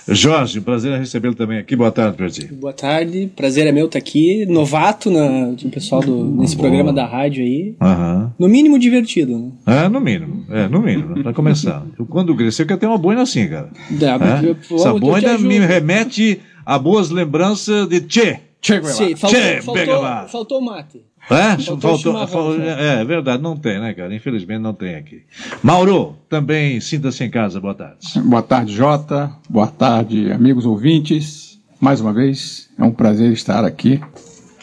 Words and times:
Jorge, 0.06 0.60
prazer 0.60 0.92
em 0.92 0.98
recebê-lo 0.98 1.34
também 1.34 1.58
aqui. 1.58 1.74
Boa 1.74 1.90
tarde 1.90 2.16
para 2.16 2.28
ti. 2.28 2.46
Boa 2.46 2.74
tarde, 2.74 3.30
prazer 3.34 3.66
é 3.66 3.72
meu 3.72 3.86
estar 3.86 3.98
aqui. 3.98 4.44
Novato 4.44 5.10
na, 5.10 5.48
o 5.50 5.70
pessoal 5.70 6.02
do, 6.02 6.24
nesse 6.24 6.56
Boa. 6.56 6.68
programa 6.68 6.92
da 6.92 7.06
rádio 7.06 7.42
aí. 7.42 7.74
Uhum. 7.80 8.30
No 8.38 8.48
mínimo 8.48 8.78
divertido, 8.78 9.38
né? 9.38 9.50
É, 9.66 9.88
no 9.88 10.00
mínimo. 10.00 10.44
É, 10.50 10.68
no 10.68 10.82
mínimo, 10.82 11.22
para 11.22 11.32
começar. 11.32 11.86
Quando 12.10 12.36
crescer, 12.36 12.62
eu 12.62 12.66
quero 12.66 12.80
ter 12.80 12.86
uma 12.86 12.98
boina 12.98 13.22
assim, 13.22 13.48
cara. 13.48 13.70
Dá, 13.90 14.18
é? 14.42 14.50
eu, 14.50 14.76
Essa 14.76 14.92
boina 14.92 15.38
me 15.38 15.58
remete 15.58 16.38
a 16.64 16.78
boas 16.78 17.10
lembranças 17.10 17.88
de 17.88 18.00
Che. 18.08 18.40
Che 18.60 18.82
Sim, 18.82 19.14
faltou, 19.14 19.40
che, 19.40 19.62
faltou, 19.62 20.28
faltou 20.28 20.60
mate. 20.62 21.02
É? 21.30 21.56
Faltou, 21.58 21.98
faltou 21.98 22.60
é, 22.60 23.00
é 23.00 23.04
verdade, 23.04 23.42
não 23.42 23.56
tem, 23.56 23.78
né, 23.78 23.92
cara? 23.92 24.14
Infelizmente 24.14 24.60
não 24.60 24.72
tem 24.72 24.94
aqui. 24.94 25.22
Mauro, 25.62 26.16
também 26.28 26.80
sinta-se 26.80 27.22
em 27.24 27.30
casa, 27.30 27.60
boa 27.60 27.74
tarde. 27.74 28.20
Boa 28.20 28.42
tarde, 28.42 28.74
Jota. 28.74 29.30
Boa 29.48 29.66
tarde, 29.66 30.32
amigos 30.32 30.64
ouvintes. 30.64 31.58
Mais 31.80 32.00
uma 32.00 32.12
vez, 32.12 32.70
é 32.78 32.84
um 32.84 32.90
prazer 32.90 33.32
estar 33.32 33.64
aqui 33.64 34.00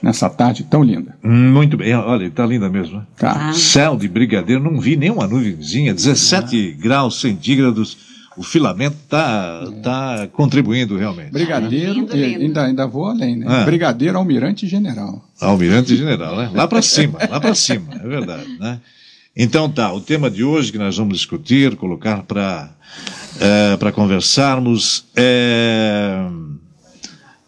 nessa 0.02 0.30
tarde 0.30 0.64
tão 0.64 0.84
linda. 0.84 1.16
Muito 1.24 1.78
bem, 1.78 1.94
olha, 1.94 2.26
está 2.26 2.46
linda 2.46 2.70
mesmo. 2.70 2.98
Né? 2.98 3.08
Tá. 3.18 3.54
Céu 3.54 3.96
de 3.96 4.08
brigadeiro, 4.08 4.64
não 4.64 4.80
vi 4.80 4.96
nenhuma 4.96 5.28
nuvenzinha, 5.28 5.94
17 5.94 6.76
ah. 6.76 6.82
graus 6.82 7.22
centígrados 7.22 8.11
o 8.38 8.44
filamento 8.44 8.96
está 9.04 9.68
tá 9.84 10.28
contribuindo 10.32 10.98
realmente. 10.98 11.32
Brigadeiro, 11.32 11.94
lindo, 11.94 12.16
lindo. 12.16 12.42
Ainda, 12.42 12.66
ainda 12.66 12.88
vou 12.88 13.06
além, 13.06 13.36
né? 13.36 13.46
Ah. 13.48 13.64
Brigadeiro, 13.66 14.18
almirante 14.18 14.68
general. 14.68 15.24
Almirante 15.40 15.96
general, 15.96 16.38
né? 16.38 16.50
Lá 16.54 16.68
para 16.68 16.82
cima, 16.82 17.20
lá 17.30 17.40
para 17.40 17.56
cima, 17.56 17.94
é 17.94 18.08
verdade, 18.08 18.48
né? 18.60 18.80
Então 19.36 19.70
tá, 19.70 19.94
o 19.94 20.02
tema 20.02 20.30
de 20.30 20.44
hoje 20.44 20.72
que 20.72 20.78
nós 20.78 20.98
vamos 20.98 21.14
discutir, 21.18 21.76
colocar 21.76 22.24
para 22.24 22.70
é, 23.40 23.78
para 23.78 23.92
conversarmos 23.92 25.06
é, 25.16 26.28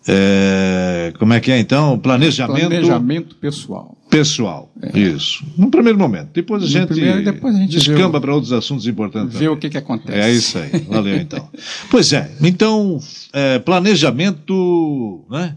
é, 0.08 1.14
como 1.18 1.34
é 1.34 1.40
que 1.40 1.52
é 1.52 1.60
então? 1.60 1.98
Planejamento. 2.00 2.68
Planejamento 2.70 3.36
pessoal. 3.36 3.98
Pessoal, 4.18 4.72
é. 4.82 4.98
isso. 4.98 5.44
No 5.58 5.70
primeiro 5.70 5.98
momento. 5.98 6.30
Depois 6.34 6.64
a, 6.64 6.68
gente, 6.68 6.90
primeiro, 6.90 7.24
depois 7.24 7.56
a 7.56 7.60
gente 7.60 7.72
descamba 7.72 8.22
para 8.22 8.34
outros 8.34 8.54
assuntos 8.54 8.86
importantes. 8.86 9.38
Ver 9.38 9.50
o 9.50 9.58
que, 9.58 9.70
que 9.70 9.78
acontece. 9.78 10.18
É 10.18 10.32
isso 10.32 10.58
aí. 10.58 10.70
Valeu 10.88 11.18
então. 11.18 11.50
pois 11.90 12.14
é, 12.14 12.32
então, 12.42 13.00
é, 13.34 13.60
planejamento, 13.60 15.26
né? 15.30 15.56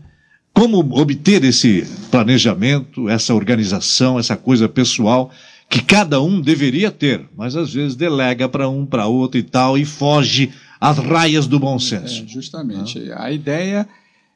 Como 0.55 0.79
obter 0.99 1.45
esse 1.45 1.87
planejamento, 2.11 3.11
essa 3.11 3.35
organização, 3.35 4.19
essa 4.19 4.37
coisa 4.37 4.67
pessoal 4.67 5.31
que 5.69 5.83
cada 5.83 6.23
um 6.23 6.41
deveria 6.41 6.91
ter, 6.91 7.29
mas 7.37 7.57
às 7.57 7.75
vezes 7.75 7.95
delega 7.95 8.49
para 8.49 8.69
um, 8.69 8.87
para 8.87 9.07
outro 9.07 9.39
e 9.39 9.43
tal, 9.43 9.77
e 9.77 9.85
foge 9.85 10.51
às 10.81 10.97
raias 10.97 11.47
do 11.47 11.59
bom 11.59 11.79
senso. 11.79 12.25
É, 12.25 12.27
justamente. 12.29 13.11
Ah. 13.13 13.25
A 13.25 13.33
ideia 13.33 13.87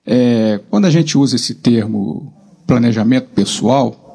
é, 0.07 0.61
quando 0.69 0.87
a 0.87 0.91
gente 0.91 1.17
usa 1.17 1.37
esse 1.37 1.55
termo 1.55 2.33
planejamento 2.67 3.29
pessoal, 3.35 4.10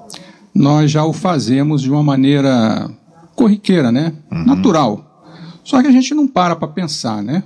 nós 0.55 0.89
já 0.89 1.03
o 1.03 1.11
fazemos 1.11 1.81
de 1.81 1.91
uma 1.91 2.01
maneira 2.01 2.89
corriqueira, 3.35 3.91
né? 3.91 4.13
Uhum. 4.31 4.45
Natural. 4.45 5.23
Só 5.66 5.81
que 5.81 5.88
a 5.88 5.91
gente 5.91 6.13
não 6.13 6.25
para 6.25 6.55
para 6.55 6.69
pensar, 6.69 7.21
né? 7.21 7.43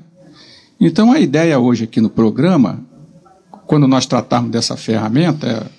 Então 0.79 1.11
a 1.11 1.19
ideia 1.19 1.57
hoje 1.57 1.85
aqui 1.85 1.99
no 1.99 2.09
programa, 2.09 2.79
quando 3.65 3.87
nós 3.87 4.05
tratarmos 4.05 4.51
dessa 4.51 4.77
ferramenta, 4.77 5.69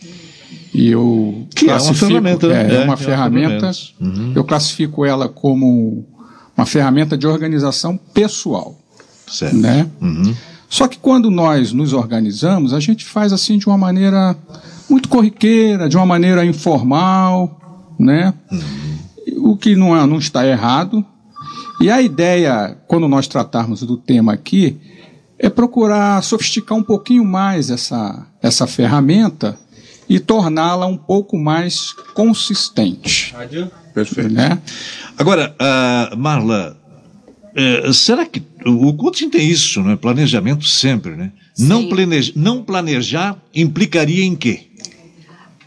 e 0.75 0.89
eu 0.89 1.47
que 1.55 1.67
classifico, 1.67 2.05
é 2.05 2.09
uma 2.09 2.21
ferramenta, 2.21 2.47
é, 2.47 2.51
é, 2.51 2.75
é 2.75 2.85
uma 2.85 2.97
ferramenta, 2.97 3.71
uhum. 4.01 4.33
eu 4.35 4.45
classifico 4.45 5.07
ela 5.07 5.29
como 5.29 6.05
uma 6.57 6.67
ferramenta 6.67 7.17
de 7.17 7.27
organização 7.27 7.97
pessoal, 7.97 8.77
certo. 9.27 9.57
né? 9.57 9.89
Uhum. 10.01 10.35
Só 10.69 10.87
que 10.87 10.99
quando 10.99 11.31
nós 11.31 11.73
nos 11.73 11.93
organizamos, 11.93 12.75
a 12.75 12.81
gente 12.81 13.05
faz 13.05 13.33
assim 13.33 13.59
de 13.59 13.67
uma 13.67 13.79
maneira 13.79 14.37
muito 14.91 15.09
corriqueira, 15.09 15.89
de 15.89 15.97
uma 15.97 16.07
maneira 16.07 16.45
informal, 16.45 17.59
né? 17.99 18.35
O 19.39 19.57
que 19.57 19.77
não, 19.77 19.97
é, 19.97 20.05
não 20.07 20.19
está 20.19 20.47
errado. 20.47 21.05
E 21.81 21.91
a 21.91 22.03
ideia, 22.03 22.77
quando 22.87 23.09
nós 23.09 23.27
tratarmos 23.27 23.83
do 23.83 23.97
tema 23.97 24.33
aqui, 24.33 24.77
é 25.39 25.49
procurar 25.49 26.23
sofisticar 26.23 26.77
um 26.77 26.83
pouquinho 26.83 27.25
mais 27.25 27.71
essa, 27.71 28.27
essa 28.43 28.67
ferramenta 28.67 29.59
e 30.09 30.21
torná-la 30.21 30.87
um 30.87 30.97
pouco 30.97 31.39
mais 31.39 31.93
consistente. 32.15 33.35
Perfeito. 33.95 34.31
Né? 34.31 34.61
Agora, 35.17 35.55
uh, 35.59 36.17
Marla, 36.17 36.77
é, 37.55 37.93
será 37.93 38.27
que 38.27 38.43
o 38.67 38.93
coaching 38.95 39.31
tem 39.31 39.49
isso, 39.49 39.83
né? 39.83 39.97
Planejamento 39.97 40.65
sempre, 40.65 41.17
né? 41.17 41.33
Não, 41.59 41.89
planeja, 41.89 42.33
não 42.37 42.63
planejar 42.63 43.37
implicaria 43.55 44.25
em 44.25 44.37
quê? 44.37 44.70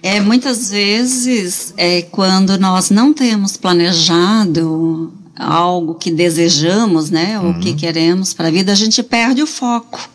É, 0.04 0.20
muitas 0.20 0.70
vezes, 0.70 1.74
é, 1.78 2.02
quando 2.02 2.60
nós 2.60 2.90
não 2.90 3.14
temos 3.14 3.56
planejado 3.56 5.14
algo 5.34 5.96
que 5.96 6.12
desejamos, 6.12 7.10
né, 7.10 7.40
ou 7.40 7.54
que 7.54 7.70
uhum. 7.70 7.76
queremos 7.78 8.34
para 8.34 8.50
a 8.50 8.52
vida, 8.52 8.74
a 8.74 8.76
gente 8.76 9.02
perde 9.02 9.42
o 9.42 9.48
foco. 9.48 10.10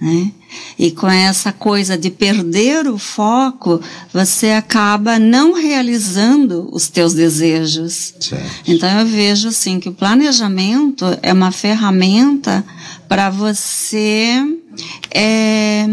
Né? 0.00 0.32
E 0.78 0.90
com 0.92 1.08
essa 1.08 1.52
coisa 1.52 1.98
de 1.98 2.08
perder 2.08 2.86
o 2.86 2.96
foco, 2.96 3.82
você 4.12 4.52
acaba 4.52 5.18
não 5.18 5.52
realizando 5.52 6.66
os 6.72 6.88
teus 6.88 7.12
desejos. 7.12 8.14
Certo. 8.18 8.46
Então 8.66 8.88
eu 9.00 9.04
vejo 9.04 9.48
assim 9.48 9.78
que 9.78 9.90
o 9.90 9.94
planejamento 9.94 11.04
é 11.22 11.34
uma 11.34 11.52
ferramenta 11.52 12.64
para 13.06 13.28
você 13.28 14.40
é, 15.10 15.84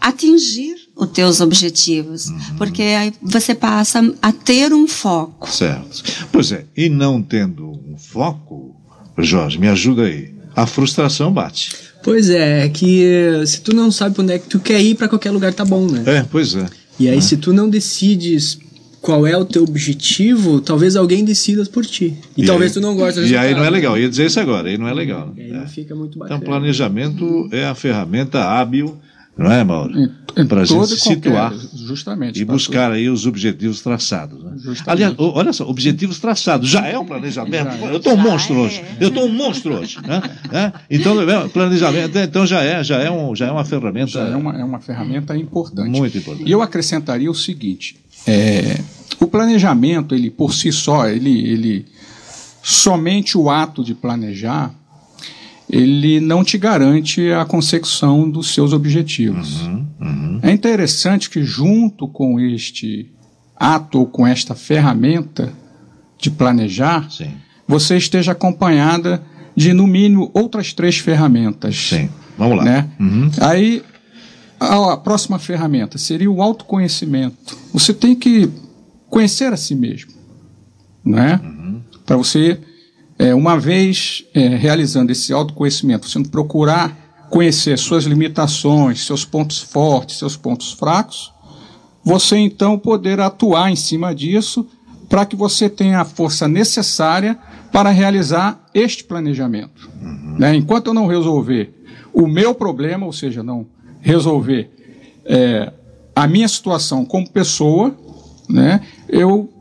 atingir 0.00 0.79
os 1.00 1.10
teus 1.10 1.40
objetivos, 1.40 2.26
uhum. 2.26 2.38
porque 2.58 2.82
aí 2.82 3.12
você 3.22 3.54
passa 3.54 4.14
a 4.20 4.30
ter 4.30 4.72
um 4.72 4.86
foco. 4.86 5.50
Certo. 5.50 6.02
Pois 6.30 6.52
é, 6.52 6.66
e 6.76 6.88
não 6.90 7.22
tendo 7.22 7.70
um 7.70 7.96
foco, 7.96 8.76
Jorge, 9.18 9.58
me 9.58 9.68
ajuda 9.68 10.02
aí. 10.02 10.34
A 10.54 10.66
frustração 10.66 11.32
bate. 11.32 11.74
Pois 12.02 12.28
é, 12.28 12.66
é 12.66 12.68
que 12.68 13.04
se 13.46 13.60
tu 13.60 13.74
não 13.74 13.90
sabe 13.90 14.20
onde 14.20 14.32
é 14.32 14.38
que 14.38 14.48
tu 14.48 14.58
quer 14.58 14.80
ir, 14.80 14.94
para 14.94 15.08
qualquer 15.08 15.30
lugar 15.30 15.54
tá 15.54 15.64
bom, 15.64 15.86
né? 15.86 16.02
É, 16.06 16.26
pois 16.30 16.54
é. 16.54 16.66
E 16.98 17.08
aí, 17.08 17.18
é. 17.18 17.20
se 17.20 17.36
tu 17.36 17.52
não 17.52 17.68
decides 17.68 18.58
qual 19.00 19.26
é 19.26 19.36
o 19.36 19.44
teu 19.44 19.62
objetivo, 19.62 20.60
talvez 20.60 20.96
alguém 20.96 21.24
decida 21.24 21.64
por 21.64 21.86
ti. 21.86 22.14
E, 22.36 22.42
e 22.42 22.46
talvez 22.46 22.72
aí, 22.72 22.74
tu 22.74 22.80
não 22.80 22.94
goste 22.94 23.20
E 23.20 23.36
aí 23.36 23.54
não 23.54 23.64
é 23.64 23.70
legal. 23.70 23.96
Eu 23.96 24.02
ia 24.02 24.08
dizer 24.08 24.26
isso 24.26 24.38
agora, 24.38 24.68
aí 24.68 24.76
não 24.76 24.86
é 24.86 24.92
legal. 24.92 25.32
E 25.36 25.42
aí 25.42 25.52
não 25.52 25.62
é. 25.62 25.66
fica 25.66 25.94
muito 25.94 26.18
bacana. 26.18 26.36
Então, 26.36 26.46
planejamento 26.46 27.48
é 27.50 27.64
a 27.64 27.74
ferramenta 27.74 28.44
hábil 28.44 28.98
não 29.40 29.50
é, 29.50 29.64
Mauro? 29.64 29.94
Para 30.46 30.60
a 30.60 30.64
gente 30.64 30.86
se 30.86 31.00
situar 31.00 31.52
justamente, 31.74 32.40
e 32.40 32.44
buscar 32.44 32.92
aí 32.92 33.08
os 33.08 33.26
objetivos 33.26 33.80
traçados. 33.80 34.44
Né? 34.44 34.74
Aliás, 34.86 35.14
olha 35.18 35.52
só, 35.52 35.66
objetivos 35.66 36.20
traçados 36.20 36.68
já 36.68 36.86
é 36.86 36.98
um 36.98 37.06
planejamento. 37.06 37.68
É. 37.68 37.90
Eu 37.90 37.96
estou 37.96 38.12
um 38.12 38.18
monstro 38.18 38.54
é. 38.54 38.58
hoje. 38.58 38.84
Eu 39.00 39.08
estou 39.08 39.24
um 39.24 39.32
monstro 39.32 39.74
hoje. 39.74 39.98
Né? 40.06 40.22
É? 40.52 40.72
Então, 40.90 41.14
planejamento, 41.50 42.18
então 42.18 42.44
já 42.44 42.60
é, 42.62 42.82
já 42.82 42.98
é, 42.98 43.08
um, 43.08 43.36
já 43.36 43.46
é 43.46 43.52
uma 43.52 43.64
ferramenta. 43.64 44.10
Já 44.10 44.26
é 44.26 44.34
uma, 44.34 44.60
é 44.60 44.64
uma 44.64 44.80
ferramenta 44.80 45.36
importante. 45.36 45.88
Muito 45.88 46.18
importante. 46.18 46.48
E 46.48 46.50
eu 46.50 46.60
acrescentaria 46.60 47.30
o 47.30 47.34
seguinte: 47.34 47.96
é, 48.26 48.80
o 49.20 49.28
planejamento, 49.28 50.12
ele 50.12 50.28
por 50.28 50.52
si 50.52 50.72
só, 50.72 51.08
ele, 51.08 51.48
ele 51.48 51.86
somente 52.62 53.38
o 53.38 53.48
ato 53.48 53.84
de 53.84 53.94
planejar 53.94 54.74
ele 55.70 56.20
não 56.20 56.42
te 56.42 56.58
garante 56.58 57.30
a 57.30 57.44
consecução 57.44 58.28
dos 58.28 58.52
seus 58.52 58.72
objetivos. 58.72 59.62
Uhum, 59.62 59.86
uhum. 60.00 60.40
É 60.42 60.50
interessante 60.50 61.30
que, 61.30 61.44
junto 61.44 62.08
com 62.08 62.40
este 62.40 63.10
ato 63.56 64.00
ou 64.00 64.06
com 64.06 64.26
esta 64.26 64.54
ferramenta 64.54 65.52
de 66.18 66.30
planejar, 66.30 67.08
Sim. 67.10 67.30
você 67.68 67.96
esteja 67.96 68.32
acompanhada 68.32 69.22
de, 69.54 69.72
no 69.72 69.86
mínimo, 69.86 70.30
outras 70.34 70.72
três 70.72 70.98
ferramentas. 70.98 71.76
Sim, 71.76 72.10
vamos 72.36 72.58
lá. 72.58 72.64
Né? 72.64 72.88
Uhum. 72.98 73.30
Aí, 73.40 73.82
a, 74.58 74.94
a 74.94 74.96
próxima 74.96 75.38
ferramenta 75.38 75.98
seria 75.98 76.30
o 76.30 76.42
autoconhecimento. 76.42 77.56
Você 77.72 77.94
tem 77.94 78.16
que 78.16 78.50
conhecer 79.08 79.52
a 79.52 79.56
si 79.56 79.74
mesmo, 79.74 80.12
né? 81.04 81.40
Para 82.04 82.16
você 82.16 82.58
é, 83.20 83.34
uma 83.34 83.60
vez 83.60 84.24
é, 84.32 84.48
realizando 84.48 85.12
esse 85.12 85.30
autoconhecimento, 85.30 86.08
você 86.08 86.22
procurar 86.22 87.28
conhecer 87.28 87.78
suas 87.78 88.04
limitações, 88.04 89.04
seus 89.04 89.26
pontos 89.26 89.60
fortes, 89.60 90.18
seus 90.18 90.38
pontos 90.38 90.72
fracos, 90.72 91.30
você 92.02 92.38
então 92.38 92.78
poder 92.78 93.20
atuar 93.20 93.70
em 93.70 93.76
cima 93.76 94.14
disso 94.14 94.66
para 95.06 95.26
que 95.26 95.36
você 95.36 95.68
tenha 95.68 96.00
a 96.00 96.04
força 96.04 96.48
necessária 96.48 97.38
para 97.70 97.90
realizar 97.90 98.58
este 98.72 99.04
planejamento. 99.04 99.90
Uhum. 100.00 100.36
Né? 100.38 100.56
Enquanto 100.56 100.86
eu 100.86 100.94
não 100.94 101.06
resolver 101.06 101.74
o 102.14 102.26
meu 102.26 102.54
problema, 102.54 103.04
ou 103.04 103.12
seja, 103.12 103.42
não 103.42 103.66
resolver 104.00 104.70
é, 105.26 105.70
a 106.16 106.26
minha 106.26 106.48
situação 106.48 107.04
como 107.04 107.28
pessoa, 107.28 107.94
né, 108.48 108.80
eu 109.10 109.52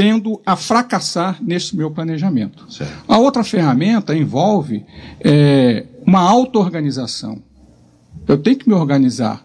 tendo 0.00 0.40
a 0.46 0.56
fracassar 0.56 1.36
nesse 1.42 1.76
meu 1.76 1.90
planejamento. 1.90 2.72
Certo. 2.72 3.04
A 3.06 3.18
outra 3.18 3.44
ferramenta 3.44 4.16
envolve 4.16 4.82
é, 5.20 5.84
uma 6.06 6.20
auto-organização. 6.20 7.42
Eu 8.26 8.38
tenho 8.38 8.56
que 8.56 8.66
me 8.66 8.74
organizar 8.74 9.44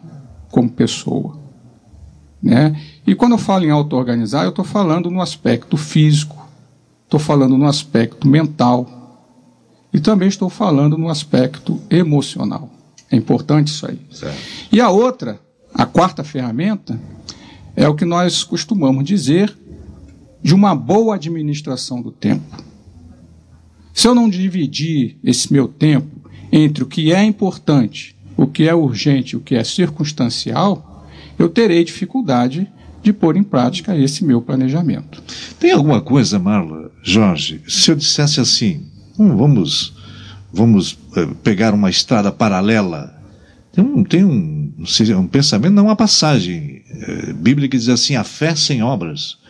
como 0.49 0.69
pessoa. 0.69 1.37
Né? 2.41 2.81
E 3.05 3.13
quando 3.13 3.33
eu 3.33 3.37
falo 3.37 3.65
em 3.65 3.69
auto-organizar, 3.69 4.45
eu 4.45 4.51
estou 4.51 4.63
falando 4.63 5.11
no 5.11 5.21
aspecto 5.21 5.75
físico, 5.75 6.47
estou 7.03 7.19
falando 7.19 7.57
no 7.57 7.67
aspecto 7.67 8.25
mental 8.25 9.27
e 9.91 9.99
também 9.99 10.29
estou 10.29 10.49
falando 10.49 10.97
no 10.97 11.09
aspecto 11.09 11.81
emocional. 11.89 12.69
É 13.11 13.17
importante 13.17 13.67
isso 13.67 13.85
aí. 13.85 13.99
Certo. 14.09 14.37
E 14.71 14.79
a 14.79 14.89
outra, 14.89 15.37
a 15.73 15.85
quarta 15.85 16.23
ferramenta, 16.23 16.97
é 17.75 17.89
o 17.89 17.93
que 17.93 18.05
nós 18.05 18.41
costumamos 18.41 19.03
dizer 19.03 19.53
de 20.45 20.53
uma 20.53 20.75
boa 20.75 21.15
administração 21.15 22.03
do 22.03 22.11
tempo. 22.11 22.63
Se 23.91 24.07
eu 24.07 24.13
não 24.13 24.29
dividir 24.29 25.17
esse 25.23 25.51
meu 25.51 25.67
tempo 25.67 26.29
entre 26.51 26.83
o 26.83 26.85
que 26.85 27.11
é 27.11 27.23
importante, 27.23 28.15
o 28.37 28.45
que 28.45 28.69
é 28.69 28.75
urgente, 28.75 29.35
o 29.35 29.39
que 29.39 29.55
é 29.55 29.63
circunstancial, 29.63 31.03
eu 31.39 31.49
terei 31.49 31.83
dificuldade 31.83 32.71
de 33.01 33.11
pôr 33.11 33.35
em 33.35 33.41
prática 33.41 33.97
esse 33.97 34.23
meu 34.23 34.39
planejamento. 34.39 35.19
Tem 35.59 35.71
alguma 35.71 35.99
coisa, 35.99 36.37
Marla, 36.37 36.91
Jorge, 37.01 37.63
se 37.67 37.89
eu 37.89 37.95
dissesse 37.95 38.39
assim, 38.39 38.85
hum, 39.17 39.35
vamos, 39.35 39.95
vamos 40.53 40.95
eh, 41.15 41.27
pegar 41.41 41.73
uma 41.73 41.89
estrada 41.89 42.31
paralela, 42.31 43.19
tem 43.71 43.83
um, 43.83 44.03
tem 44.03 44.23
um, 44.23 44.71
um 45.17 45.27
pensamento, 45.27 45.73
não 45.73 45.85
uma 45.85 45.95
passagem 45.95 46.83
é, 46.87 47.33
bíblica 47.33 47.71
que 47.71 47.77
diz 47.79 47.89
assim, 47.89 48.15
a 48.15 48.23
fé 48.23 48.55
sem 48.55 48.83
obras 48.83 49.43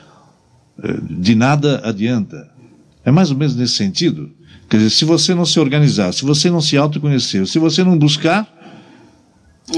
de 1.10 1.36
nada 1.36 1.82
adianta. 1.84 2.50
É 3.04 3.12
mais 3.12 3.32
ou 3.32 3.38
menos 3.38 3.56
nesse 3.56 3.74
sentido. 3.74 4.32
Quer 4.70 4.78
dizer, 4.78 4.90
se 4.90 5.06
você 5.06 5.36
não 5.36 5.46
se 5.46 5.60
organizar, 5.60 6.12
se 6.12 6.26
você 6.26 6.50
não 6.50 6.60
se 6.60 6.76
autoconhecer, 6.76 7.48
se 7.48 7.60
você 7.60 7.84
não 7.84 7.98
buscar, 7.98 8.48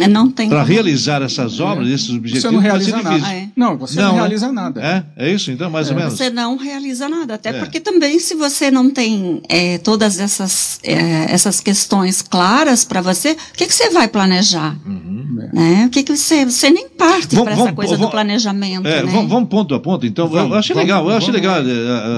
não 0.10 0.30
tem 0.30 0.50
para 0.50 0.64
realizar 0.64 1.22
essas 1.22 1.62
obras, 1.62 1.90
é. 1.90 1.94
esses 1.94 2.10
objetivos, 2.10 2.42
você 2.42 2.52
não 2.52 2.60
realiza 2.60 3.02
nada. 3.02 3.34
É. 3.34 3.48
Não, 3.56 3.78
você 3.78 4.02
não, 4.02 4.08
não 4.10 4.16
realiza 4.16 4.52
nada. 4.52 4.82
É, 5.16 5.28
é 5.28 5.32
isso 5.32 5.50
então, 5.50 5.70
mais 5.70 5.88
ou 5.88 5.94
é. 5.94 6.00
menos. 6.00 6.14
Você 6.16 6.30
não 6.30 6.58
realiza 6.58 7.08
nada, 7.08 7.36
até 7.36 7.50
é. 7.50 7.54
porque 7.54 7.80
também 7.80 8.20
se 8.20 8.36
você 8.36 8.70
não 8.70 8.90
tem 8.90 9.42
é, 9.48 9.78
todas 9.78 10.20
essas 10.20 10.80
essas 10.84 11.62
questões 11.62 12.22
claras 12.22 12.84
para 12.84 13.02
você, 13.02 13.32
o 13.32 13.58
que, 13.58 13.66
que 13.66 13.74
você 13.74 13.90
vai 13.90 14.08
planejar? 14.08 14.78
Uhum. 14.86 15.50
Né? 15.54 15.86
O 15.88 15.90
que, 15.90 16.04
que 16.04 16.16
você 16.16 16.44
você 16.44 16.70
nem 16.70 16.90
parte 16.90 17.36
para 17.36 17.52
essa 17.52 17.74
coisa 17.74 17.94
vamos, 17.94 18.08
do 18.08 18.12
planejamento. 18.12 18.84
né? 18.84 19.04
vamos, 19.04 19.30
vamos, 19.30 19.50
ponto 19.50 19.74
a 19.74 19.80
ponto. 19.80 20.06
Então, 20.06 20.28
vamos, 20.28 20.52
eu 20.52 20.58
achei 20.58 20.74
vamos, 20.74 20.88
legal, 20.88 21.10
eu 21.10 21.16
achei 21.16 21.32
legal 21.32 21.62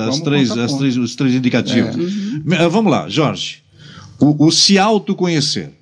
as 0.07 0.19
três, 0.21 0.51
as 0.51 0.73
três, 0.73 0.97
os 0.97 1.15
três 1.15 1.35
indicativos. 1.35 1.95
Uhum. 1.95 2.69
Vamos 2.69 2.91
lá, 2.91 3.07
Jorge. 3.07 3.61
O, 4.19 4.47
o 4.47 4.51
se 4.51 4.77
autoconhecer. 4.77 5.78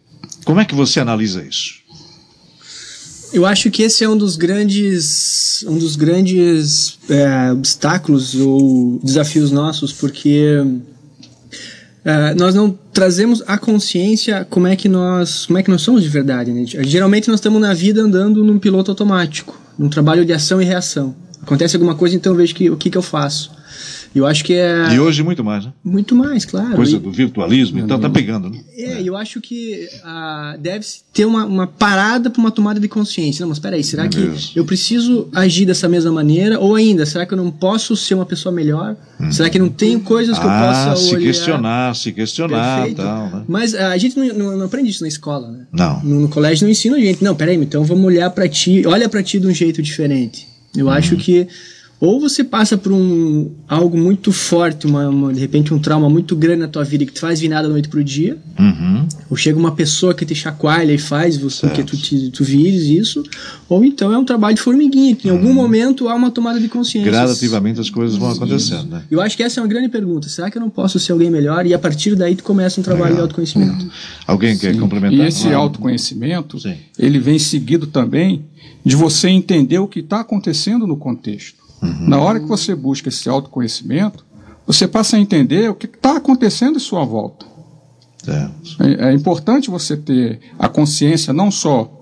Como 0.48 0.62
é 0.62 0.66
que 0.66 0.74
você 0.74 1.02
analisa 1.02 1.44
isso? 1.44 1.74
Eu 3.34 3.46
acho 3.46 3.70
que 3.70 3.84
esse 3.84 4.06
é 4.06 4.08
um 4.08 4.16
dos 4.16 4.38
grandes, 4.38 5.66
um 5.68 5.78
dos 5.78 5.98
grandes 5.98 6.98
é, 7.10 7.52
obstáculos 7.52 8.34
ou 8.34 8.98
desafios 9.04 9.52
nossos, 9.52 9.92
porque 9.92 10.64
é, 12.06 12.34
nós 12.36 12.56
não 12.56 12.72
trazemos 12.94 13.44
a 13.46 13.58
consciência 13.58 14.48
como 14.50 14.68
é 14.68 14.78
que 14.78 14.88
nós, 14.88 15.46
como 15.48 15.60
é 15.60 15.64
que 15.64 15.70
nós 15.70 15.82
somos 15.82 16.02
de 16.02 16.08
verdade. 16.08 16.54
Né? 16.54 16.64
Geralmente 16.66 17.28
nós 17.28 17.40
estamos 17.42 17.60
na 17.60 17.74
vida 17.74 18.02
andando 18.02 18.42
num 18.42 18.58
piloto 18.58 18.90
automático, 18.90 19.60
num 19.78 19.90
trabalho 19.90 20.24
de 20.24 20.32
ação 20.32 20.62
e 20.62 20.66
reação. 20.66 21.14
Acontece 21.42 21.76
alguma 21.76 21.94
coisa, 21.94 22.16
então 22.16 22.34
vejo 22.34 22.56
que, 22.56 22.70
o 22.70 22.78
que, 22.78 22.90
que 22.90 22.98
eu 22.98 23.02
faço. 23.02 23.52
Eu 24.18 24.26
acho 24.26 24.44
que 24.44 24.54
é. 24.54 24.94
E 24.94 25.00
hoje 25.00 25.22
muito 25.22 25.44
mais, 25.44 25.66
né? 25.66 25.74
Muito 25.84 26.16
mais, 26.16 26.44
claro. 26.44 26.76
Coisa 26.76 26.96
e... 26.96 27.00
do 27.00 27.12
virtualismo, 27.12 27.80
então 27.80 28.00
tá 28.00 28.10
pegando, 28.10 28.50
né? 28.50 28.60
É, 28.76 29.02
eu 29.02 29.16
acho 29.16 29.40
que 29.40 29.88
uh, 30.04 30.58
deve 30.60 30.86
ter 31.14 31.26
uma, 31.26 31.46
uma 31.46 31.68
parada 31.68 32.30
para 32.30 32.40
uma 32.40 32.50
tomada 32.50 32.80
de 32.80 32.88
consciência. 32.88 33.44
Não, 33.44 33.50
mas 33.50 33.60
peraí, 33.60 33.84
será 33.84 34.06
é 34.06 34.08
que 34.08 34.32
eu 34.56 34.66
preciso 34.66 35.30
agir 35.34 35.66
dessa 35.66 35.88
mesma 35.88 36.12
maneira? 36.12 36.60
Ou 36.60 36.76
ainda, 36.76 37.06
será 37.06 37.26
que 37.26 37.34
eu 37.34 37.38
não 37.38 37.52
posso 37.52 37.96
ser 37.96 38.16
uma 38.16 38.26
pessoa 38.26 38.54
melhor? 38.54 38.96
Hum. 39.20 39.32
Será 39.32 39.50
que 39.50 39.60
não 39.60 39.70
tem 39.70 40.00
coisas 40.00 40.38
que 40.38 40.46
ah, 40.48 40.48
eu 40.48 40.94
possa 40.94 41.08
se 41.08 41.16
olhar? 41.16 41.26
questionar, 41.26 41.96
se 41.96 42.12
questionar 42.12 42.78
Perfeito. 42.78 43.02
tal, 43.04 43.30
né? 43.30 43.44
Mas 43.48 43.74
uh, 43.74 43.78
a 43.78 43.98
gente 43.98 44.18
não, 44.18 44.28
não, 44.28 44.58
não, 44.58 44.66
aprende 44.66 44.90
isso 44.90 45.04
na 45.04 45.08
escola, 45.08 45.52
né? 45.52 45.68
Não. 45.72 46.04
No, 46.04 46.20
no, 46.22 46.30
colégio 46.30 46.66
não 46.66 46.72
ensina 46.72 46.98
a 46.98 47.00
gente. 47.00 47.24
Não, 47.24 47.36
peraí, 47.36 47.56
então 47.56 47.84
vamos 47.84 48.06
olhar 48.06 48.30
para 48.32 48.50
ti, 48.50 48.84
olha 48.88 49.08
para 49.08 49.22
ti 49.22 49.40
de 49.40 49.46
um 49.46 49.54
jeito 49.54 49.82
diferente. 49.82 50.48
Eu 50.76 50.88
hum. 50.88 50.90
acho 50.90 51.16
que 51.18 51.48
ou 52.00 52.20
você 52.20 52.44
passa 52.44 52.78
por 52.78 52.92
um 52.92 53.50
algo 53.68 53.98
muito 53.98 54.32
forte, 54.32 54.86
uma, 54.86 55.10
uma, 55.10 55.34
de 55.34 55.40
repente 55.40 55.74
um 55.74 55.80
trauma 55.80 56.08
muito 56.08 56.36
grande 56.36 56.60
na 56.60 56.68
tua 56.68 56.84
vida 56.84 57.04
que 57.06 57.12
te 57.12 57.20
faz 57.20 57.40
vir 57.40 57.50
nada 57.50 57.68
da 57.68 57.74
noite 57.74 57.90
pro 57.90 58.04
dia. 58.04 58.38
Uhum. 58.60 59.08
Ou 59.32 59.36
chega 59.36 59.58
uma 59.58 59.72
pessoa 59.72 60.14
que 60.14 60.24
te 60.24 60.36
chacoalha 60.36 60.94
e 60.94 61.00
faz 61.00 61.38
você 61.38 61.68
que 61.70 61.84
tu, 61.84 61.98
te, 61.98 62.30
tu 62.30 62.44
vires 62.44 62.84
isso. 62.84 63.24
Ou 63.68 63.84
então 63.84 64.14
é 64.14 64.18
um 64.18 64.24
trabalho 64.24 64.56
de 64.56 64.62
formiguinha, 64.62 65.16
que 65.16 65.28
em 65.28 65.32
uhum. 65.32 65.38
algum 65.38 65.54
momento 65.54 66.08
há 66.08 66.14
uma 66.14 66.30
tomada 66.30 66.60
de 66.60 66.68
consciência. 66.68 67.10
Gradativamente 67.10 67.80
as 67.80 67.90
coisas 67.90 68.16
vão 68.16 68.30
acontecendo, 68.30 68.90
né? 68.92 69.04
Eu 69.10 69.20
acho 69.20 69.36
que 69.36 69.42
essa 69.42 69.60
é 69.60 69.64
uma 69.64 69.70
grande 69.70 69.90
pergunta. 69.90 70.30
Será 70.30 70.52
que 70.52 70.58
eu 70.58 70.62
não 70.62 70.70
posso 70.70 71.00
ser 71.00 71.14
alguém 71.14 71.32
melhor? 71.32 71.66
E 71.66 71.74
a 71.74 71.80
partir 71.80 72.16
daí 72.16 72.36
tu 72.36 72.44
começa 72.44 72.80
um 72.80 72.84
trabalho 72.84 73.06
Legal. 73.06 73.18
de 73.18 73.22
autoconhecimento. 73.24 73.86
Uhum. 73.86 73.90
Alguém 74.28 74.54
Sim. 74.54 74.62
quer 74.62 74.78
complementar? 74.78 75.26
E 75.26 75.28
esse 75.28 75.52
autoconhecimento, 75.52 76.60
Sim. 76.60 76.76
ele 77.00 77.18
vem 77.18 77.40
seguido 77.40 77.88
também 77.88 78.46
de 78.86 78.96
você 78.96 79.30
entender 79.30 79.80
o 79.80 79.88
que 79.88 80.00
está 80.02 80.20
acontecendo 80.20 80.86
no 80.86 80.96
contexto. 80.96 81.67
Uhum. 81.82 82.10
Na 82.10 82.20
hora 82.20 82.40
que 82.40 82.46
você 82.46 82.76
busca 82.76 83.10
esse 83.10 83.30
autoconhecimento, 83.30 84.26
você 84.66 84.88
passa 84.88 85.16
a 85.16 85.20
entender 85.20 85.70
o 85.70 85.76
que 85.76 85.86
está 85.86 86.18
acontecendo 86.18 86.78
em 86.78 86.80
sua 86.80 87.06
volta. 87.06 87.46
É, 88.28 89.10
é, 89.10 89.14
importante 89.14 89.70
você 89.70 89.96
ter 89.96 90.40
a 90.60 90.68
consciência 90.68 91.32
não 91.32 91.50
só 91.50 91.94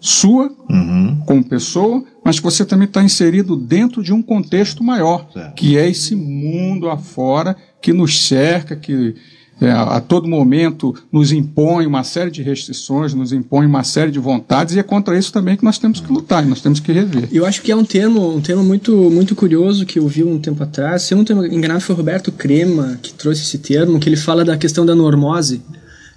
sua, 0.00 0.52
uhum. 0.70 1.20
como 1.26 1.42
pessoa, 1.42 2.04
mas 2.22 2.38
que 2.38 2.44
você 2.44 2.64
também 2.64 2.86
está 2.86 3.02
inserido 3.02 3.56
dentro 3.56 4.02
de 4.02 4.12
um 4.12 4.22
contexto 4.22 4.84
maior, 4.84 5.26
que 5.56 5.78
é 5.78 5.88
esse 5.88 6.14
mundo 6.14 6.90
afora 6.90 7.56
que 7.80 7.92
nos 7.92 8.26
cerca, 8.26 8.76
que 8.76 9.16
é, 9.60 9.70
a 9.70 10.00
todo 10.00 10.26
momento 10.26 10.94
nos 11.12 11.30
impõe 11.30 11.86
uma 11.86 12.02
série 12.02 12.30
de 12.30 12.42
restrições, 12.42 13.14
nos 13.14 13.32
impõe 13.32 13.66
uma 13.66 13.84
série 13.84 14.10
de 14.10 14.18
vontades, 14.18 14.74
e 14.74 14.78
é 14.78 14.82
contra 14.82 15.16
isso 15.16 15.32
também 15.32 15.56
que 15.56 15.64
nós 15.64 15.78
temos 15.78 16.00
que 16.00 16.12
lutar, 16.12 16.44
nós 16.44 16.60
temos 16.60 16.80
que 16.80 16.92
rever. 16.92 17.28
Eu 17.32 17.46
acho 17.46 17.62
que 17.62 17.70
é 17.70 17.76
um 17.76 17.84
termo, 17.84 18.34
um 18.36 18.40
termo 18.40 18.64
muito, 18.64 18.92
muito 19.10 19.34
curioso 19.34 19.86
que 19.86 19.98
eu 19.98 20.08
vi 20.08 20.24
um 20.24 20.38
tempo 20.38 20.62
atrás. 20.62 21.02
Se 21.02 21.14
eu 21.14 21.16
não 21.16 21.22
estou 21.22 21.46
enganado, 21.46 21.80
foi 21.80 21.94
o 21.94 21.98
Roberto 21.98 22.32
Crema 22.32 22.98
que 23.00 23.14
trouxe 23.14 23.42
esse 23.42 23.58
termo, 23.58 23.98
que 24.00 24.08
ele 24.08 24.16
fala 24.16 24.44
da 24.44 24.56
questão 24.56 24.84
da 24.84 24.94
normose. 24.94 25.62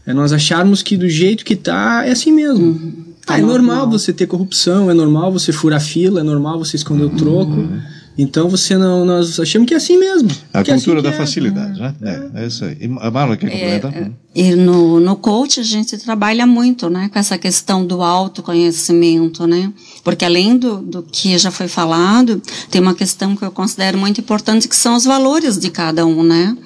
É 0.05 0.13
nós 0.13 0.31
acharmos 0.31 0.81
que 0.81 0.97
do 0.97 1.07
jeito 1.07 1.45
que 1.45 1.53
está 1.53 2.05
é 2.05 2.11
assim 2.11 2.31
mesmo. 2.31 2.65
Uhum. 2.65 2.93
Ah, 3.27 3.37
é 3.37 3.41
normal 3.41 3.89
você 3.89 4.13
ter 4.13 4.25
corrupção, 4.25 4.89
é 4.89 4.93
normal 4.93 5.33
você 5.33 5.51
furar 5.51 5.81
fila, 5.81 6.21
é 6.21 6.23
normal 6.23 6.57
você 6.57 6.77
esconder 6.77 7.03
o 7.03 7.09
troco. 7.09 7.51
Uhum. 7.51 7.79
Então 8.17 8.49
você 8.49 8.77
não. 8.77 9.05
Nós 9.05 9.39
achamos 9.39 9.67
que 9.67 9.73
é 9.73 9.77
assim 9.77 9.97
mesmo. 9.97 10.29
A 10.53 10.61
é 10.61 10.63
cultura 10.63 10.99
assim 10.99 11.09
da 11.09 11.09
é. 11.09 11.17
facilidade, 11.17 11.79
né? 11.79 11.95
É, 12.01 12.43
é, 12.43 12.47
isso 12.47 12.65
aí. 12.65 12.77
E 12.81 12.85
a 12.85 13.11
Marla 13.11 13.37
quer 13.37 13.49
complementar? 13.49 13.93
É, 13.95 14.11
e 14.33 14.55
no, 14.55 14.99
no 14.99 15.15
coach 15.15 15.59
a 15.59 15.63
gente 15.63 15.97
trabalha 15.99 16.47
muito, 16.47 16.89
né? 16.89 17.09
Com 17.13 17.19
essa 17.19 17.37
questão 17.37 17.85
do 17.85 18.01
autoconhecimento, 18.01 19.45
né? 19.45 19.71
Porque 20.03 20.25
além 20.25 20.57
do, 20.57 20.77
do 20.77 21.03
que 21.03 21.37
já 21.37 21.51
foi 21.51 21.67
falado, 21.67 22.41
tem 22.71 22.81
uma 22.81 22.95
questão 22.95 23.35
que 23.35 23.43
eu 23.43 23.51
considero 23.51 23.97
muito 23.97 24.19
importante, 24.19 24.67
que 24.67 24.75
são 24.75 24.95
os 24.95 25.05
valores 25.05 25.57
de 25.57 25.69
cada 25.69 26.05
um, 26.05 26.23
né? 26.23 26.57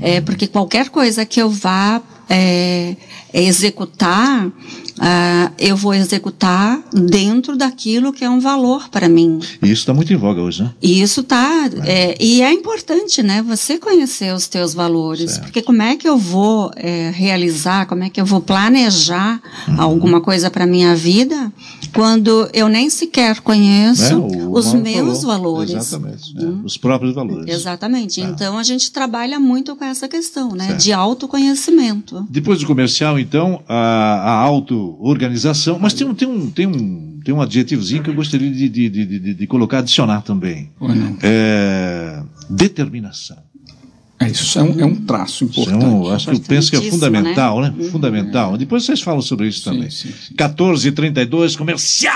É, 0.00 0.20
porque 0.22 0.46
qualquer 0.46 0.88
coisa 0.88 1.26
que 1.26 1.40
eu 1.40 1.50
vá 1.50 2.00
é, 2.30 2.96
executar, 3.32 4.50
uh, 4.98 5.52
eu 5.58 5.76
vou 5.76 5.94
executar 5.94 6.80
dentro 6.92 7.56
daquilo 7.56 8.12
que 8.12 8.24
é 8.24 8.30
um 8.30 8.40
valor 8.40 8.88
para 8.88 9.08
mim. 9.08 9.40
E 9.62 9.66
isso 9.66 9.82
está 9.82 9.94
muito 9.94 10.12
em 10.12 10.16
voga 10.16 10.40
hoje, 10.40 10.62
né? 10.62 10.70
E 10.82 11.00
isso 11.00 11.20
está. 11.20 11.68
É. 11.84 12.10
É, 12.10 12.16
e 12.20 12.42
é 12.42 12.52
importante, 12.52 13.22
né? 13.22 13.42
Você 13.42 13.78
conhecer 13.78 14.34
os 14.34 14.46
teus 14.46 14.74
valores. 14.74 15.32
Certo. 15.32 15.44
Porque 15.44 15.62
como 15.62 15.82
é 15.82 15.96
que 15.96 16.08
eu 16.08 16.18
vou 16.18 16.70
é, 16.76 17.10
realizar, 17.14 17.86
como 17.86 18.04
é 18.04 18.10
que 18.10 18.20
eu 18.20 18.26
vou 18.26 18.40
planejar 18.40 19.40
uhum. 19.66 19.80
alguma 19.80 20.20
coisa 20.20 20.50
para 20.50 20.66
minha 20.66 20.94
vida 20.94 21.52
quando 21.92 22.48
eu 22.52 22.68
nem 22.68 22.90
sequer 22.90 23.40
conheço 23.40 24.12
é, 24.12 24.16
os 24.48 24.74
meus 24.74 25.22
falou. 25.22 25.56
valores. 25.56 25.74
Exatamente. 25.74 26.38
É, 26.38 26.44
hum. 26.44 26.62
Os 26.64 26.76
próprios 26.76 27.14
valores. 27.14 27.54
Exatamente. 27.54 28.20
É. 28.20 28.24
Então 28.24 28.58
a 28.58 28.62
gente 28.62 28.90
trabalha 28.90 29.38
muito 29.38 29.74
com 29.76 29.84
essa 29.84 30.08
questão, 30.08 30.52
né? 30.52 30.68
Certo. 30.68 30.82
De 30.82 30.92
autoconhecimento. 30.92 32.26
Depois 32.30 32.60
do 32.60 32.66
comercial, 32.66 33.18
então, 33.18 33.62
a, 33.68 33.74
a 33.74 34.32
auto-organização. 34.32 35.78
Mas 35.78 35.94
tem 35.94 36.06
um, 36.06 36.14
tem, 36.14 36.28
um, 36.28 36.50
tem, 36.50 36.66
um, 36.66 37.20
tem 37.24 37.34
um 37.34 37.40
adjetivozinho 37.40 38.02
que 38.02 38.10
eu 38.10 38.14
gostaria 38.14 38.50
de, 38.50 38.68
de, 38.68 38.88
de, 38.88 39.06
de, 39.06 39.34
de 39.34 39.46
colocar, 39.46 39.78
adicionar 39.78 40.22
também. 40.22 40.70
É, 41.22 42.22
determinação. 42.48 43.47
É, 44.20 44.28
isso 44.28 44.58
é 44.58 44.62
um, 44.62 44.80
é 44.80 44.84
um 44.84 44.96
traço 44.96 45.44
importante. 45.44 45.84
É 45.84 45.88
um, 45.88 46.12
acho 46.12 46.28
que 46.28 46.36
eu 46.36 46.40
penso 46.40 46.70
que 46.70 46.76
é 46.76 46.90
fundamental, 46.90 47.60
né? 47.60 47.70
né? 47.70 47.84
Uhum. 47.84 47.90
Fundamental. 47.90 48.58
Depois 48.58 48.84
vocês 48.84 49.00
falam 49.00 49.22
sobre 49.22 49.46
isso 49.46 49.64
também. 49.64 49.90
Sim, 49.90 50.08
sim, 50.08 50.14
sim. 50.28 50.34
14h32, 50.34 51.56
comercial! 51.56 52.14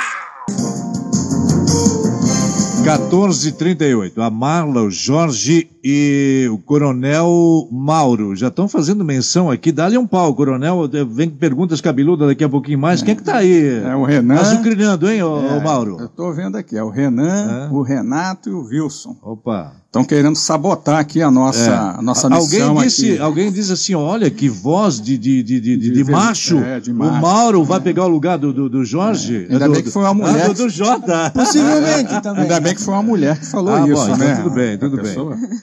14h38. 2.83 4.19
A 4.19 4.29
Marla, 4.29 4.83
o 4.83 4.91
Jorge 4.91 5.71
e 5.85 6.49
o 6.51 6.59
Coronel 6.59 7.69
Mauro 7.71 8.35
já 8.35 8.49
estão 8.49 8.67
fazendo 8.67 9.05
menção 9.05 9.49
aqui. 9.49 9.71
Dá-lhe 9.71 9.97
um 9.97 10.07
pau, 10.07 10.35
Coronel. 10.35 10.91
Vem 11.09 11.31
perguntas 11.31 11.81
cabeludas 11.81 12.27
daqui 12.27 12.43
a 12.43 12.49
pouquinho 12.49 12.81
mais. 12.81 13.01
É, 13.01 13.05
Quem 13.05 13.13
é 13.13 13.17
que 13.17 13.23
tá 13.23 13.37
aí? 13.37 13.69
É 13.85 13.95
o 13.95 14.05
Renan. 14.05 14.35
Azucrinando, 14.35 15.09
hein, 15.09 15.23
ô, 15.23 15.39
é, 15.39 15.63
Mauro? 15.63 15.97
Eu 16.01 16.07
estou 16.07 16.35
vendo 16.35 16.57
aqui. 16.57 16.77
É 16.77 16.83
o 16.83 16.91
Renan, 16.91 17.69
é. 17.69 17.73
o 17.73 17.83
Renato 17.83 18.49
e 18.49 18.53
o 18.53 18.65
Wilson. 18.65 19.17
Opa. 19.23 19.82
Estão 19.93 20.05
querendo 20.05 20.37
sabotar 20.37 20.99
aqui 20.99 21.21
a 21.21 21.31
nossa, 21.31 21.71
é. 21.71 21.99
a 21.99 22.01
nossa 22.01 22.27
missão 22.27 22.69
alguém 22.69 22.87
disse, 22.87 23.11
aqui. 23.11 23.21
Alguém 23.21 23.53
diz 23.53 23.71
assim, 23.71 23.95
olha 23.95 24.31
que 24.31 24.49
voz 24.49 24.99
de, 24.99 25.19
de, 25.19 25.43
de, 25.43 25.61
de, 25.61 25.77
de, 25.77 25.91
de 25.91 26.11
macho. 26.11 26.61
É, 26.61 26.81
de 26.81 26.91
macho. 26.95 27.13
O 27.13 27.21
Mauro 27.21 27.63
vai 27.63 27.79
pegar 27.79 28.07
o 28.07 28.09
lugar 28.09 28.39
do, 28.39 28.55
do, 28.55 28.71
do 28.71 28.87
Jorge. 28.87 29.49
É. 29.51 29.53
Ainda 29.53 29.67
do, 29.67 29.75
bem 29.75 29.83
que 29.83 29.91
foi 29.91 30.03
uma 30.03 30.15
mulher. 30.15 30.47
Ah, 30.47 30.49
do, 30.49 30.55
do 30.55 30.71
Jota. 30.71 31.31
Possivelmente 31.35 32.23
também. 32.23 32.45
Ainda 32.45 32.61
bem 32.61 32.75
que 32.75 32.81
foi 32.81 32.95
uma 32.95 33.03
mulher 33.03 33.39
que 33.39 33.45
falou 33.45 33.75
ah, 33.75 33.87
isso, 33.87 33.95
bom, 33.95 34.05
então 34.05 34.17
né? 34.17 34.37
Tudo 34.37 34.51
bem, 34.51 34.79
tudo 34.79 34.97
bem. 34.97 35.15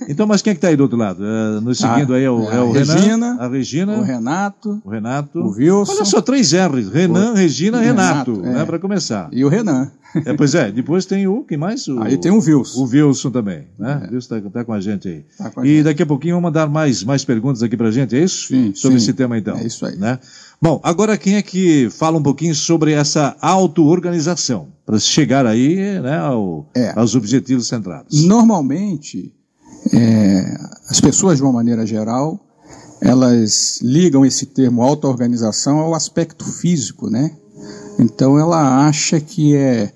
Então, 0.07 0.27
mas 0.27 0.43
quem 0.43 0.51
é 0.51 0.53
que 0.53 0.59
está 0.59 0.67
aí 0.67 0.75
do 0.75 0.83
outro 0.83 0.99
lado? 0.99 1.23
Uh, 1.23 1.59
nos 1.61 1.79
seguindo 1.79 2.13
ah, 2.13 2.17
aí 2.17 2.23
é 2.23 2.29
o, 2.29 2.51
é 2.51 2.61
o 2.61 2.71
Regina, 2.71 2.99
Renan, 2.99 3.37
a 3.39 3.47
Regina, 3.47 3.97
o 3.97 4.03
Renato, 4.03 4.79
o 4.85 4.89
Renato, 4.91 5.39
o 5.39 5.49
Wilson. 5.53 5.91
Olha 5.91 6.05
só, 6.05 6.21
três 6.21 6.53
R's. 6.53 6.87
Renan, 6.89 7.31
o, 7.31 7.33
Regina, 7.33 7.79
Renato, 7.79 8.35
Renato 8.35 8.59
né, 8.59 8.63
para 8.63 8.77
começar. 8.77 9.27
E 9.31 9.43
o 9.43 9.49
Renan. 9.49 9.89
É, 10.25 10.33
pois 10.33 10.55
é, 10.55 10.71
depois 10.71 11.05
tem 11.05 11.27
o, 11.27 11.43
quem 11.43 11.57
mais? 11.57 11.87
O, 11.87 12.01
aí 12.01 12.17
tem 12.17 12.31
o 12.31 12.39
Wilson. 12.39 12.81
O 12.81 12.83
Wilson 12.85 13.31
também, 13.31 13.67
né? 13.77 14.03
É. 14.05 14.11
O 14.11 14.15
Wilson 14.15 14.37
está 14.37 14.49
tá 14.49 14.65
com 14.65 14.73
a 14.73 14.81
gente 14.81 15.07
aí. 15.07 15.25
Tá 15.37 15.51
e 15.63 15.75
gente. 15.75 15.83
daqui 15.83 16.03
a 16.03 16.05
pouquinho 16.05 16.35
vão 16.35 16.41
mandar 16.41 16.67
mais, 16.67 17.03
mais 17.03 17.23
perguntas 17.23 17.61
aqui 17.61 17.77
pra 17.77 17.91
gente, 17.91 18.15
é 18.15 18.23
isso? 18.23 18.47
Sim, 18.47 18.73
Sobre 18.73 18.99
sim. 18.99 19.05
esse 19.05 19.13
tema 19.13 19.37
então. 19.37 19.57
É 19.57 19.65
isso 19.65 19.85
aí. 19.85 19.95
Né? 19.95 20.19
Bom, 20.61 20.79
agora 20.83 21.17
quem 21.17 21.35
é 21.35 21.41
que 21.41 21.89
fala 21.91 22.17
um 22.17 22.23
pouquinho 22.23 22.55
sobre 22.55 22.91
essa 22.91 23.35
auto-organização, 23.39 24.67
para 24.85 24.99
chegar 24.99 25.45
aí 25.45 25.99
né, 26.01 26.17
ao, 26.17 26.67
é. 26.75 26.91
aos 26.97 27.15
objetivos 27.15 27.67
centrados? 27.67 28.25
Normalmente, 28.25 29.33
é, 29.93 30.57
as 30.89 30.99
pessoas, 30.99 31.37
de 31.37 31.43
uma 31.43 31.53
maneira 31.53 31.85
geral, 31.85 32.39
elas 33.01 33.79
ligam 33.81 34.25
esse 34.25 34.45
termo 34.47 34.81
auto-organização 34.81 35.77
ao 35.77 35.93
aspecto 35.93 36.43
físico, 36.43 37.09
né? 37.09 37.31
Então 37.97 38.39
ela 38.39 38.87
acha 38.87 39.19
que 39.19 39.55
é 39.55 39.91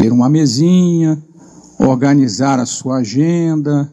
ter 0.00 0.12
uma 0.12 0.30
mesinha, 0.30 1.22
organizar 1.78 2.58
a 2.58 2.64
sua 2.64 2.96
agenda, 2.96 3.92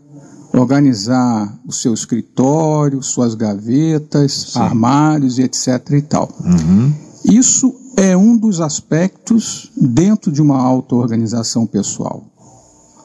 organizar 0.53 1.53
o 1.67 1.73
seu 1.73 1.93
escritório, 1.93 3.03
suas 3.03 3.35
gavetas, 3.35 4.53
Sim. 4.53 4.59
armários 4.59 5.37
e 5.37 5.41
etc. 5.41 5.67
e 5.91 6.01
tal. 6.01 6.29
Uhum. 6.39 6.93
Isso 7.25 7.75
é 7.97 8.15
um 8.15 8.37
dos 8.37 8.61
aspectos 8.61 9.69
dentro 9.75 10.31
de 10.31 10.41
uma 10.41 10.57
auto-organização 10.57 11.65
pessoal. 11.67 12.23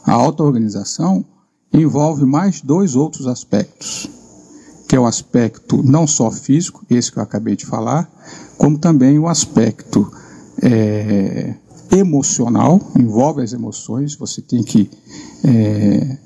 A 0.07 0.13
auto-organização 0.13 1.25
envolve 1.73 2.25
mais 2.25 2.61
dois 2.61 2.95
outros 2.95 3.27
aspectos, 3.27 4.09
que 4.89 4.95
é 4.95 5.01
o 5.01 5.07
aspecto 5.07 5.83
não 5.83 6.07
só 6.07 6.31
físico, 6.31 6.85
esse 6.89 7.11
que 7.11 7.19
eu 7.19 7.23
acabei 7.25 7.57
de 7.57 7.67
falar, 7.67 8.09
como 8.57 8.79
também 8.79 9.19
o 9.19 9.27
aspecto 9.27 10.09
é, 10.63 11.55
emocional, 11.93 12.81
envolve 12.99 13.43
as 13.43 13.53
emoções, 13.53 14.17
você 14.17 14.41
tem 14.41 14.63
que 14.63 14.91
é, 15.45 16.19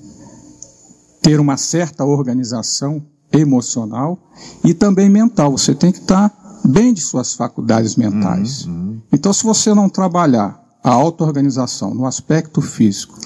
ter 1.21 1.41
uma 1.41 1.57
certa 1.57 2.05
organização 2.05 3.03
emocional 3.33 4.19
e 4.65 4.73
também 4.73 5.11
mental, 5.11 5.51
você 5.51 5.75
tem 5.75 5.91
que 5.91 5.99
estar 5.99 6.33
bem 6.65 6.95
de 6.95 7.01
suas 7.01 7.35
faculdades 7.35 7.97
mentais. 7.97 8.65
Uhum, 8.65 8.75
uhum. 8.75 9.01
Então, 9.13 9.33
se 9.33 9.43
você 9.43 9.75
não 9.75 9.89
trabalhar 9.89 10.63
a 10.83 10.91
auto-organização 10.91 11.93
no 11.93 12.07
aspecto 12.07 12.61
físico, 12.61 13.19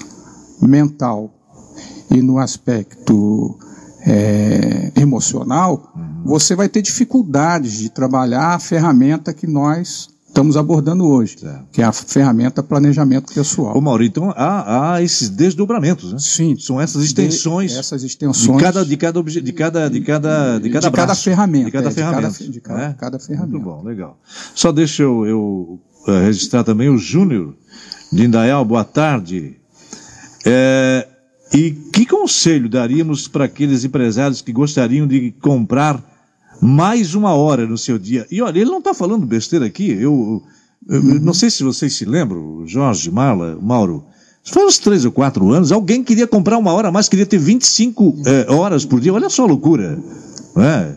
mental 0.61 1.31
e 2.09 2.21
no 2.21 2.39
aspecto 2.39 3.57
é, 4.01 4.91
emocional, 4.95 5.91
uhum. 5.95 6.23
você 6.25 6.55
vai 6.55 6.67
ter 6.67 6.81
dificuldades 6.81 7.73
de 7.73 7.89
trabalhar 7.89 8.55
a 8.55 8.59
ferramenta 8.59 9.33
que 9.33 9.47
nós 9.47 10.09
estamos 10.31 10.55
abordando 10.55 11.05
hoje, 11.05 11.39
certo. 11.39 11.65
que 11.73 11.81
é 11.81 11.85
a 11.85 11.91
ferramenta 11.91 12.63
planejamento 12.63 13.33
pessoal. 13.33 13.77
Ô 13.77 13.81
Mauro, 13.81 14.03
então 14.03 14.31
há, 14.31 14.93
há 14.93 15.01
esses 15.03 15.29
desdobramentos, 15.29 16.13
né? 16.13 16.19
Sim. 16.19 16.55
São 16.57 16.79
essas 16.79 17.03
extensões. 17.03 17.73
De, 17.73 17.79
essas 17.79 18.01
extensões. 18.01 18.57
De 18.57 18.63
cada, 18.63 18.85
de 18.85 18.97
cada, 18.97 19.21
de 19.21 19.31
cada, 19.53 19.89
de 19.89 20.01
cada, 20.01 20.59
de 20.59 20.69
cada, 20.69 20.89
de 20.89 20.95
cada 20.95 21.15
ferramenta. 21.15 21.65
De 21.65 21.71
cada 21.71 21.89
é, 21.89 21.91
ferramenta. 21.91 22.29
De 22.29 22.61
cada, 22.61 22.87
de 22.87 22.95
cada, 22.95 23.17
é? 23.17 23.19
ferramenta. 23.19 23.51
Muito 23.51 23.63
bom, 23.63 23.83
legal. 23.83 24.17
Só 24.55 24.71
deixa 24.71 25.03
eu, 25.03 25.25
eu 25.25 25.79
uh, 26.07 26.11
registrar 26.23 26.63
também 26.63 26.87
o 26.87 26.97
Júnior 26.97 27.53
de 28.11 28.23
Indaial, 28.23 28.63
boa 28.63 28.85
tarde. 28.85 29.57
É, 30.45 31.07
e 31.53 31.71
que 31.71 32.05
conselho 32.05 32.69
daríamos 32.69 33.27
para 33.27 33.45
aqueles 33.45 33.83
empresários 33.83 34.41
que 34.41 34.53
gostariam 34.53 35.05
de 35.05 35.31
comprar 35.41 36.01
mais 36.61 37.15
uma 37.15 37.33
hora 37.33 37.65
no 37.65 37.77
seu 37.77 37.97
dia. 37.97 38.27
E 38.29 38.41
olha, 38.41 38.59
ele 38.59 38.69
não 38.69 38.77
está 38.77 38.93
falando 38.93 39.25
besteira 39.25 39.65
aqui. 39.65 39.89
Eu, 39.89 40.43
eu 40.87 41.01
uhum. 41.01 41.19
não 41.19 41.33
sei 41.33 41.49
se 41.49 41.63
vocês 41.63 41.95
se 41.95 42.05
lembram, 42.05 42.65
Jorge, 42.67 43.09
Marla, 43.09 43.57
Mauro. 43.59 44.03
Faz 44.43 44.67
uns 44.67 44.79
três 44.79 45.05
ou 45.05 45.11
quatro 45.11 45.51
anos, 45.51 45.71
alguém 45.71 46.03
queria 46.03 46.25
comprar 46.25 46.57
uma 46.57 46.71
hora 46.71 46.87
a 46.87 46.91
mais, 46.91 47.07
queria 47.07 47.27
ter 47.27 47.37
25 47.37 48.15
é, 48.25 48.51
horas 48.51 48.83
por 48.83 48.99
dia. 48.99 49.13
Olha 49.13 49.29
só 49.29 49.43
a 49.43 49.47
loucura. 49.47 49.99
É? 50.57 50.95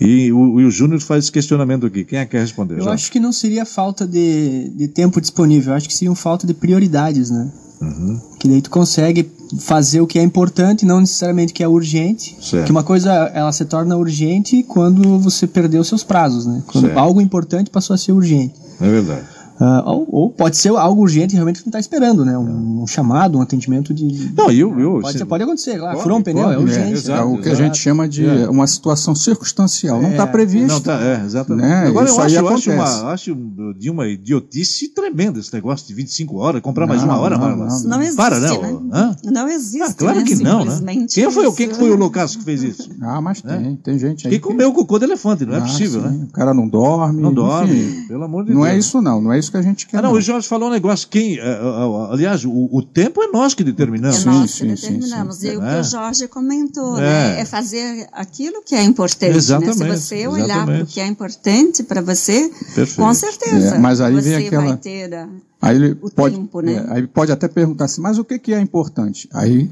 E 0.00 0.32
o, 0.32 0.54
o 0.54 0.70
Júnior 0.70 1.00
faz 1.00 1.24
esse 1.24 1.32
questionamento 1.32 1.86
aqui. 1.86 2.04
Quem 2.04 2.18
é 2.18 2.24
que 2.24 2.32
quer 2.32 2.40
responder? 2.40 2.80
Eu 2.80 2.90
acho 2.90 3.10
que 3.10 3.20
não 3.20 3.32
seria 3.32 3.64
falta 3.64 4.06
de, 4.06 4.72
de 4.76 4.88
tempo 4.88 5.20
disponível, 5.20 5.72
eu 5.72 5.76
acho 5.76 5.88
que 5.88 5.94
seria 5.94 6.12
falta 6.16 6.44
de 6.44 6.54
prioridades, 6.54 7.30
né? 7.30 7.52
Uhum. 7.80 8.20
Que 8.40 8.48
daí 8.48 8.60
tu 8.60 8.70
consegue 8.70 9.30
fazer 9.58 10.00
o 10.00 10.06
que 10.06 10.18
é 10.18 10.22
importante, 10.22 10.84
não 10.84 11.00
necessariamente 11.00 11.52
o 11.52 11.54
que 11.54 11.62
é 11.62 11.68
urgente. 11.68 12.36
Certo. 12.40 12.66
Que 12.66 12.70
uma 12.72 12.82
coisa 12.82 13.10
ela 13.34 13.52
se 13.52 13.64
torna 13.64 13.96
urgente 13.96 14.62
quando 14.62 15.18
você 15.18 15.46
perdeu 15.46 15.82
seus 15.84 16.02
prazos, 16.02 16.46
né? 16.46 16.62
Quando 16.66 16.86
certo. 16.86 16.98
algo 16.98 17.20
importante 17.20 17.70
passou 17.70 17.94
a 17.94 17.98
ser 17.98 18.12
urgente. 18.12 18.54
É 18.80 18.88
verdade. 18.88 19.24
Uh, 19.62 19.82
ou, 19.86 20.08
ou, 20.10 20.30
pode 20.30 20.56
ser 20.56 20.70
algo 20.70 21.02
urgente 21.02 21.34
realmente 21.34 21.60
que 21.60 21.66
não 21.66 21.70
está 21.70 21.78
esperando, 21.78 22.24
né? 22.24 22.36
Um, 22.36 22.82
um, 22.82 22.86
chamado, 22.88 23.38
um 23.38 23.42
atendimento 23.42 23.94
de. 23.94 24.32
Não, 24.36 24.50
eu. 24.50 24.76
eu 24.76 24.98
pode, 25.00 25.16
se, 25.16 25.24
pode 25.24 25.44
acontecer, 25.44 25.78
claro. 25.78 26.00
Furou 26.00 26.18
um 26.18 26.22
pneu, 26.22 26.42
pode, 26.42 26.56
é 26.56 26.58
urgente. 26.58 26.88
É, 26.88 26.90
exato, 26.90 27.20
é 27.20 27.24
o 27.24 27.34
que 27.34 27.48
exato. 27.48 27.62
a 27.62 27.64
gente 27.66 27.78
chama 27.78 28.08
de 28.08 28.26
é. 28.26 28.50
uma 28.50 28.66
situação 28.66 29.14
circunstancial. 29.14 30.02
Não 30.02 30.10
está 30.10 30.24
é. 30.24 30.26
previsto. 30.26 30.66
Não 30.66 30.80
tá, 30.80 31.00
é, 31.00 31.22
exatamente. 31.24 31.64
Né? 31.64 31.86
Agora 31.86 32.06
Isso 32.06 32.18
eu 32.18 32.24
acho, 32.24 32.34
eu 32.34 32.48
acho, 32.48 32.70
uma, 32.72 33.12
acho 33.12 33.36
de 33.78 33.88
uma 33.88 34.08
idiotice 34.08 34.88
tremenda 34.88 35.38
esse 35.38 35.54
negócio 35.54 35.86
de 35.86 35.94
25 35.94 36.38
horas, 36.38 36.60
comprar 36.60 36.88
não, 36.88 36.94
mais 36.96 37.04
uma 37.04 37.16
hora, 37.20 37.38
não, 37.38 37.56
não, 37.56 37.82
não 37.84 38.02
existe. 38.02 38.16
Para, 38.16 38.40
não. 38.40 38.80
Né? 38.80 39.16
Não 39.22 39.48
existe. 39.48 39.82
Ah, 39.82 39.94
claro 39.94 40.18
né? 40.18 40.24
que 40.24 40.34
não, 40.42 40.64
né? 40.64 41.06
Quem 41.08 41.30
foi, 41.30 41.52
quem 41.52 41.72
foi 41.72 41.90
o 41.92 41.96
Loucaço 41.96 42.36
que 42.36 42.44
fez 42.44 42.64
isso? 42.66 42.90
Ah, 43.00 43.20
mas 43.20 43.40
tem, 43.40 43.76
tem 43.76 43.96
gente 43.96 44.26
aí. 44.26 44.34
Que 44.34 44.40
comeu 44.40 44.70
o 44.70 44.72
cocô 44.72 44.98
do 44.98 45.04
elefante, 45.04 45.46
não 45.46 45.54
é 45.54 45.58
ah, 45.58 45.62
possível, 45.62 46.00
né? 46.00 46.26
O 46.28 46.32
cara 46.32 46.52
não 46.52 46.66
dorme. 46.66 47.22
Não 47.22 47.32
dorme, 47.32 48.06
pelo 48.08 48.24
amor 48.24 48.42
de 48.42 48.48
Deus. 48.48 48.58
Não 48.58 48.66
é 48.66 48.76
isso, 48.76 49.00
não. 49.00 49.20
Não 49.20 49.32
é 49.32 49.38
isso 49.38 49.51
que 49.52 49.56
a 49.56 49.62
gente 49.62 49.86
quer. 49.86 49.98
Ah, 49.98 50.02
não, 50.02 50.12
o 50.12 50.20
Jorge 50.20 50.48
falou 50.48 50.68
um 50.68 50.72
negócio. 50.72 51.06
Quem, 51.08 51.38
eh, 51.38 51.42
eh, 51.42 52.08
aliás, 52.10 52.44
o, 52.44 52.68
o 52.72 52.82
tempo 52.82 53.22
é 53.22 53.28
nós 53.28 53.54
que 53.54 53.62
determinamos. 53.62 54.26
É 54.26 54.30
nós 54.30 54.54
que 54.54 54.66
determinamos. 54.66 55.44
E 55.44 55.56
o 55.56 55.60
que 55.60 55.80
o 55.80 55.84
Jorge 55.84 56.26
comentou, 56.26 56.96
né? 56.96 57.40
É 57.40 57.44
fazer 57.44 58.08
aquilo 58.12 58.62
que 58.62 58.74
é 58.74 58.82
importante. 58.82 59.36
Exatamente. 59.36 59.78
Né? 59.78 59.96
Se 59.96 60.08
você 60.08 60.26
olhar 60.26 60.66
para 60.66 60.82
o 60.82 60.86
que 60.86 61.00
é 61.00 61.06
importante 61.06 61.82
para 61.84 62.00
você, 62.00 62.50
Perfeito. 62.74 62.96
com 62.96 63.14
certeza. 63.14 63.78
mas 63.78 64.00
aí 64.00 64.20
vem 64.20 64.46
aquela. 64.46 64.64
Vai 64.64 64.76
ter 64.76 65.28
aí 65.60 65.76
ele 65.76 65.94
pode, 65.94 66.36
tempo, 66.36 66.60
né? 66.60 66.84
aí 66.88 67.06
pode 67.06 67.30
até 67.30 67.46
perguntar 67.46 67.84
assim, 67.84 68.00
mas 68.00 68.18
o 68.18 68.24
que, 68.24 68.38
que 68.38 68.52
é 68.52 68.60
importante? 68.60 69.28
Aí 69.32 69.70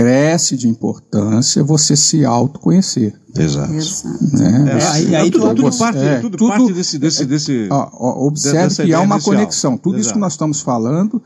cresce 0.00 0.56
de 0.56 0.66
importância 0.66 1.62
você 1.62 1.94
se 1.94 2.24
autoconhecer. 2.24 3.14
Exato. 3.36 3.70
Né? 3.70 4.78
É, 4.78 4.86
aí, 4.88 5.16
aí 5.16 5.30
tudo, 5.30 5.54
tudo, 5.54 5.76
parte, 5.76 5.98
é, 5.98 6.20
tudo, 6.20 6.38
tudo 6.38 6.48
parte 6.48 6.72
desse. 6.72 6.98
desse, 6.98 7.26
desse 7.26 7.68
ó, 7.70 7.90
ó, 7.92 8.26
observe 8.26 8.84
que 8.84 8.94
há 8.94 9.00
uma 9.00 9.16
inicial. 9.16 9.34
conexão. 9.34 9.76
Tudo 9.76 9.96
Exato. 9.96 10.00
isso 10.00 10.12
que 10.14 10.18
nós 10.18 10.32
estamos 10.32 10.60
falando 10.62 11.22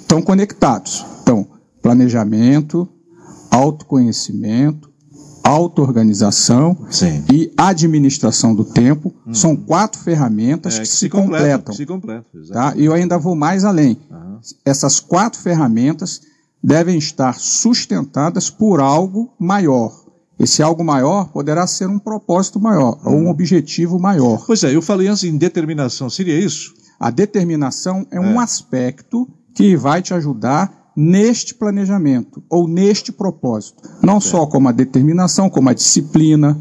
estão 0.00 0.20
conectados. 0.20 1.06
Então, 1.22 1.46
planejamento, 1.80 2.88
autoconhecimento, 3.48 4.90
auto-organização 5.44 6.76
e 7.32 7.52
administração 7.56 8.54
do 8.54 8.64
tempo 8.64 9.14
hum. 9.26 9.32
são 9.32 9.56
quatro 9.56 10.00
ferramentas 10.00 10.74
é, 10.74 10.82
que, 10.82 10.88
que, 10.88 10.96
se, 10.96 11.08
completam. 11.08 11.74
Se 11.74 11.86
completam 11.86 12.24
tá? 12.52 12.74
E 12.76 12.84
eu 12.84 12.92
ainda 12.92 13.18
vou 13.18 13.36
mais 13.36 13.64
além. 13.64 13.98
Uhum. 14.10 14.38
Essas 14.64 15.00
quatro 15.00 15.40
ferramentas 15.40 16.20
devem 16.62 16.98
estar 16.98 17.38
sustentadas 17.38 18.50
por 18.50 18.80
algo 18.80 19.32
maior. 19.38 19.92
Esse 20.38 20.62
algo 20.62 20.84
maior 20.84 21.28
poderá 21.32 21.66
ser 21.66 21.88
um 21.88 21.98
propósito 21.98 22.60
maior, 22.60 22.98
ou 23.04 23.14
um 23.14 23.26
hum. 23.26 23.30
objetivo 23.30 23.98
maior. 23.98 24.44
Pois 24.46 24.62
é, 24.62 24.74
eu 24.74 24.80
falei 24.80 25.08
antes 25.08 25.24
em 25.24 25.36
determinação, 25.36 26.08
seria 26.08 26.38
isso? 26.38 26.74
A 26.98 27.10
determinação 27.10 28.06
é, 28.10 28.16
é. 28.16 28.20
um 28.20 28.38
aspecto 28.38 29.28
que 29.54 29.76
vai 29.76 30.00
te 30.00 30.14
ajudar 30.14 30.92
neste 30.96 31.54
planejamento, 31.54 32.42
ou 32.48 32.66
neste 32.68 33.12
propósito. 33.12 33.82
Não 34.02 34.16
é. 34.16 34.20
só 34.20 34.46
como 34.46 34.68
a 34.68 34.72
determinação, 34.72 35.48
como 35.48 35.68
a 35.68 35.74
disciplina, 35.74 36.58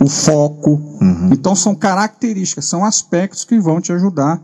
o 0.00 0.08
foco. 0.08 0.70
Uhum. 1.00 1.30
Então 1.32 1.54
são 1.54 1.74
características, 1.74 2.64
são 2.64 2.84
aspectos 2.84 3.44
que 3.44 3.58
vão 3.58 3.80
te 3.80 3.92
ajudar 3.92 4.42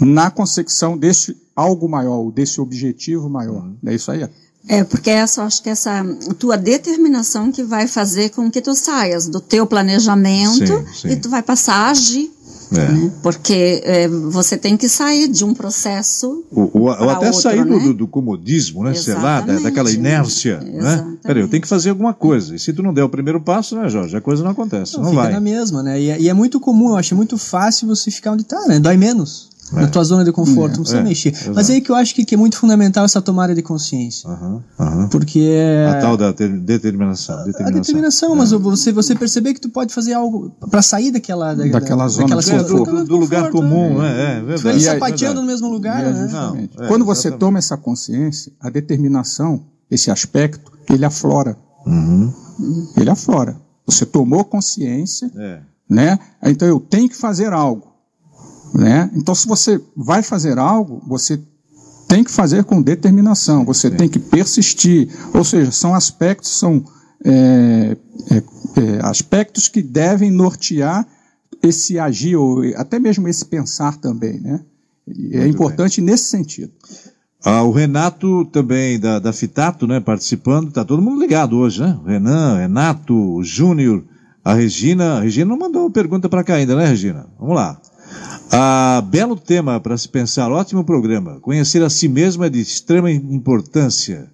na 0.00 0.30
consecução 0.30 0.96
desse 0.96 1.36
algo 1.58 1.88
maior, 1.88 2.30
desse 2.30 2.60
objetivo 2.60 3.28
maior. 3.28 3.64
Uhum. 3.64 3.76
É 3.86 3.94
isso 3.94 4.12
aí. 4.12 4.28
É, 4.68 4.84
porque 4.84 5.10
essa, 5.10 5.42
acho 5.42 5.62
que 5.62 5.68
essa 5.68 6.04
tua 6.38 6.56
determinação 6.56 7.50
que 7.50 7.64
vai 7.64 7.88
fazer 7.88 8.28
com 8.30 8.50
que 8.50 8.60
tu 8.60 8.74
saias 8.74 9.26
do 9.26 9.40
teu 9.40 9.66
planejamento 9.66 10.66
sim, 10.66 11.08
sim. 11.08 11.08
e 11.08 11.16
tu 11.16 11.28
vai 11.28 11.42
passar 11.42 11.74
a 11.74 11.90
agir. 11.90 12.30
É. 12.70 12.74
Né? 12.76 13.12
Porque 13.22 13.80
é, 13.82 14.08
você 14.08 14.58
tem 14.58 14.76
que 14.76 14.88
sair 14.90 15.26
de 15.26 15.42
um 15.42 15.54
processo. 15.54 16.44
Ou, 16.52 16.70
ou 16.74 16.90
até 16.90 17.26
outro, 17.26 17.40
sair 17.40 17.64
né? 17.64 17.78
do, 17.78 17.94
do, 17.94 18.06
comodismo, 18.06 18.84
né? 18.84 18.92
Sei 18.94 19.14
lá, 19.14 19.40
daquela 19.40 19.90
inércia. 19.90 20.60
Né? 20.60 21.16
Peraí, 21.22 21.42
eu 21.42 21.48
tenho 21.48 21.62
que 21.62 21.68
fazer 21.68 21.88
alguma 21.88 22.12
coisa. 22.12 22.54
E 22.54 22.58
se 22.58 22.72
tu 22.74 22.82
não 22.82 22.92
der 22.92 23.02
o 23.04 23.08
primeiro 23.08 23.40
passo, 23.40 23.74
né, 23.74 23.88
Jorge? 23.88 24.14
A 24.14 24.20
coisa 24.20 24.44
não 24.44 24.50
acontece. 24.50 24.96
Não, 24.96 25.04
não 25.04 25.10
fica 25.10 25.22
vai. 25.22 25.32
na 25.32 25.40
mesma, 25.40 25.82
né? 25.82 25.98
E 25.98 26.10
é, 26.10 26.20
e 26.20 26.28
é 26.28 26.34
muito 26.34 26.60
comum, 26.60 26.90
eu 26.90 26.96
acho 26.96 27.16
muito 27.16 27.38
fácil 27.38 27.88
você 27.88 28.10
ficar 28.10 28.32
onde 28.32 28.42
está, 28.42 28.60
né? 28.66 28.78
Dói 28.78 28.98
menos 28.98 29.48
é. 29.72 29.80
na 29.82 29.88
tua 29.88 30.04
zona 30.04 30.24
de 30.24 30.32
conforto, 30.32 30.74
é, 30.74 30.76
não 30.76 30.82
precisa 30.82 31.00
é, 31.00 31.04
mexer. 31.04 31.28
Exato. 31.30 31.52
Mas 31.54 31.70
é 31.70 31.74
aí 31.74 31.80
que 31.80 31.90
eu 31.90 31.94
acho 31.94 32.14
que, 32.14 32.24
que, 32.24 32.34
é 32.34 32.38
muito 32.38 32.56
fundamental 32.56 33.04
essa 33.04 33.20
tomada 33.20 33.54
de 33.54 33.62
consciência. 33.62 34.28
Uhum, 34.28 34.62
uhum. 34.78 35.08
Porque 35.08 35.40
é... 35.40 35.86
A 35.88 36.00
tal 36.00 36.16
da 36.16 36.32
determinação. 36.32 37.44
determinação. 37.44 37.66
A 37.66 37.70
determinação, 37.70 38.34
mas 38.34 38.52
é. 38.52 38.56
você, 38.56 38.92
você 38.92 39.14
perceber 39.14 39.54
que 39.54 39.60
tu 39.60 39.68
pode 39.68 39.92
fazer 39.92 40.14
algo 40.14 40.50
para 40.70 40.82
sair 40.82 41.10
daquela, 41.10 41.54
da, 41.54 41.64
daquela 41.66 42.08
zona 42.08 42.36
daquela 42.36 42.62
do, 42.62 42.84
do, 42.84 43.04
do, 43.04 43.16
lugar 43.16 43.50
comum, 43.50 43.98
né? 43.98 44.36
é, 44.36 44.38
é 44.38 44.40
verdade. 44.42 44.78
Tu 44.78 44.84
sapateando 44.84 45.40
no 45.40 45.46
mesmo 45.46 45.68
lugar, 45.68 46.02
né? 46.02 46.28
Não, 46.30 46.88
Quando 46.88 47.04
você 47.04 47.30
toma 47.30 47.58
essa 47.58 47.76
consciência, 47.76 48.52
a 48.60 48.70
determinação, 48.70 49.64
esse 49.90 50.10
aspecto, 50.10 50.72
ele 50.90 51.04
aflora. 51.04 51.56
Uhum. 51.86 52.32
Ele 52.96 53.10
aflora. 53.10 53.56
Você 53.86 54.04
tomou 54.04 54.44
consciência, 54.44 55.30
né? 55.88 56.18
Então 56.42 56.68
eu 56.68 56.78
tenho 56.78 57.08
que 57.08 57.16
fazer 57.16 57.52
algo. 57.52 57.87
Né? 58.74 59.10
Então, 59.14 59.34
se 59.34 59.46
você 59.46 59.80
vai 59.96 60.22
fazer 60.22 60.58
algo, 60.58 61.02
você 61.06 61.40
tem 62.06 62.24
que 62.24 62.30
fazer 62.30 62.64
com 62.64 62.80
determinação, 62.80 63.64
você 63.64 63.90
Sim. 63.90 63.96
tem 63.96 64.08
que 64.08 64.18
persistir. 64.18 65.08
Ou 65.34 65.44
seja, 65.44 65.70
são 65.70 65.94
aspectos, 65.94 66.58
são 66.58 66.84
é, 67.24 67.96
é, 68.30 68.36
é, 68.36 68.42
aspectos 69.02 69.68
que 69.68 69.82
devem 69.82 70.30
nortear 70.30 71.06
esse 71.62 71.98
agir, 71.98 72.36
ou 72.36 72.62
até 72.76 72.98
mesmo 72.98 73.28
esse 73.28 73.44
pensar 73.44 73.96
também. 73.96 74.40
Né? 74.40 74.60
é 75.32 75.46
importante 75.46 76.00
bem. 76.00 76.10
nesse 76.10 76.24
sentido. 76.24 76.72
Ah, 77.44 77.62
o 77.62 77.70
Renato 77.70 78.44
também 78.46 78.98
da, 78.98 79.18
da 79.18 79.32
Fitato, 79.32 79.86
né, 79.86 80.00
participando, 80.00 80.68
está 80.68 80.84
todo 80.84 81.00
mundo 81.00 81.20
ligado 81.20 81.56
hoje, 81.56 81.80
né? 81.80 81.98
Renan, 82.04 82.58
Renato, 82.58 83.42
Júnior, 83.42 84.04
a 84.44 84.54
Regina. 84.54 85.18
A 85.18 85.20
Regina 85.20 85.48
não 85.48 85.58
mandou 85.58 85.90
pergunta 85.90 86.28
para 86.28 86.42
cá 86.42 86.54
ainda, 86.54 86.74
né, 86.74 86.86
Regina? 86.86 87.26
Vamos 87.38 87.54
lá. 87.54 87.80
Ah, 88.50 89.02
belo 89.06 89.36
tema 89.36 89.78
para 89.78 89.96
se 89.98 90.08
pensar, 90.08 90.50
ótimo 90.50 90.82
programa. 90.82 91.38
Conhecer 91.40 91.82
a 91.82 91.90
si 91.90 92.08
mesmo 92.08 92.44
é 92.44 92.50
de 92.50 92.60
extrema 92.60 93.10
importância. 93.10 94.30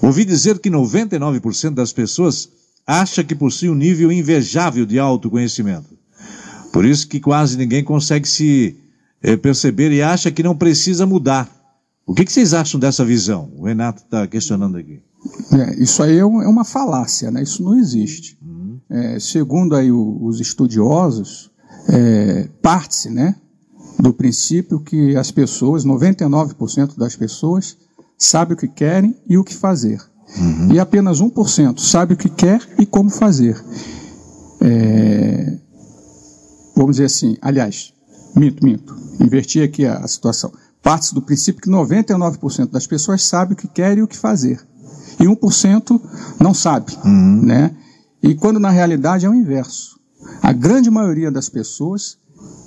Ouvi 0.00 0.24
dizer 0.24 0.58
que 0.58 0.70
99% 0.70 1.74
das 1.74 1.92
pessoas 1.92 2.48
acha 2.86 3.22
que 3.22 3.34
possui 3.34 3.68
um 3.68 3.74
nível 3.74 4.10
invejável 4.10 4.86
de 4.86 4.98
autoconhecimento. 4.98 5.98
Por 6.72 6.84
isso 6.84 7.06
que 7.06 7.20
quase 7.20 7.56
ninguém 7.56 7.84
consegue 7.84 8.28
se 8.28 8.76
eh, 9.22 9.36
perceber 9.36 9.92
e 9.92 10.02
acha 10.02 10.30
que 10.30 10.42
não 10.42 10.56
precisa 10.56 11.04
mudar. 11.04 11.48
O 12.06 12.14
que, 12.14 12.24
que 12.24 12.32
vocês 12.32 12.54
acham 12.54 12.80
dessa 12.80 13.04
visão? 13.04 13.52
O 13.56 13.66
Renato 13.66 14.02
está 14.02 14.26
questionando 14.26 14.76
aqui. 14.76 15.00
É, 15.52 15.82
isso 15.82 16.02
aí 16.02 16.16
é, 16.16 16.20
é, 16.20 16.24
uma 16.24 16.64
falácia, 16.64 17.30
né? 17.30 17.42
Isso 17.42 17.62
não 17.62 17.76
existe. 17.76 18.38
Uhum. 18.42 18.80
É, 18.88 19.20
segundo 19.20 19.76
aí 19.76 19.92
os 19.92 20.40
estudiosos, 20.40 21.50
é, 21.88 22.48
parte-se, 22.62 23.10
né? 23.10 23.36
Do 24.00 24.12
princípio 24.12 24.80
que 24.80 25.16
as 25.16 25.30
pessoas, 25.30 25.84
99% 25.84 26.96
das 26.96 27.14
pessoas, 27.16 27.76
sabe 28.16 28.54
o 28.54 28.56
que 28.56 28.68
querem 28.68 29.16
e 29.28 29.36
o 29.36 29.44
que 29.44 29.54
fazer. 29.54 30.00
Uhum. 30.36 30.72
E 30.72 30.78
apenas 30.78 31.20
1% 31.20 31.78
sabe 31.78 32.14
o 32.14 32.16
que 32.16 32.28
quer 32.28 32.60
e 32.78 32.86
como 32.86 33.10
fazer. 33.10 33.62
É, 34.60 35.58
vamos 36.76 36.96
dizer 36.96 37.06
assim, 37.06 37.36
aliás, 37.40 37.92
minto, 38.36 38.64
minto, 38.64 38.96
inverti 39.20 39.60
aqui 39.60 39.84
a, 39.86 39.98
a 39.98 40.08
situação. 40.08 40.52
Parte 40.82 41.14
do 41.14 41.20
princípio 41.20 41.62
que 41.62 41.70
99% 41.70 42.70
das 42.70 42.86
pessoas 42.86 43.24
sabe 43.24 43.54
o 43.54 43.56
que 43.56 43.68
quer 43.68 43.98
e 43.98 44.02
o 44.02 44.08
que 44.08 44.16
fazer. 44.16 44.60
E 45.18 45.24
1% 45.24 46.00
não 46.38 46.54
sabe, 46.54 46.96
uhum. 47.04 47.42
né? 47.42 47.74
E 48.22 48.34
quando 48.34 48.60
na 48.60 48.70
realidade 48.70 49.26
é 49.26 49.28
o 49.28 49.34
inverso. 49.34 49.98
A 50.42 50.52
grande 50.52 50.90
maioria 50.90 51.30
das 51.30 51.48
pessoas 51.48 52.18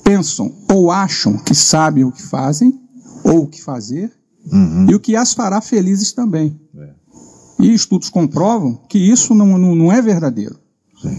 pensam 0.04 0.54
ou 0.72 0.92
acham 0.92 1.38
que 1.38 1.56
sabem 1.56 2.04
o 2.04 2.12
que 2.12 2.22
fazem 2.22 2.80
ou 3.24 3.44
o 3.44 3.48
que 3.48 3.62
fazer 3.62 4.12
uhum. 4.52 4.88
e 4.90 4.96
o 4.96 5.00
que 5.00 5.16
as 5.16 5.34
fará 5.34 5.62
felizes 5.62 6.12
também. 6.12 6.60
É. 6.78 6.90
E 7.60 7.74
estudos 7.74 8.10
comprovam 8.10 8.76
que 8.90 8.98
isso 8.98 9.34
não, 9.34 9.58
não, 9.58 9.76
não 9.76 9.92
é 9.92 10.02
verdadeiro. 10.02 10.60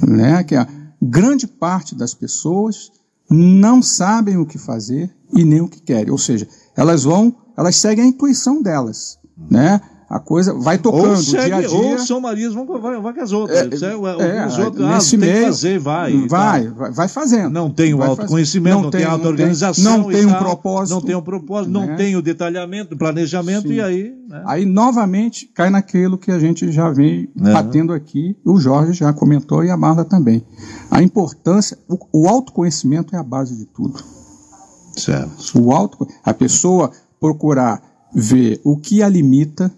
Né? 0.07 0.45
Que 0.45 0.57
a 0.57 0.69
grande 1.01 1.47
parte 1.47 1.95
das 1.95 2.15
pessoas 2.15 2.91
não 3.31 3.83
sabem 3.83 4.37
o 4.37 4.47
que 4.47 4.59
fazer 4.59 5.11
e 5.33 5.45
nem 5.45 5.61
o 5.61 5.69
que 5.69 5.81
querem. 5.81 6.11
Ou 6.11 6.19
seja, 6.19 6.47
elas 6.77 7.05
vão, 7.05 7.35
elas 7.57 7.77
seguem 7.77 8.05
a 8.05 8.09
intuição 8.09 8.63
delas. 8.63 9.19
Uhum. 9.37 9.47
Né? 9.51 9.81
A 10.15 10.21
coisa 10.21 10.55
vai 10.55 10.79
tocando 10.79 11.11
ou 11.11 11.17
segue, 11.17 11.47
dia 11.47 11.57
a 11.57 11.61
dia. 11.61 11.71
Ou 11.73 11.99
São 11.99 12.21
Marias 12.21 12.55
vão, 12.55 12.65
vai, 12.81 13.01
vai 13.01 13.13
com 13.13 13.21
as 13.21 13.33
outras. 13.33 13.83
É, 13.83 13.91
é, 13.91 13.97
os 14.47 14.59
outros, 14.59 14.87
ah, 14.87 15.11
tem 15.11 15.19
meio, 15.19 15.35
que 15.35 15.45
fazer, 15.47 15.79
vai. 15.81 16.29
Vai, 16.29 16.69
vai, 16.69 16.93
vai, 16.93 17.09
fazendo. 17.09 17.51
Não 17.51 17.69
tem 17.69 17.93
o 17.93 18.01
autoconhecimento, 18.01 18.77
não, 18.77 18.83
não, 18.85 18.91
tem, 18.91 19.05
auto-organização. 19.05 19.99
Não 19.99 20.09
tem, 20.09 20.25
um 20.25 20.35
propósito. 20.35 20.95
Não 20.95 21.03
tem 21.03 21.17
um 21.17 21.21
propósito, 21.21 21.73
né? 21.73 21.81
não 21.85 21.97
tem 21.97 22.15
o 22.15 22.23
detalhamento, 22.23 22.97
planejamento, 22.97 23.67
Sim. 23.67 23.75
e 23.75 23.81
aí. 23.81 24.15
Né? 24.29 24.45
Aí, 24.47 24.65
novamente, 24.65 25.51
cai 25.53 25.69
naquilo 25.69 26.17
que 26.17 26.31
a 26.31 26.39
gente 26.39 26.71
já 26.71 26.91
vem 26.91 27.29
é. 27.45 27.53
batendo 27.53 27.93
aqui, 27.93 28.37
o 28.45 28.57
Jorge 28.61 28.93
já 28.93 29.13
comentou 29.13 29.65
e 29.65 29.71
a 29.71 29.77
Marla 29.77 30.05
também. 30.05 30.47
A 30.93 31.03
importância, 31.03 31.77
o, 31.89 31.99
o 32.13 32.29
autoconhecimento 32.29 33.17
é 33.17 33.19
a 33.19 33.25
base 33.25 33.57
de 33.57 33.65
tudo. 33.65 34.01
Certo. 34.97 35.61
O 35.61 35.73
auto, 35.73 36.07
a 36.23 36.33
pessoa 36.33 36.93
procurar 37.19 37.83
ver 38.15 38.61
o 38.63 38.77
que 38.77 39.03
a 39.03 39.09
limita, 39.09 39.73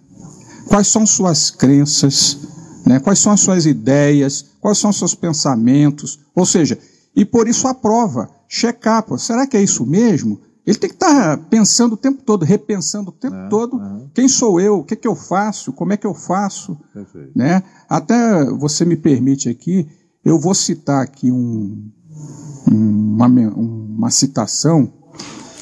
quais 0.68 0.88
são 0.88 1.06
suas 1.06 1.50
crenças, 1.50 2.38
né? 2.84 3.00
quais 3.00 3.18
são 3.18 3.32
as 3.32 3.40
suas 3.40 3.66
ideias, 3.66 4.44
quais 4.60 4.78
são 4.78 4.90
os 4.90 4.98
seus 4.98 5.14
pensamentos, 5.14 6.20
ou 6.34 6.44
seja, 6.44 6.78
e 7.14 7.24
por 7.24 7.48
isso 7.48 7.66
a 7.66 7.74
prova, 7.74 8.30
checar, 8.48 9.02
pô, 9.02 9.16
será 9.18 9.46
que 9.46 9.56
é 9.56 9.62
isso 9.62 9.84
mesmo? 9.86 10.40
Ele 10.66 10.78
tem 10.78 10.90
que 10.90 10.96
estar 10.96 11.36
tá 11.36 11.44
pensando 11.48 11.92
o 11.92 11.96
tempo 11.96 12.22
todo, 12.22 12.44
repensando 12.44 13.10
o 13.10 13.12
tempo 13.12 13.36
é, 13.36 13.48
todo, 13.48 13.80
é. 13.80 14.00
quem 14.14 14.28
sou 14.28 14.60
eu, 14.60 14.78
o 14.78 14.84
que, 14.84 14.96
que 14.96 15.06
eu 15.06 15.14
faço, 15.14 15.72
como 15.72 15.92
é 15.92 15.96
que 15.96 16.06
eu 16.06 16.14
faço, 16.14 16.76
né? 17.34 17.62
Até 17.88 18.44
você 18.50 18.84
me 18.84 18.96
permite 18.96 19.48
aqui, 19.48 19.88
eu 20.24 20.40
vou 20.40 20.54
citar 20.54 21.02
aqui 21.02 21.30
um, 21.30 21.88
uma, 22.68 23.26
uma 23.26 24.10
citação 24.10 24.92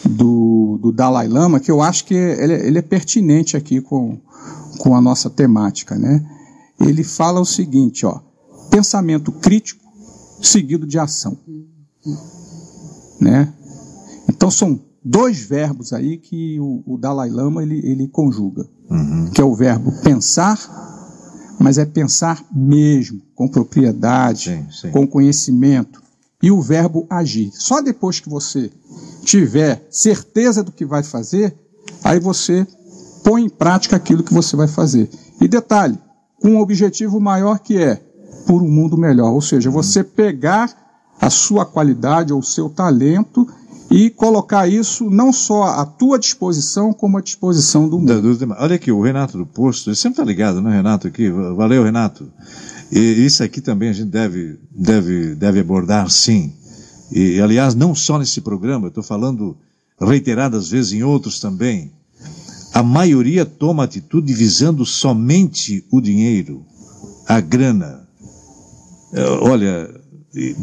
do, 0.08 0.78
do 0.80 0.90
Dalai 0.90 1.28
Lama, 1.28 1.60
que 1.60 1.70
eu 1.70 1.82
acho 1.82 2.06
que 2.06 2.14
ele, 2.14 2.54
ele 2.54 2.78
é 2.78 2.82
pertinente 2.82 3.58
aqui 3.58 3.82
com, 3.82 4.18
com 4.78 4.94
a 4.96 5.00
nossa 5.00 5.30
temática, 5.30 5.96
né? 5.96 6.24
Ele 6.80 7.04
fala 7.04 7.40
o 7.40 7.44
seguinte, 7.44 8.04
ó, 8.04 8.20
pensamento 8.70 9.30
crítico 9.32 9.84
seguido 10.42 10.86
de 10.86 10.98
ação, 10.98 11.38
né? 13.20 13.52
Então 14.28 14.50
são 14.50 14.80
dois 15.04 15.40
verbos 15.40 15.92
aí 15.92 16.16
que 16.16 16.58
o, 16.58 16.82
o 16.86 16.98
Dalai 16.98 17.30
Lama 17.30 17.62
ele, 17.62 17.78
ele 17.86 18.08
conjuga, 18.08 18.66
uhum. 18.90 19.30
que 19.30 19.40
é 19.40 19.44
o 19.44 19.54
verbo 19.54 19.92
pensar, 20.02 20.58
mas 21.58 21.78
é 21.78 21.84
pensar 21.84 22.44
mesmo, 22.52 23.20
com 23.34 23.46
propriedade, 23.46 24.50
sim, 24.50 24.66
sim. 24.70 24.90
com 24.90 25.06
conhecimento, 25.06 26.02
e 26.42 26.50
o 26.50 26.60
verbo 26.60 27.06
agir. 27.08 27.50
Só 27.54 27.80
depois 27.80 28.20
que 28.20 28.28
você 28.28 28.70
tiver 29.22 29.86
certeza 29.90 30.62
do 30.62 30.72
que 30.72 30.84
vai 30.84 31.02
fazer, 31.02 31.56
aí 32.02 32.20
você 32.20 32.66
põe 33.24 33.42
em 33.42 33.48
prática 33.48 33.96
aquilo 33.96 34.22
que 34.22 34.32
você 34.32 34.54
vai 34.54 34.68
fazer. 34.68 35.10
E 35.40 35.48
detalhe, 35.48 35.98
com 36.40 36.50
um 36.50 36.60
objetivo 36.60 37.18
maior 37.18 37.58
que 37.58 37.78
é 37.78 37.96
por 38.46 38.62
um 38.62 38.70
mundo 38.70 38.96
melhor, 38.98 39.32
ou 39.32 39.40
seja, 39.40 39.70
você 39.70 40.04
pegar 40.04 40.70
a 41.18 41.30
sua 41.30 41.64
qualidade 41.64 42.32
ou 42.32 42.40
o 42.40 42.44
seu 42.44 42.68
talento 42.68 43.48
e 43.90 44.10
colocar 44.10 44.68
isso 44.68 45.08
não 45.08 45.32
só 45.32 45.64
à 45.64 45.86
tua 45.86 46.18
disposição, 46.18 46.92
como 46.92 47.16
à 47.16 47.22
disposição 47.22 47.88
do 47.88 47.98
mundo. 47.98 48.54
Olha 48.58 48.76
aqui, 48.76 48.92
o 48.92 49.00
Renato 49.00 49.38
do 49.38 49.46
Posto, 49.46 49.88
ele 49.88 49.96
sempre 49.96 50.20
está 50.20 50.24
ligado, 50.24 50.60
né, 50.60 50.76
Renato, 50.76 51.06
aqui. 51.08 51.30
Valeu, 51.30 51.82
Renato. 51.82 52.30
E 52.92 52.98
isso 52.98 53.42
aqui 53.42 53.60
também 53.60 53.88
a 53.88 53.92
gente 53.92 54.10
deve, 54.10 54.58
deve, 54.70 55.34
deve 55.34 55.60
abordar, 55.60 56.10
sim. 56.10 56.52
E, 57.10 57.40
aliás, 57.40 57.74
não 57.74 57.94
só 57.94 58.18
nesse 58.18 58.40
programa, 58.40 58.88
estou 58.88 59.02
falando 59.02 59.56
reiteradas 59.98 60.70
vezes 60.70 60.92
em 60.92 61.02
outros 61.02 61.40
também. 61.40 61.92
A 62.74 62.82
maioria 62.82 63.46
toma 63.46 63.84
atitude 63.84 64.34
visando 64.34 64.84
somente 64.84 65.86
o 65.92 66.00
dinheiro, 66.00 66.66
a 67.26 67.40
grana. 67.40 68.00
É, 69.12 69.24
olha, 69.24 69.88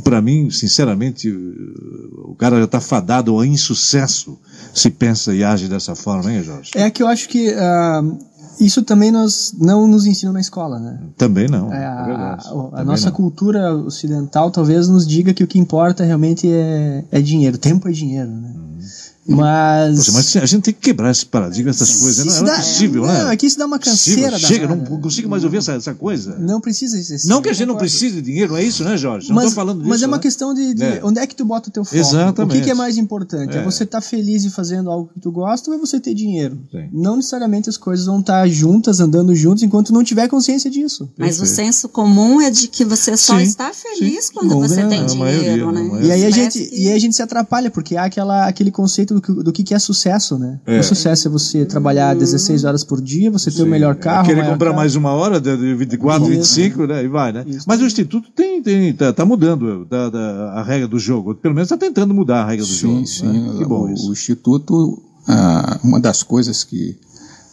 para 0.04 0.22
mim, 0.22 0.50
sinceramente, 0.50 1.32
o 1.32 2.36
cara 2.38 2.58
já 2.58 2.66
está 2.66 2.82
fadado 2.82 3.32
ao 3.32 3.46
insucesso 3.46 4.38
se 4.74 4.90
pensa 4.90 5.34
e 5.34 5.42
age 5.42 5.70
dessa 5.70 5.96
forma, 5.96 6.32
hein, 6.32 6.44
Jorge? 6.44 6.72
É 6.76 6.90
que 6.90 7.02
eu 7.02 7.08
acho 7.08 7.30
que 7.30 7.50
uh, 7.50 8.18
isso 8.60 8.84
também 8.84 9.10
nós 9.10 9.56
não 9.58 9.88
nos 9.88 10.06
ensinam 10.06 10.34
na 10.34 10.42
escola, 10.42 10.80
né? 10.80 11.00
Também 11.18 11.48
não. 11.48 11.74
É, 11.74 11.86
a, 11.86 12.04
verdade. 12.04 12.48
a, 12.48 12.82
a 12.82 12.84
nossa 12.84 13.06
não. 13.06 13.16
cultura 13.16 13.74
ocidental 13.74 14.52
talvez 14.52 14.90
nos 14.90 15.08
diga 15.08 15.34
que 15.34 15.44
o 15.44 15.48
que 15.48 15.58
importa 15.58 16.04
realmente 16.04 16.52
é, 16.52 17.06
é 17.10 17.22
dinheiro. 17.22 17.58
Tempo 17.58 17.88
é 17.88 17.92
dinheiro, 17.92 18.30
né? 18.30 18.54
Hum. 18.54 18.80
Mas... 19.28 19.98
Poxa, 19.98 20.12
mas 20.14 20.36
a 20.38 20.46
gente 20.46 20.64
tem 20.64 20.74
que 20.74 20.80
quebrar 20.80 21.12
esse 21.12 21.26
paradigma, 21.26 21.70
essas 21.70 22.00
coisas. 22.00 22.26
Não, 22.26 22.44
não, 22.44 22.54
é 22.54 22.58
possível, 22.58 23.06
né? 23.06 23.24
Não, 23.24 23.30
aqui 23.30 23.46
isso 23.46 23.58
dá 23.58 23.66
uma 23.66 23.78
canseira. 23.78 24.38
Chega, 24.40 24.68
não 24.68 24.80
consigo 25.00 25.30
mais 25.30 25.44
ouvir 25.44 25.58
essa, 25.58 25.74
essa 25.74 25.94
coisa. 25.94 26.38
Não 26.40 26.60
precisa. 26.60 26.92
Não 27.26 27.42
que 27.42 27.50
a 27.50 27.54
gente 27.54 27.68
não 27.68 27.78
precise 27.78 28.16
de 28.16 28.22
dinheiro, 28.22 28.54
não 28.54 28.60
é 28.60 28.64
isso, 28.64 28.84
né, 28.84 28.98
Jorge? 28.98 29.30
Não 29.30 29.36
mas, 29.36 29.54
falando 29.54 29.80
disso. 29.80 29.90
Mas 29.90 30.02
é 30.02 30.08
uma 30.08 30.18
né? 30.18 30.24
questão 30.24 30.54
de, 30.54 30.74
de 30.74 30.84
é. 30.84 31.02
onde 31.04 31.20
é 31.20 31.28
que 31.28 31.36
tu 31.36 31.46
bota 31.46 31.70
o 31.70 31.72
teu 31.72 31.86
foco. 31.86 31.96
Exatamente. 31.96 32.52
O 32.52 32.60
que, 32.60 32.66
que 32.66 32.72
é 32.72 32.74
mais 32.74 32.98
importante? 32.98 33.56
É, 33.56 33.60
é 33.60 33.64
você 33.64 33.84
estar 33.84 34.02
tá 34.02 34.08
feliz 34.08 34.44
e 34.44 34.50
fazendo 34.50 34.90
algo 34.90 35.10
que 35.14 35.20
tu 35.20 35.32
gosta 35.32 35.70
ou 35.70 35.78
é 35.78 35.80
você 35.80 36.00
ter 36.00 36.14
dinheiro? 36.14 36.58
Sim. 36.72 36.90
Não 36.92 37.16
necessariamente 37.16 37.70
as 37.70 37.78
coisas 37.78 38.08
vão 38.08 38.20
estar 38.20 38.42
tá 38.42 38.48
juntas, 38.48 39.00
andando 39.00 39.36
juntos, 39.36 39.64
enquanto 39.64 39.94
não 39.94 40.04
tiver 40.04 40.28
consciência 40.28 40.70
disso. 40.70 41.10
Mas 41.18 41.38
Perfeito. 41.38 41.52
o 41.52 41.56
senso 41.56 41.90
comum 41.90 42.42
é 42.42 42.50
de 42.50 42.68
que 42.68 42.84
você 42.84 43.16
só 43.16 43.38
sim, 43.38 43.44
está 43.44 43.72
feliz 43.72 44.26
sim. 44.26 44.34
quando 44.34 44.50
Bom, 44.50 44.62
você 44.62 44.84
tem 44.88 45.06
dinheiro, 45.06 45.72
né? 45.72 46.06
E 46.06 46.12
aí, 46.12 46.26
a 46.26 46.32
gente, 46.32 46.70
e 46.74 46.88
aí 46.88 46.96
a 46.96 47.00
gente 47.00 47.16
se 47.16 47.22
atrapalha, 47.22 47.70
porque 47.70 47.96
há 47.96 48.06
aquela, 48.06 48.48
aquele 48.48 48.72
conceito 48.72 49.11
do 49.14 49.22
que, 49.22 49.32
do 49.32 49.52
que 49.52 49.74
é 49.74 49.80
sucesso, 49.80 50.38
né? 50.38 50.60
É. 50.66 50.80
O 50.80 50.84
sucesso 50.84 51.28
é 51.28 51.32
você 51.32 51.66
trabalhar 51.66 52.16
16 52.16 52.64
horas 52.64 52.84
por 52.84 53.02
dia, 53.02 53.32
você 53.32 53.50
ter 53.50 53.58
Sim. 53.58 53.64
o 53.64 53.68
melhor 53.68 53.96
carro. 53.96 54.26
Querer 54.26 54.46
comprar 54.46 54.68
carro. 54.68 54.76
mais 54.76 54.96
uma 54.96 55.12
hora, 55.12 55.40
de 55.40 55.76
24, 55.76 56.24
Isso. 56.24 56.56
25, 56.56 56.88
né? 56.88 57.04
E 57.04 57.08
vai, 57.08 57.32
né? 57.32 57.44
Isso. 57.48 57.66
Mas 57.68 57.82
o 57.82 57.86
Instituto 57.86 58.32
tem, 58.32 58.62
tem, 58.62 58.94
tá, 58.94 59.14
tá 59.14 59.26
mudando 59.26 59.86
da, 59.86 60.10
da, 60.10 60.54
a 60.54 60.64
regra 60.64 60.88
do 60.88 61.00
jogo. 61.00 61.36
Pelo 61.36 61.54
menos 61.54 61.72
está 61.72 61.78
tentando 61.78 62.14
mudar 62.14 62.44
a 62.44 62.48
regra 62.48 62.66
do 62.66 62.72
sim, 62.72 62.80
jogo. 62.80 63.06
Sim, 63.06 63.28
né? 63.28 63.58
Que 63.58 63.66
bom 63.66 63.86
o, 63.86 63.94
isso. 63.94 64.10
O 64.10 64.14
Instituto, 64.14 65.02
ah, 65.28 65.80
uma 65.84 66.00
das 66.00 66.24
coisas 66.24 66.64
que 66.64 66.98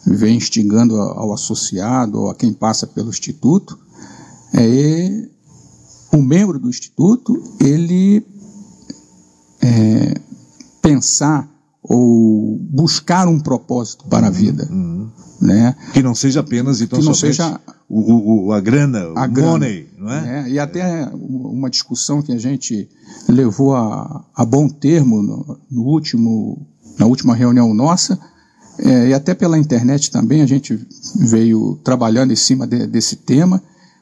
vem 0.05 0.37
instigando 0.37 0.95
ao 0.95 1.33
associado 1.33 2.19
ou 2.19 2.29
a 2.29 2.35
quem 2.35 2.53
passa 2.53 2.87
pelo 2.87 3.09
Instituto 3.09 3.77
é 4.53 5.27
o 6.11 6.21
membro 6.21 6.59
do 6.59 6.69
Instituto, 6.69 7.41
ele 7.59 8.25
é, 9.61 10.13
pensar 10.81 11.49
ou 11.81 12.57
buscar 12.69 13.27
um 13.27 13.39
propósito 13.39 14.05
para 14.05 14.27
a 14.27 14.29
vida. 14.29 14.67
Uhum. 14.69 15.09
Né? 15.41 15.75
Que 15.93 16.03
não 16.03 16.13
seja 16.13 16.41
apenas 16.41 16.81
então, 16.81 16.99
que 16.99 17.05
não 17.05 17.13
seja 17.13 17.59
o, 17.87 18.47
o, 18.47 18.51
a 18.51 18.59
grana, 18.59 18.99
a 19.15 19.25
o 19.25 19.31
grana, 19.31 19.51
money, 19.51 19.87
não 19.97 20.11
é? 20.11 20.41
é? 20.41 20.49
E 20.49 20.59
até 20.59 21.09
uma 21.13 21.69
discussão 21.69 22.21
que 22.21 22.33
a 22.33 22.37
gente 22.37 22.89
levou 23.27 23.73
a, 23.73 24.25
a 24.35 24.45
bom 24.45 24.67
termo 24.67 25.21
no, 25.21 25.59
no 25.71 25.83
último, 25.83 26.67
na 26.99 27.05
última 27.05 27.33
reunião 27.33 27.73
nossa, 27.73 28.19
é, 28.77 29.09
e 29.09 29.13
até 29.13 29.33
pela 29.33 29.57
internet 29.57 30.11
também 30.11 30.41
a 30.41 30.45
gente 30.45 30.79
veio 31.15 31.79
trabalhando 31.83 32.31
em 32.31 32.35
cima 32.35 32.67
de, 32.67 32.85
desse 32.87 33.15
tema. 33.15 33.61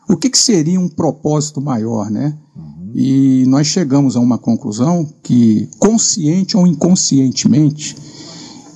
O 0.09 0.15
que, 0.15 0.29
que, 0.29 0.37
seria 0.37 0.79
um 0.79 0.87
propósito 0.87 1.59
maior, 1.59 2.09
né? 2.09 2.37
Uhum. 2.55 2.66
E 2.93 3.45
nós 3.47 3.67
chegamos 3.67 4.15
a 4.15 4.19
uma 4.19 4.37
conclusão 4.37 5.07
que, 5.23 5.69
consciente 5.79 6.55
ou 6.55 6.65
inconscientemente, 6.65 7.95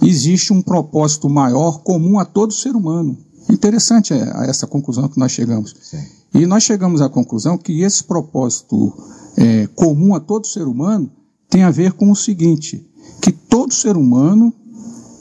existe 0.02 0.54
um 0.54 0.62
propósito 0.62 1.30
maior 1.30 1.80
comum 1.84 2.20
a 2.20 2.26
todo 2.26 2.54
ser 2.54 2.76
humano. 2.76 3.18
Interessante 3.50 4.14
essa 4.14 4.68
conclusão 4.68 5.08
que 5.08 5.20
nós 5.20 5.32
chegamos. 5.32 5.76
Sim. 5.82 6.04
E 6.34 6.46
nós 6.46 6.64
chegamos 6.64 7.02
à 7.02 7.10
conclusão 7.10 7.58
que 7.58 7.82
esse 7.82 8.04
propósito 8.04 8.94
é, 9.36 9.68
comum 9.76 10.16
a 10.16 10.20
todo 10.20 10.48
ser 10.48 10.68
humano 10.68 11.12
tem 11.50 11.64
a 11.64 11.72
ver 11.72 11.94
com 11.94 12.10
o 12.10 12.16
seguinte: 12.16 12.88
que 13.22 13.32
todo 13.32 13.74
ser 13.74 13.98
humano 13.98 14.54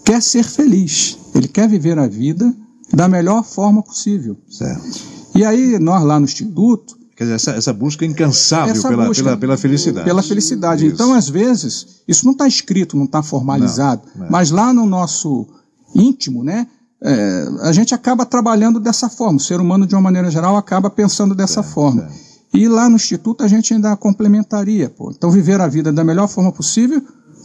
quer 0.04 0.22
ser 0.22 0.44
feliz, 0.44 1.18
ele 1.34 1.48
quer 1.48 1.68
viver 1.68 1.98
a 1.98 2.06
vida 2.06 2.54
da 2.92 3.08
melhor 3.08 3.44
forma 3.44 3.82
possível. 3.82 4.36
Certo. 4.48 5.00
E 5.34 5.44
aí, 5.44 5.78
nós 5.78 6.02
lá 6.04 6.18
no 6.18 6.24
Instituto, 6.24 6.98
Quer 7.20 7.24
dizer, 7.24 7.34
essa, 7.34 7.50
essa 7.50 7.72
busca 7.74 8.02
incansável 8.02 8.72
essa 8.72 8.88
pela, 8.88 9.04
busca, 9.04 9.22
pela, 9.22 9.36
pela, 9.36 9.56
felicidade. 9.58 10.06
Pela 10.06 10.22
felicidade. 10.22 10.86
Isso. 10.86 10.94
Então, 10.94 11.12
às 11.12 11.28
vezes, 11.28 12.00
isso 12.08 12.24
não 12.24 12.32
está 12.32 12.48
escrito, 12.48 12.96
não 12.96 13.04
está 13.04 13.22
formalizado, 13.22 14.00
não, 14.14 14.22
não. 14.22 14.30
mas 14.30 14.50
lá 14.50 14.72
no 14.72 14.86
nosso 14.86 15.46
íntimo, 15.94 16.42
né, 16.42 16.66
é, 17.02 17.46
a 17.60 17.72
gente 17.72 17.94
acaba 17.94 18.24
trabalhando 18.24 18.80
dessa 18.80 19.10
forma. 19.10 19.36
O 19.36 19.40
ser 19.40 19.60
humano, 19.60 19.86
de 19.86 19.94
uma 19.94 20.00
maneira 20.00 20.30
geral, 20.30 20.56
acaba 20.56 20.88
pensando 20.88 21.34
dessa 21.34 21.60
é, 21.60 21.62
forma. 21.62 22.08
É. 22.54 22.56
E 22.56 22.66
lá 22.66 22.88
no 22.88 22.96
Instituto 22.96 23.44
a 23.44 23.48
gente 23.48 23.74
ainda 23.74 23.94
complementaria. 23.98 24.88
Pô. 24.88 25.12
Então, 25.14 25.30
viver 25.30 25.60
a 25.60 25.68
vida 25.68 25.92
da 25.92 26.02
melhor 26.02 26.26
forma 26.26 26.50
possível, 26.50 27.02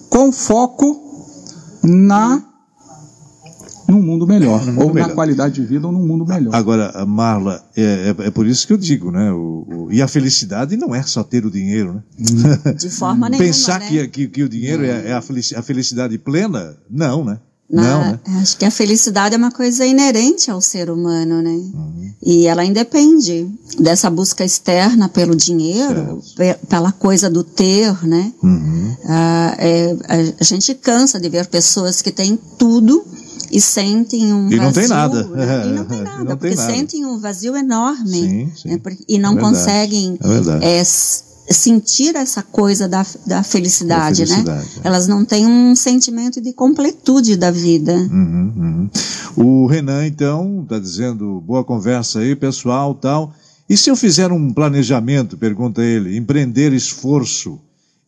com 0.10 0.32
foco 0.32 1.02
na 1.84 2.42
num 3.88 4.02
mundo 4.02 4.26
melhor, 4.26 4.66
mundo 4.66 4.82
ou 4.82 4.94
melhor. 4.94 5.10
na 5.10 5.14
qualidade 5.14 5.56
de 5.56 5.66
vida, 5.66 5.86
ou 5.86 5.94
num 5.94 6.06
mundo 6.06 6.26
melhor. 6.26 6.54
Agora, 6.54 7.06
Marla, 7.06 7.64
é, 7.76 8.14
é, 8.20 8.28
é 8.28 8.32
por 8.32 8.48
isso 8.48 8.66
que 8.66 8.74
eu 8.74 8.78
digo, 8.78 9.12
né? 9.12 9.32
O, 9.32 9.68
o, 9.68 9.92
e 9.92 10.02
a 10.02 10.08
felicidade 10.08 10.76
não 10.76 10.94
é 10.94 11.04
só 11.04 11.24
ter 11.24 11.46
o 11.46 11.52
dinheiro, 11.52 11.94
né? 11.94 12.74
De 12.74 12.90
forma 12.90 13.30
nenhuma. 13.30 13.48
Pensar 13.48 13.80
né? 13.80 13.88
que, 13.88 14.08
que, 14.08 14.28
que, 14.28 14.44
o 14.44 14.50
dinheiro 14.50 14.84
é, 14.84 15.10
é 15.10 15.14
a 15.14 15.22
felicidade 15.62 16.18
plena, 16.18 16.76
não, 16.90 17.24
né? 17.24 17.40
Na, 17.70 17.82
não, 17.82 18.12
né? 18.12 18.20
Acho 18.42 18.58
que 18.58 18.66
a 18.66 18.70
felicidade 18.70 19.34
é 19.34 19.38
uma 19.38 19.52
coisa 19.52 19.86
inerente 19.86 20.52
ao 20.52 20.62
ser 20.62 20.90
humano, 20.90 21.42
né? 21.42 21.50
Uhum. 21.50 22.14
E 22.24 22.46
ela 22.46 22.64
independe 22.64 23.50
dessa 23.80 24.08
busca 24.08 24.46
externa 24.46 25.10
pelo 25.10 25.36
dinheiro, 25.36 26.22
pela 26.70 26.92
coisa 26.92 27.28
do 27.28 27.44
ter, 27.44 28.06
né? 28.06 28.32
Uhum. 28.44 28.96
Ah, 29.06 29.56
é, 29.58 29.98
a, 30.08 30.42
a 30.42 30.44
gente 30.44 30.76
cansa 30.76 31.20
de 31.20 31.28
ver 31.28 31.48
pessoas 31.48 32.04
que 32.04 32.12
têm 32.12 32.38
tudo 32.58 33.04
e 33.52 33.62
sentem 33.62 34.34
um 34.34 34.50
e 34.50 34.58
vazio. 34.58 34.64
Não 34.64 34.72
tem 34.72 34.88
nada. 34.88 35.24
Né? 35.28 35.46
E 35.66 35.72
não 35.72 35.86
tem 35.86 36.02
nada, 36.02 36.18
não 36.24 36.38
porque 36.38 36.48
tem 36.50 36.56
nada. 36.58 36.74
sentem 36.74 37.06
um 37.06 37.20
vazio 37.20 37.56
enorme. 37.56 38.22
Sim, 38.22 38.52
sim. 38.56 38.70
Né? 38.70 38.80
E 39.08 39.18
não 39.18 39.38
é 39.38 39.42
conseguem 39.42 40.18
é, 40.62 40.84
sentir 41.54 42.16
essa 42.16 42.42
coisa 42.42 42.88
da, 42.88 43.06
da 43.26 43.44
felicidade, 43.44 44.26
da 44.26 44.28
felicidade 44.28 44.46
né? 44.46 44.66
É. 44.84 44.88
Elas 44.88 45.08
não 45.08 45.24
têm 45.24 45.46
um 45.46 45.76
sentimento 45.76 46.42
de 46.42 46.54
completude 46.54 47.36
da 47.36 47.52
vida. 47.52 47.94
Uhum, 47.94 48.54
uhum. 48.56 48.90
O 49.36 49.68
Renan, 49.68 50.06
então, 50.06 50.62
está 50.64 50.80
dizendo, 50.80 51.42
boa 51.42 51.64
conversa 51.64 52.20
aí, 52.20 52.36
pessoal, 52.36 52.96
tal. 52.96 53.34
E 53.70 53.76
se 53.76 53.90
eu 53.90 53.96
fizer 53.96 54.32
um 54.32 54.54
planejamento, 54.54 55.38
pergunta 55.38 55.84
ele, 55.84 56.18
empreender 56.18 56.72
esforço 56.74 57.60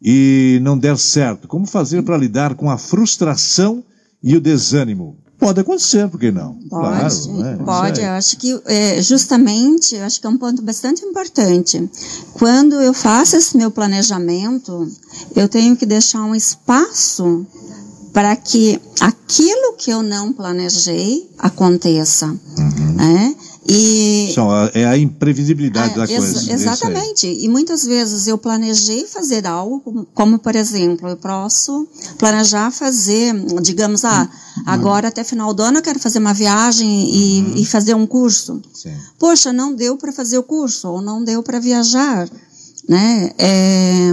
e 0.02 0.60
não 0.62 0.78
der 0.78 0.98
certo, 0.98 1.48
como 1.48 1.66
fazer 1.66 2.04
para 2.04 2.18
lidar 2.18 2.56
com 2.56 2.70
a 2.70 2.78
frustração 2.78 3.84
e 4.22 4.36
o 4.36 4.42
desânimo? 4.42 5.18
Pode 5.40 5.60
acontecer, 5.60 6.08
por 6.10 6.20
que 6.20 6.32
não? 6.32 6.56
Pode, 6.68 7.28
claro, 7.28 7.34
né? 7.34 7.60
pode. 7.64 8.02
Eu 8.02 8.10
acho 8.10 8.38
que, 8.38 8.60
é, 8.66 9.02
justamente, 9.02 9.96
eu 9.96 10.04
acho 10.04 10.20
que 10.20 10.26
é 10.26 10.30
um 10.30 10.38
ponto 10.38 10.64
bastante 10.64 11.06
importante. 11.06 11.88
Quando 12.34 12.82
eu 12.82 12.92
faço 12.92 13.36
esse 13.36 13.56
meu 13.56 13.70
planejamento, 13.70 14.92
eu 15.36 15.48
tenho 15.48 15.76
que 15.76 15.86
deixar 15.86 16.24
um 16.24 16.34
espaço 16.34 17.46
para 18.12 18.36
que 18.36 18.82
aquilo 19.00 19.74
que 19.78 19.92
eu 19.92 20.02
não 20.02 20.34
planejei 20.34 21.30
aconteça. 21.38 22.26
Uhum. 22.26 22.94
Né? 22.96 23.36
E 23.70 24.34
é 24.74 24.86
a 24.86 24.98
imprevisibilidade 24.98 25.94
é, 25.94 25.98
da 25.98 26.08
coisa. 26.08 26.54
Exatamente. 26.54 27.28
E 27.28 27.50
muitas 27.50 27.84
vezes 27.84 28.26
eu 28.26 28.38
planejei 28.38 29.06
fazer 29.06 29.46
algo, 29.46 30.08
como, 30.14 30.40
por 30.40 30.56
exemplo, 30.56 31.10
eu 31.10 31.18
posso 31.18 31.86
planejar 32.18 32.72
fazer, 32.72 33.34
digamos, 33.62 34.06
ah, 34.06 34.30
uhum. 34.58 34.64
agora 34.66 35.10
até 35.10 35.22
final 35.24 35.54
do 35.54 35.62
ano 35.64 35.80
eu 35.80 35.82
quero 35.84 36.00
fazer 36.00 36.20
uma 36.20 36.34
viagem 36.34 37.10
e, 37.14 37.42
uhum. 37.42 37.54
e 37.58 37.66
fazer 37.66 37.94
um 37.94 38.08
curso. 38.08 38.62
Sim. 38.74 38.94
Poxa, 39.20 39.52
não 39.52 39.76
deu 39.76 39.98
para 39.98 40.14
fazer 40.14 40.38
o 40.38 40.44
curso 40.44 40.88
ou 40.88 41.02
não 41.02 41.22
deu 41.22 41.44
para 41.44 41.60
viajar, 41.60 42.30
né? 42.88 43.32
É, 43.38 44.10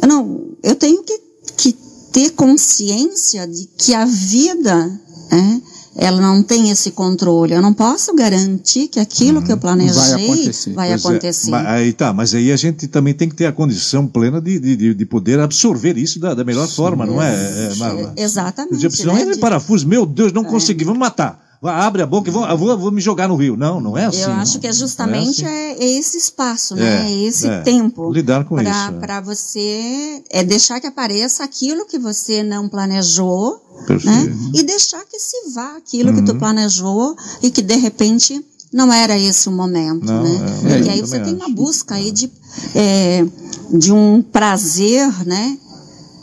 eu 0.00 0.08
não, 0.08 0.40
eu 0.62 0.74
tenho 0.74 1.02
que, 1.02 1.20
que 1.56 1.76
ter 2.12 2.30
consciência 2.30 3.46
de 3.46 3.68
que 3.76 3.92
a 3.92 4.06
vida, 4.06 5.00
é, 5.30 5.60
ela 5.96 6.20
não 6.20 6.42
tem 6.42 6.70
esse 6.70 6.92
controle. 6.92 7.52
Eu 7.52 7.62
não 7.62 7.74
posso 7.74 8.14
garantir 8.14 8.88
que 8.88 9.00
aquilo 9.00 9.42
que 9.42 9.50
eu 9.50 9.56
uhum. 9.56 9.60
planejei 9.60 9.94
vai 9.94 10.24
acontecer. 10.24 10.72
Vai 10.72 10.92
acontecer. 10.92 11.50
É, 11.52 11.66
aí 11.66 11.92
tá, 11.92 12.12
mas 12.12 12.34
aí 12.34 12.52
a 12.52 12.56
gente 12.56 12.86
também 12.86 13.12
tem 13.12 13.28
que 13.28 13.34
ter 13.34 13.46
a 13.46 13.52
condição 13.52 14.06
plena 14.06 14.40
de, 14.40 14.58
de, 14.58 14.94
de 14.94 15.06
poder 15.06 15.40
absorver 15.40 15.98
isso 15.98 16.20
da, 16.20 16.34
da 16.34 16.44
melhor 16.44 16.68
Sim, 16.68 16.74
forma, 16.74 17.04
não 17.04 17.20
é, 17.20 17.34
é 17.34 17.74
Marla? 17.76 18.12
Exatamente. 18.16 19.04
Né? 19.06 19.22
É 19.22 19.24
de 19.32 19.38
parafuso, 19.38 19.86
meu 19.86 20.06
Deus, 20.06 20.32
não 20.32 20.42
é. 20.42 20.46
consegui, 20.46 20.84
vamos 20.84 21.00
matar 21.00 21.50
abre 21.68 22.00
a 22.00 22.06
boca 22.06 22.30
e 22.30 22.32
vou, 22.32 22.46
vou, 22.56 22.78
vou, 22.78 22.90
me 22.90 23.00
jogar 23.00 23.28
no 23.28 23.36
rio. 23.36 23.56
Não, 23.56 23.80
não 23.80 23.98
é 23.98 24.06
assim. 24.06 24.22
Eu 24.22 24.32
acho 24.32 24.54
não. 24.54 24.60
que 24.60 24.66
é 24.66 24.72
justamente 24.72 25.44
é, 25.44 25.72
assim. 25.72 25.82
é, 25.82 25.98
esse 25.98 26.16
espaço, 26.16 26.74
né? 26.74 27.06
É, 27.06 27.12
é 27.12 27.22
esse 27.24 27.46
é. 27.46 27.60
tempo. 27.60 28.10
Lidar 28.10 28.44
com 28.44 28.56
pra, 28.56 28.70
isso. 28.70 28.92
Para 28.94 29.16
é. 29.16 29.20
você 29.20 30.22
é 30.30 30.42
deixar 30.42 30.80
que 30.80 30.86
apareça 30.86 31.44
aquilo 31.44 31.86
que 31.86 31.98
você 31.98 32.42
não 32.42 32.68
planejou, 32.68 33.60
né? 34.04 34.36
E 34.54 34.62
deixar 34.62 35.04
que 35.04 35.18
se 35.18 35.50
vá 35.54 35.76
aquilo 35.76 36.10
uhum. 36.10 36.16
que 36.16 36.22
tu 36.22 36.32
uhum. 36.32 36.38
planejou 36.38 37.16
e 37.42 37.50
que 37.50 37.62
de 37.62 37.76
repente 37.76 38.44
não 38.72 38.92
era 38.92 39.18
esse 39.18 39.48
o 39.48 39.52
momento, 39.52 40.06
não, 40.06 40.22
né? 40.22 40.76
É, 40.76 40.80
e 40.80 40.88
aí 40.90 41.00
você 41.00 41.18
tem 41.18 41.34
uma 41.34 41.48
busca 41.48 41.96
aí 41.96 42.12
de, 42.12 42.30
é, 42.74 43.26
de 43.72 43.92
um 43.92 44.22
prazer, 44.22 45.26
né? 45.26 45.58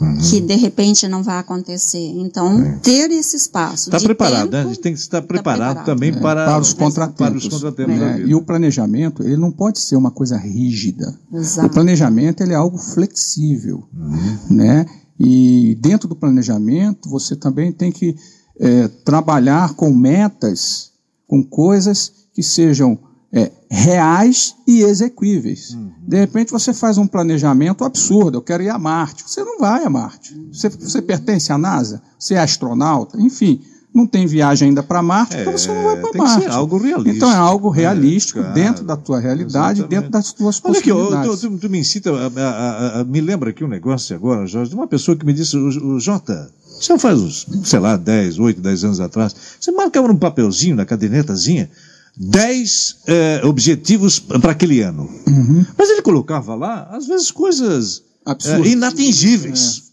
Uhum. 0.00 0.16
que 0.18 0.40
de 0.40 0.54
repente 0.54 1.08
não 1.08 1.24
vai 1.24 1.38
acontecer. 1.38 1.98
Então, 1.98 2.62
é. 2.62 2.78
ter 2.80 3.10
esse 3.10 3.36
espaço. 3.36 3.88
Está 3.88 3.98
preparado, 3.98 4.42
tempo, 4.42 4.52
né? 4.52 4.62
A 4.62 4.66
gente 4.68 4.78
tem 4.78 4.92
que 4.94 5.00
estar 5.00 5.20
preparado, 5.22 5.58
tá 5.58 5.82
preparado 5.82 5.86
também 5.86 6.10
é. 6.10 6.20
para, 6.20 6.46
para 6.46 6.60
os 6.60 6.72
contratempos. 6.72 7.26
Para 7.26 7.36
os 7.36 7.48
contratempos 7.48 8.00
é. 8.00 8.20
E 8.20 8.32
o 8.32 8.40
planejamento, 8.40 9.24
ele 9.24 9.36
não 9.36 9.50
pode 9.50 9.80
ser 9.80 9.96
uma 9.96 10.12
coisa 10.12 10.36
rígida. 10.36 11.18
Exato. 11.32 11.66
O 11.66 11.70
planejamento 11.70 12.42
ele 12.42 12.52
é 12.52 12.56
algo 12.56 12.78
flexível, 12.78 13.88
uhum. 13.92 14.38
né? 14.48 14.86
E 15.18 15.76
dentro 15.80 16.08
do 16.08 16.14
planejamento, 16.14 17.08
você 17.08 17.34
também 17.34 17.72
tem 17.72 17.90
que 17.90 18.16
é, 18.58 18.88
trabalhar 19.04 19.74
com 19.74 19.92
metas, 19.92 20.92
com 21.26 21.42
coisas 21.42 22.12
que 22.32 22.42
sejam 22.42 22.98
é, 23.32 23.50
reais 23.70 24.54
e 24.66 24.82
exequíveis. 24.82 25.74
Uhum. 25.74 25.92
De 26.06 26.18
repente 26.18 26.50
você 26.50 26.72
faz 26.72 26.98
um 26.98 27.06
planejamento 27.06 27.84
absurdo, 27.84 28.38
eu 28.38 28.42
quero 28.42 28.62
ir 28.62 28.70
a 28.70 28.78
Marte. 28.78 29.24
Você 29.26 29.42
não 29.44 29.58
vai 29.58 29.84
a 29.84 29.90
Marte. 29.90 30.34
Você, 30.52 30.68
você 30.68 31.02
pertence 31.02 31.52
à 31.52 31.58
NASA, 31.58 32.02
você 32.18 32.34
é 32.34 32.38
astronauta, 32.38 33.20
enfim. 33.20 33.60
Não 33.94 34.06
tem 34.06 34.26
viagem 34.26 34.68
ainda 34.68 34.82
para 34.82 35.02
Marte, 35.02 35.36
é, 35.36 35.40
então 35.40 35.52
você 35.52 35.68
não 35.68 35.82
vai 35.82 35.96
para 35.96 36.12
Marte. 36.22 36.42
Ser 36.44 36.50
algo 36.50 36.78
realístico. 36.78 37.16
Então 37.16 37.32
é 37.32 37.36
algo 37.36 37.74
é, 37.74 37.78
realístico, 37.78 38.40
é, 38.40 38.52
dentro 38.52 38.84
da 38.84 38.96
tua 38.96 39.18
realidade, 39.18 39.80
exatamente. 39.80 39.88
dentro 39.88 40.10
das 40.10 40.32
tuas 40.32 40.60
Olha 40.62 40.74
possibilidades. 40.74 41.44
Aqui, 41.44 41.54
tu, 41.54 41.58
tu, 41.58 41.70
me 41.70 41.78
incita, 41.78 42.10
a, 42.12 42.40
a, 42.40 43.00
a, 43.00 43.04
me 43.04 43.20
lembra 43.20 43.50
aqui 43.50 43.64
um 43.64 43.68
negócio 43.68 44.14
agora, 44.14 44.46
Jorge, 44.46 44.70
de 44.70 44.76
uma 44.76 44.86
pessoa 44.86 45.16
que 45.16 45.24
me 45.24 45.32
disse, 45.32 45.56
o, 45.56 45.94
o 45.94 46.00
Jota, 46.00 46.50
você 46.80 46.96
faz 46.98 47.18
uns, 47.18 47.46
sei 47.64 47.78
lá, 47.78 47.96
10, 47.96 48.38
8, 48.38 48.60
10 48.60 48.84
anos 48.84 49.00
atrás, 49.00 49.34
você 49.58 49.72
marcava 49.72 50.06
num 50.06 50.16
papelzinho, 50.16 50.76
na 50.76 50.84
cadernetazinha, 50.84 51.68
10 52.16 52.96
eh, 53.06 53.40
objetivos 53.44 54.18
para 54.18 54.52
aquele 54.52 54.80
ano. 54.82 55.08
Uhum. 55.26 55.64
Mas 55.76 55.88
ele 55.88 56.02
colocava 56.02 56.54
lá, 56.54 56.88
às 56.90 57.06
vezes, 57.06 57.30
coisas 57.30 58.02
eh, 58.26 58.68
inatingíveis. 58.68 59.82
É. 59.84 59.87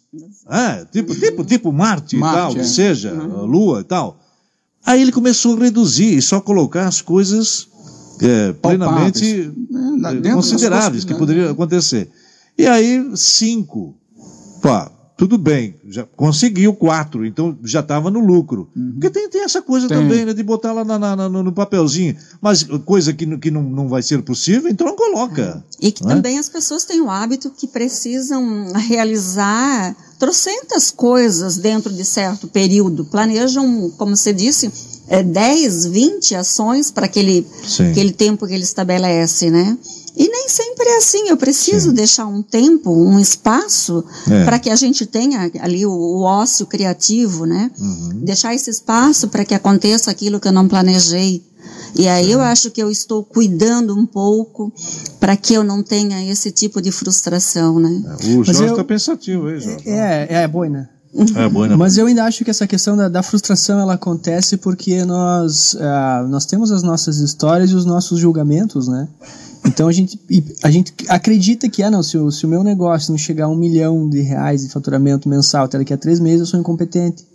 É, 0.50 0.86
tipo, 0.86 1.16
tipo, 1.16 1.44
tipo 1.44 1.72
Marte, 1.72 2.16
Marte 2.18 2.52
e 2.52 2.56
tal, 2.56 2.62
é. 2.62 2.64
seja, 2.64 3.14
uhum. 3.14 3.46
Lua 3.46 3.82
e 3.82 3.84
tal. 3.84 4.20
Aí 4.86 5.02
ele 5.02 5.12
começou 5.12 5.56
a 5.56 5.60
reduzir 5.60 6.16
e 6.18 6.22
só 6.22 6.40
colocar 6.40 6.88
as 6.88 7.02
coisas 7.02 7.68
eh, 8.22 8.54
plenamente 8.62 9.52
é, 10.24 10.32
consideráveis 10.32 11.04
que 11.04 11.16
poderiam 11.16 11.50
acontecer. 11.52 12.10
E 12.58 12.68
aí, 12.68 13.12
cinco. 13.16 13.96
Pá, 14.62 14.92
tudo 15.18 15.38
bem, 15.38 15.76
já 15.88 16.06
conseguiu 16.16 16.74
quatro, 16.74 17.26
então 17.26 17.58
já 17.64 17.80
estava 17.80 18.12
no 18.12 18.20
lucro. 18.20 18.70
Uhum. 18.76 18.92
Porque 18.94 19.10
tem, 19.10 19.30
tem 19.30 19.44
essa 19.44 19.62
coisa 19.62 19.88
tem. 19.88 19.98
também, 19.98 20.26
né, 20.26 20.34
de 20.34 20.44
botar 20.44 20.74
lá 20.74 20.84
na, 20.84 21.00
na, 21.00 21.30
no, 21.30 21.42
no, 21.42 21.54
papelzinho. 21.54 22.18
Mas 22.42 22.64
coisa 22.84 23.14
que, 23.14 23.38
que 23.38 23.50
não, 23.50 23.64
não 23.64 23.88
vai 23.88 24.02
ser 24.02 24.22
possível, 24.24 24.70
então 24.70 24.86
não 24.86 24.96
coloca. 24.96 25.64
E 25.80 25.90
que 25.90 26.04
né? 26.04 26.16
também 26.16 26.38
as 26.38 26.50
pessoas 26.50 26.84
têm 26.84 27.00
o 27.00 27.10
hábito 27.10 27.50
que 27.50 27.66
precisam 27.66 28.74
realizar 28.74 29.96
trocentas 30.20 30.92
coisas 30.92 31.56
dentro 31.56 31.94
de 31.94 32.04
certo 32.04 32.46
período. 32.50 33.06
Planejam, 33.06 33.90
como 33.98 34.18
você 34.18 34.34
disse, 34.34 34.70
é, 35.08 35.24
10, 35.24 35.86
20 35.86 36.36
ações 36.36 36.92
para 36.92 37.06
aquele, 37.06 37.48
aquele 37.90 38.12
tempo 38.12 38.46
que 38.46 38.54
ele 38.54 38.64
estabelece, 38.64 39.50
né? 39.50 39.78
E 40.18 40.28
nem 40.28 40.48
sempre 40.48 40.88
é 40.88 40.98
assim. 40.98 41.28
Eu 41.28 41.38
preciso 41.38 41.90
Sim. 41.90 41.96
deixar 41.96 42.26
um 42.26 42.42
tempo, 42.42 42.92
um 42.92 43.20
espaço, 43.20 44.04
é. 44.30 44.46
para 44.46 44.60
que 44.60 44.70
a 44.70 44.76
gente 44.76 45.06
tenha 45.06 45.52
ali 45.60 45.86
o, 45.86 45.92
o 45.92 46.22
ócio 46.22 46.66
criativo, 46.66 47.46
né? 47.46 47.70
Uhum. 47.78 48.22
Deixar 48.24 48.54
esse 48.54 48.70
espaço 48.70 49.28
para 49.28 49.44
que 49.44 49.54
aconteça 49.54 50.10
aquilo 50.10 50.40
que 50.40 50.48
eu 50.48 50.54
não 50.54 50.68
planejei. 50.68 51.44
E 51.96 52.08
aí 52.08 52.32
eu 52.32 52.42
acho 52.42 52.72
que 52.72 52.82
eu 52.82 52.92
estou 52.92 53.24
cuidando 53.24 53.98
um 53.98 54.06
pouco 54.06 54.72
para 55.20 55.36
que 55.36 55.54
eu 55.54 55.64
não 55.64 55.82
tenha 55.82 56.30
esse 56.30 56.52
tipo 56.52 56.82
de 56.82 56.92
frustração, 56.92 57.80
né? 57.80 58.04
É, 58.22 58.38
o 58.38 58.44
Jorge 58.44 58.66
está 58.66 58.84
pensativo 58.84 59.48
aí, 59.48 59.60
Jorge. 59.60 59.90
É, 59.90 60.28
é, 60.30 60.44
é 60.44 60.48
boina. 60.48 60.90
É 61.36 61.48
boa, 61.48 61.78
Mas 61.78 61.98
eu 61.98 62.08
ainda 62.08 62.26
acho 62.26 62.44
que 62.44 62.50
essa 62.50 62.68
questão 62.68 62.98
da, 62.98 63.08
da 63.08 63.24
frustração 63.24 63.80
ela 63.80 63.94
acontece 63.94 64.58
porque 64.58 65.06
nós, 65.06 65.74
uh, 65.76 66.28
nós 66.28 66.46
temos 66.46 66.72
as 66.72 66.84
nossas 66.84 67.20
histórias 67.20 67.72
e 67.72 67.76
os 67.76 67.86
nossos 67.86 68.20
julgamentos, 68.20 68.90
né? 68.90 69.08
Então 69.66 69.88
a 69.88 69.92
gente, 69.94 70.20
a 70.62 70.70
gente 70.70 70.94
acredita 71.08 71.70
que, 71.70 71.82
ah, 71.82 71.90
não, 71.90 72.04
se 72.04 72.18
o, 72.18 72.30
se 72.30 72.46
o 72.46 72.50
meu 72.50 72.64
negócio 72.64 73.12
não 73.12 73.18
chegar 73.18 73.46
a 73.46 73.48
um 73.48 73.56
milhão 73.56 74.10
de 74.10 74.22
reais 74.22 74.62
de 74.62 74.70
faturamento 74.70 75.30
mensal 75.30 75.66
até 75.66 75.78
daqui 75.78 75.94
a 75.94 75.98
três 75.98 76.20
meses, 76.20 76.42
eu 76.42 76.46
sou 76.46 76.60
incompetente. 76.60 77.26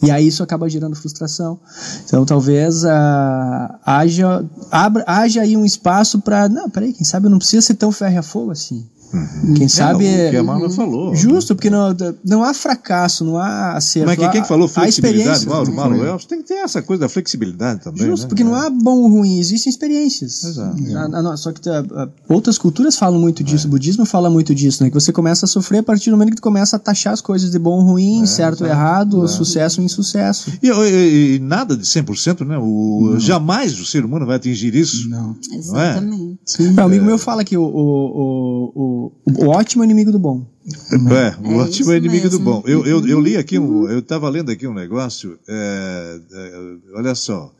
E 0.00 0.12
aí 0.12 0.28
isso 0.28 0.44
acaba 0.44 0.68
gerando 0.68 0.94
frustração. 0.94 1.58
Então 2.04 2.24
talvez 2.24 2.84
ah, 2.84 3.80
haja, 3.84 4.44
abra, 4.70 5.04
haja 5.06 5.42
aí 5.42 5.56
um 5.56 5.64
espaço 5.64 6.20
para, 6.20 6.48
não, 6.48 6.70
peraí, 6.70 6.92
quem 6.92 7.04
sabe 7.04 7.26
eu 7.26 7.30
não 7.30 7.38
precisa 7.38 7.62
ser 7.62 7.74
tão 7.74 7.90
ferro 7.90 8.18
a 8.20 8.22
fogo 8.22 8.52
assim. 8.52 8.86
Uhum. 9.12 9.54
Quem 9.54 9.68
sabe 9.68 10.06
é. 10.06 10.28
O 10.28 10.30
que 10.30 10.36
a 10.36 10.42
Marla 10.42 10.70
falou. 10.70 11.14
Justo, 11.14 11.54
porque 11.54 11.70
não, 11.70 11.96
não 12.24 12.44
há 12.44 12.52
fracasso, 12.52 13.24
não 13.24 13.38
há 13.38 13.72
acerto. 13.72 14.06
Mas 14.06 14.18
quem, 14.18 14.30
quem 14.30 14.44
falou 14.44 14.68
flexibilidade, 14.68 15.46
Mauro, 15.46 15.72
Mauro 15.72 16.04
Elvis, 16.04 16.26
tem 16.26 16.38
que 16.38 16.48
ter 16.48 16.54
essa 16.54 16.82
coisa 16.82 17.02
da 17.02 17.08
flexibilidade 17.08 17.82
também. 17.82 18.04
Justo, 18.04 18.24
né? 18.24 18.28
porque 18.28 18.44
não 18.44 18.54
há 18.54 18.68
bom 18.68 18.98
ou 18.98 19.08
ruim, 19.08 19.38
existem 19.38 19.70
experiências. 19.70 20.44
Exato. 20.44 20.76
A, 20.96 21.32
a, 21.32 21.36
só 21.36 21.52
que 21.52 21.68
a, 21.68 21.82
tá, 21.82 22.08
outras 22.28 22.58
culturas 22.58 22.96
falam 22.96 23.20
muito 23.20 23.42
disso, 23.42 23.66
é. 23.66 23.68
o 23.68 23.70
budismo 23.70 24.04
fala 24.04 24.28
muito 24.28 24.54
disso, 24.54 24.82
né? 24.82 24.90
Que 24.90 24.94
você 24.94 25.12
começa 25.12 25.46
a 25.46 25.48
sofrer 25.48 25.78
a 25.78 25.82
partir 25.82 26.10
do 26.10 26.16
momento 26.16 26.30
que 26.30 26.36
tu 26.36 26.42
começa 26.42 26.76
a 26.76 26.78
taxar 26.78 27.12
as 27.12 27.20
coisas 27.20 27.50
de 27.50 27.58
bom 27.58 27.78
ou 27.78 27.82
ruim, 27.82 28.22
é, 28.22 28.26
certo 28.26 28.62
ou 28.62 28.66
errado, 28.66 29.24
é. 29.24 29.28
sucesso 29.28 29.80
ou 29.80 29.84
insucesso. 29.84 30.52
E, 30.62 30.68
e, 30.68 31.36
e, 31.36 31.38
nada 31.38 31.76
de 31.76 31.84
100%, 31.84 32.46
né? 32.46 32.58
O, 32.58 33.16
jamais 33.18 33.78
o 33.80 33.84
ser 33.84 34.04
humano 34.04 34.26
vai 34.26 34.36
atingir 34.36 34.74
isso. 34.74 35.08
Não. 35.08 35.28
não 35.28 35.80
é? 35.80 35.90
Exatamente. 35.90 36.38
Sim. 36.44 36.74
Um 36.74 36.80
amigo 36.80 37.04
meu 37.04 37.18
fala 37.18 37.44
que 37.44 37.56
o, 37.56 37.62
o, 37.62 38.72
o, 38.74 38.97
o, 38.98 39.12
o 39.26 39.48
ótimo 39.48 39.82
é 39.82 39.86
inimigo 39.86 40.10
do 40.10 40.18
bom. 40.18 40.44
É, 40.92 41.48
o 41.48 41.52
é 41.52 41.56
ótimo 41.56 41.92
é 41.92 41.96
inimigo 41.96 42.24
mesmo. 42.24 42.38
do 42.38 42.44
bom. 42.44 42.62
Eu, 42.66 42.84
eu, 42.84 43.06
eu 43.06 43.20
li 43.20 43.36
aqui, 43.36 43.58
um, 43.58 43.88
eu 43.88 44.00
estava 44.00 44.28
lendo 44.28 44.50
aqui 44.50 44.66
um 44.66 44.74
negócio, 44.74 45.38
é, 45.48 46.20
é, 46.32 46.76
olha 46.94 47.14
só, 47.14 47.52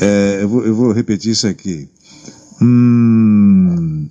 é, 0.00 0.40
eu, 0.42 0.48
vou, 0.48 0.66
eu 0.66 0.74
vou 0.74 0.92
repetir 0.92 1.32
isso 1.32 1.46
aqui. 1.46 1.88
Hum, 2.60 4.08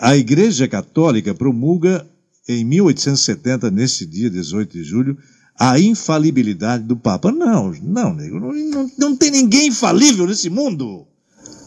a 0.00 0.16
Igreja 0.16 0.68
Católica 0.68 1.34
promulga 1.34 2.06
em 2.48 2.64
1870, 2.64 3.70
nesse 3.70 4.04
dia, 4.06 4.28
18 4.28 4.72
de 4.72 4.84
julho, 4.84 5.18
a 5.58 5.78
infalibilidade 5.78 6.84
do 6.84 6.96
Papa. 6.96 7.30
Não, 7.30 7.72
não, 7.82 8.14
nego, 8.14 8.40
não, 8.40 8.52
não, 8.52 8.90
não 8.98 9.16
tem 9.16 9.30
ninguém 9.30 9.68
infalível 9.68 10.26
nesse 10.26 10.50
mundo. 10.50 11.06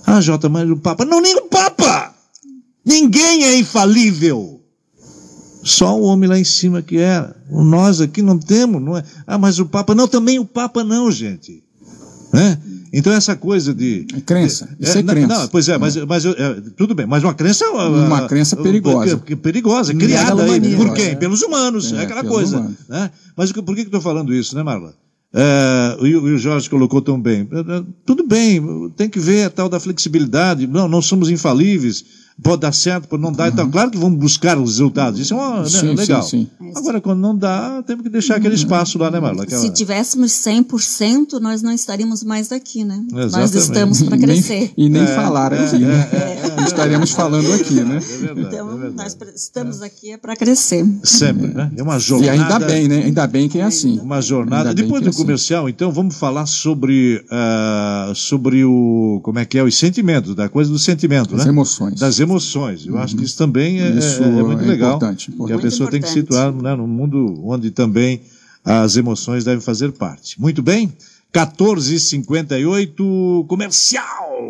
Ah, 0.06 0.20
Jota, 0.20 0.50
mas 0.50 0.70
o 0.70 0.78
Papa. 0.78 1.06
Não, 1.06 1.22
nem 1.22 1.36
o 1.36 1.44
Papa! 1.44 2.13
Ninguém 2.86 3.44
é 3.46 3.58
infalível. 3.58 4.62
Só 5.64 5.98
o 5.98 6.04
homem 6.04 6.30
lá 6.30 6.38
em 6.38 6.44
cima 6.44 6.82
que 6.82 6.98
era. 6.98 7.36
Nós 7.50 8.02
aqui 8.02 8.22
não 8.22 8.38
temos, 8.38 8.82
não 8.82 8.98
é? 8.98 9.04
Ah, 9.26 9.38
mas 9.38 9.60
o 9.60 9.66
Papa. 9.66 9.96
Não, 9.96 10.08
também 10.08 10.38
o 10.38 10.46
Papa 10.46 10.84
não, 10.84 11.10
gente. 11.10 11.64
Né? 12.34 12.60
Então 12.92 13.14
essa 13.14 13.36
coisa 13.36 13.74
de. 13.74 14.06
É 14.14 14.20
crença. 14.20 14.70
Isso 14.80 14.98
é, 14.98 15.02
é 15.02 15.04
crença. 15.04 15.28
Não, 15.28 15.48
pois 15.48 15.70
é, 15.70 15.78
mas, 15.78 15.96
mas 15.96 16.26
é, 16.26 16.62
tudo 16.76 16.94
bem. 16.94 17.06
Mas 17.06 17.24
uma 17.24 17.34
crença. 17.34 17.66
Uma 17.70 18.28
crença 18.28 18.58
perigosa. 18.58 19.18
perigosa, 19.18 19.94
criada 19.94 20.44
aí. 20.44 20.76
Por 20.76 20.94
quem? 20.94 21.10
É. 21.12 21.16
Pelos 21.16 21.42
humanos. 21.42 21.94
É, 21.94 22.02
aquela 22.02 22.24
coisa. 22.24 22.70
Né? 22.90 23.10
Mas 23.36 23.52
por 23.52 23.76
que, 23.76 23.82
que 23.84 23.88
estou 23.88 24.02
falando 24.02 24.34
isso, 24.34 24.56
né, 24.56 24.62
Marla? 24.64 24.94
É, 25.34 25.98
e, 26.02 26.16
o 26.16 26.38
Jorge 26.38 26.70
colocou 26.70 27.02
tão 27.02 27.20
bem. 27.20 27.48
Tudo 28.06 28.28
bem, 28.28 28.62
tem 28.96 29.10
que 29.10 29.20
ver 29.20 29.46
a 29.46 29.50
tal 29.50 29.70
da 29.70 29.80
flexibilidade. 29.80 30.68
Não, 30.68 30.88
não 30.88 31.02
somos 31.02 31.30
infalíveis 31.30 32.06
pode 32.42 32.62
dar 32.62 32.74
certo, 32.74 33.08
pode 33.08 33.22
não 33.22 33.32
dar. 33.32 33.50
Então, 33.50 33.70
claro 33.70 33.92
que 33.92 33.98
vamos 33.98 34.18
buscar 34.18 34.58
os 34.58 34.72
resultados. 34.72 35.20
Isso 35.20 35.34
é 35.34 35.38
uma, 35.38 35.62
né, 35.62 35.70
sim, 35.70 35.94
legal. 35.94 36.24
Sim, 36.24 36.50
sim. 36.60 36.72
Agora, 36.76 37.00
quando 37.00 37.20
não 37.20 37.38
dá, 37.38 37.84
temos 37.86 38.04
que 38.04 38.10
deixar 38.10 38.38
aquele 38.38 38.56
espaço 38.56 38.98
lá, 38.98 39.12
né, 39.12 39.20
Marla? 39.20 39.44
Aquela... 39.44 39.62
Se 39.62 39.70
tivéssemos 39.72 40.32
100%, 40.32 41.40
nós 41.40 41.62
não 41.62 41.72
estaríamos 41.72 42.24
mais 42.24 42.52
aqui, 42.52 42.84
né? 42.84 43.04
Exatamente. 43.08 43.38
Nós 43.38 43.56
estamos 43.56 44.02
para 44.04 44.18
crescer. 44.20 44.74
E 44.76 44.90
nem, 44.90 45.02
e 45.02 45.04
nem 45.04 45.04
é, 45.04 45.16
falar 45.16 45.54
é, 45.54 45.66
aqui, 45.66 45.80
né? 45.80 46.10
É, 46.12 46.62
é, 46.62 46.64
estaremos 46.64 47.12
falando 47.12 47.52
aqui, 47.54 47.76
né? 47.76 47.98
É 47.98 48.18
verdade, 48.18 48.48
então, 48.48 48.78
nós 48.92 49.18
estamos 49.36 49.82
aqui 49.82 50.12
é 50.12 50.18
para 50.18 50.36
crescer. 50.36 50.86
Sempre, 51.04 51.48
né? 51.48 51.72
É 51.76 51.84
uma 51.84 52.00
jornada. 52.00 52.36
E 52.36 52.40
ainda 52.40 52.60
bem, 52.60 52.88
né? 52.88 53.04
Ainda 53.04 53.28
bem 53.28 53.50
que 53.50 53.60
é 53.60 53.64
assim. 53.64 54.00
Uma 54.00 54.22
jornada. 54.22 54.74
Depois 54.74 55.04
do 55.04 55.10
assim. 55.10 55.18
comercial, 55.18 55.70
então, 55.70 55.92
vamos 55.92 56.16
falar 56.16 56.46
sobre, 56.46 57.24
uh, 57.26 58.16
sobre 58.16 58.64
o. 58.64 59.20
Como 59.24 59.40
é 59.40 59.46
que 59.46 59.58
é? 59.58 59.64
Os 59.64 59.76
sentimentos, 59.76 60.36
da 60.36 60.50
coisa 60.50 60.72
do 60.72 60.80
sentimento, 60.80 61.32
né? 61.32 61.38
Das 61.38 61.48
emoções. 61.48 62.00
Das 62.00 62.20
emoções. 62.24 62.86
Eu 62.86 62.98
acho 62.98 63.16
que 63.16 63.24
isso 63.24 63.38
também 63.38 63.82
é, 63.82 63.90
isso 63.92 64.22
é, 64.24 64.28
é 64.28 64.44
muito 64.44 64.66
legal. 64.66 64.98
Importante, 64.98 65.30
importante. 65.30 65.48
Que 65.48 65.54
a 65.54 65.60
pessoa 65.70 65.90
tem 65.90 66.02
que 66.02 66.08
se 66.08 66.16
situar 66.16 66.52
né, 66.52 66.76
num 66.76 66.88
mundo 66.88 67.40
onde 67.46 67.72
também 67.72 68.22
as 68.64 68.98
emoções 68.98 69.44
devem 69.44 69.62
fazer 69.62 69.92
parte. 69.92 70.42
Muito 70.42 70.64
bem? 70.64 70.92
14h58, 71.34 73.46
comercial! 73.48 74.48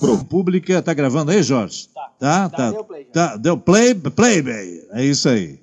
Pro 0.00 0.24
Pública, 0.24 0.82
tá 0.82 0.92
gravando 0.92 1.30
aí, 1.30 1.40
Jorge? 1.42 1.88
Tá. 1.94 2.10
Tá, 2.18 2.48
tá. 2.48 2.70
Deu 2.70 2.84
play, 2.84 3.04
tá, 3.04 3.36
deu 3.36 3.56
play, 3.56 3.94
play, 3.94 4.42
bem. 4.42 4.82
É 4.92 5.04
isso 5.04 5.28
aí. 5.28 5.60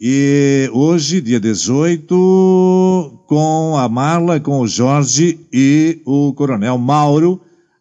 E 0.00 0.70
hoje, 0.72 1.20
dia 1.20 1.38
18, 1.38 3.18
com 3.26 3.76
a 3.76 3.88
Marla, 3.88 4.40
com 4.40 4.60
o 4.60 4.66
Jorge 4.66 5.38
e 5.52 6.00
o 6.06 6.32
Coronel 6.32 6.78
Mauro, 6.78 7.40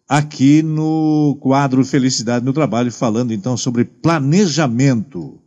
aqui 0.10 0.64
no 0.64 1.38
quadro 1.40 1.86
Felicidade 1.86 2.44
no 2.44 2.52
Trabalho, 2.52 2.92
falando 2.92 3.32
então 3.32 3.56
sobre 3.56 3.86
planejamento. 3.86 5.38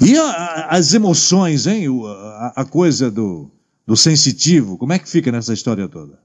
E 0.00 0.16
a, 0.16 0.68
as 0.70 0.94
emoções, 0.94 1.66
hein? 1.66 1.88
A, 2.06 2.52
a, 2.62 2.64
coisa 2.64 3.10
do, 3.10 3.50
do 3.84 3.96
sensitivo, 3.96 4.78
como 4.78 4.92
é 4.92 4.98
que 5.00 5.08
fica 5.08 5.32
nessa 5.32 5.52
história 5.52 5.88
toda? 5.88 6.20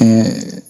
É, 0.00 0.62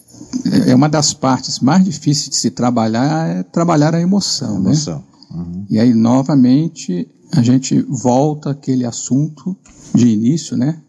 é 0.67 0.75
uma 0.75 0.87
das 0.87 1.13
partes 1.13 1.59
mais 1.59 1.83
difíceis 1.83 2.29
de 2.29 2.35
se 2.35 2.51
trabalhar, 2.51 3.27
é 3.27 3.41
trabalhar 3.41 3.95
a 3.95 3.99
emoção. 3.99 4.57
A 4.57 4.59
né? 4.59 4.65
emoção. 4.67 4.97
Né? 4.97 5.03
Uhum. 5.31 5.65
E 5.67 5.79
aí, 5.79 5.93
novamente, 5.95 7.07
a 7.31 7.41
gente 7.41 7.81
volta 7.81 8.51
àquele 8.51 8.85
assunto 8.85 9.57
de 9.95 10.07
início, 10.07 10.55
né? 10.55 10.79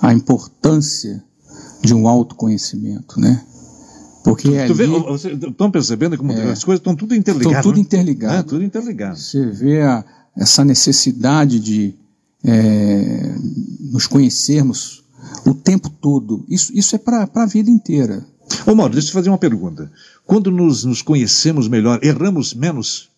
A 0.00 0.14
importância 0.14 1.22
de 1.82 1.94
um 1.94 2.08
autoconhecimento, 2.08 3.20
né? 3.20 3.44
Porque 4.22 4.48
tu, 4.48 4.54
ali, 4.54 4.74
vê, 4.74 4.86
vocês 4.86 5.38
estão 5.42 5.70
percebendo 5.70 6.16
como 6.16 6.32
é, 6.32 6.52
as 6.52 6.62
coisas 6.62 6.78
estão 6.78 6.94
tudo 6.94 7.14
interligadas? 7.14 7.58
Estão 7.58 7.72
tudo 7.72 7.80
interligado. 7.80 8.34
É, 8.34 8.42
tudo 8.42 8.62
interligado. 8.62 9.18
Você 9.18 9.46
vê 9.46 9.80
a, 9.82 10.04
essa 10.36 10.64
necessidade 10.64 11.58
de 11.58 11.94
é, 12.44 13.34
nos 13.90 14.06
conhecermos 14.06 15.02
o 15.44 15.54
tempo 15.54 15.88
todo. 15.88 16.44
Isso, 16.48 16.72
isso 16.74 16.94
é 16.94 16.98
para 16.98 17.28
a 17.34 17.46
vida 17.46 17.70
inteira. 17.70 18.24
Ô 18.66 18.74
Mauro, 18.74 18.92
deixa 18.92 19.08
eu 19.08 19.10
te 19.10 19.14
fazer 19.14 19.28
uma 19.30 19.38
pergunta. 19.38 19.90
Quando 20.26 20.50
nos, 20.50 20.84
nos 20.84 21.02
conhecemos 21.02 21.68
melhor, 21.68 21.98
erramos 22.02 22.54
menos? 22.54 23.10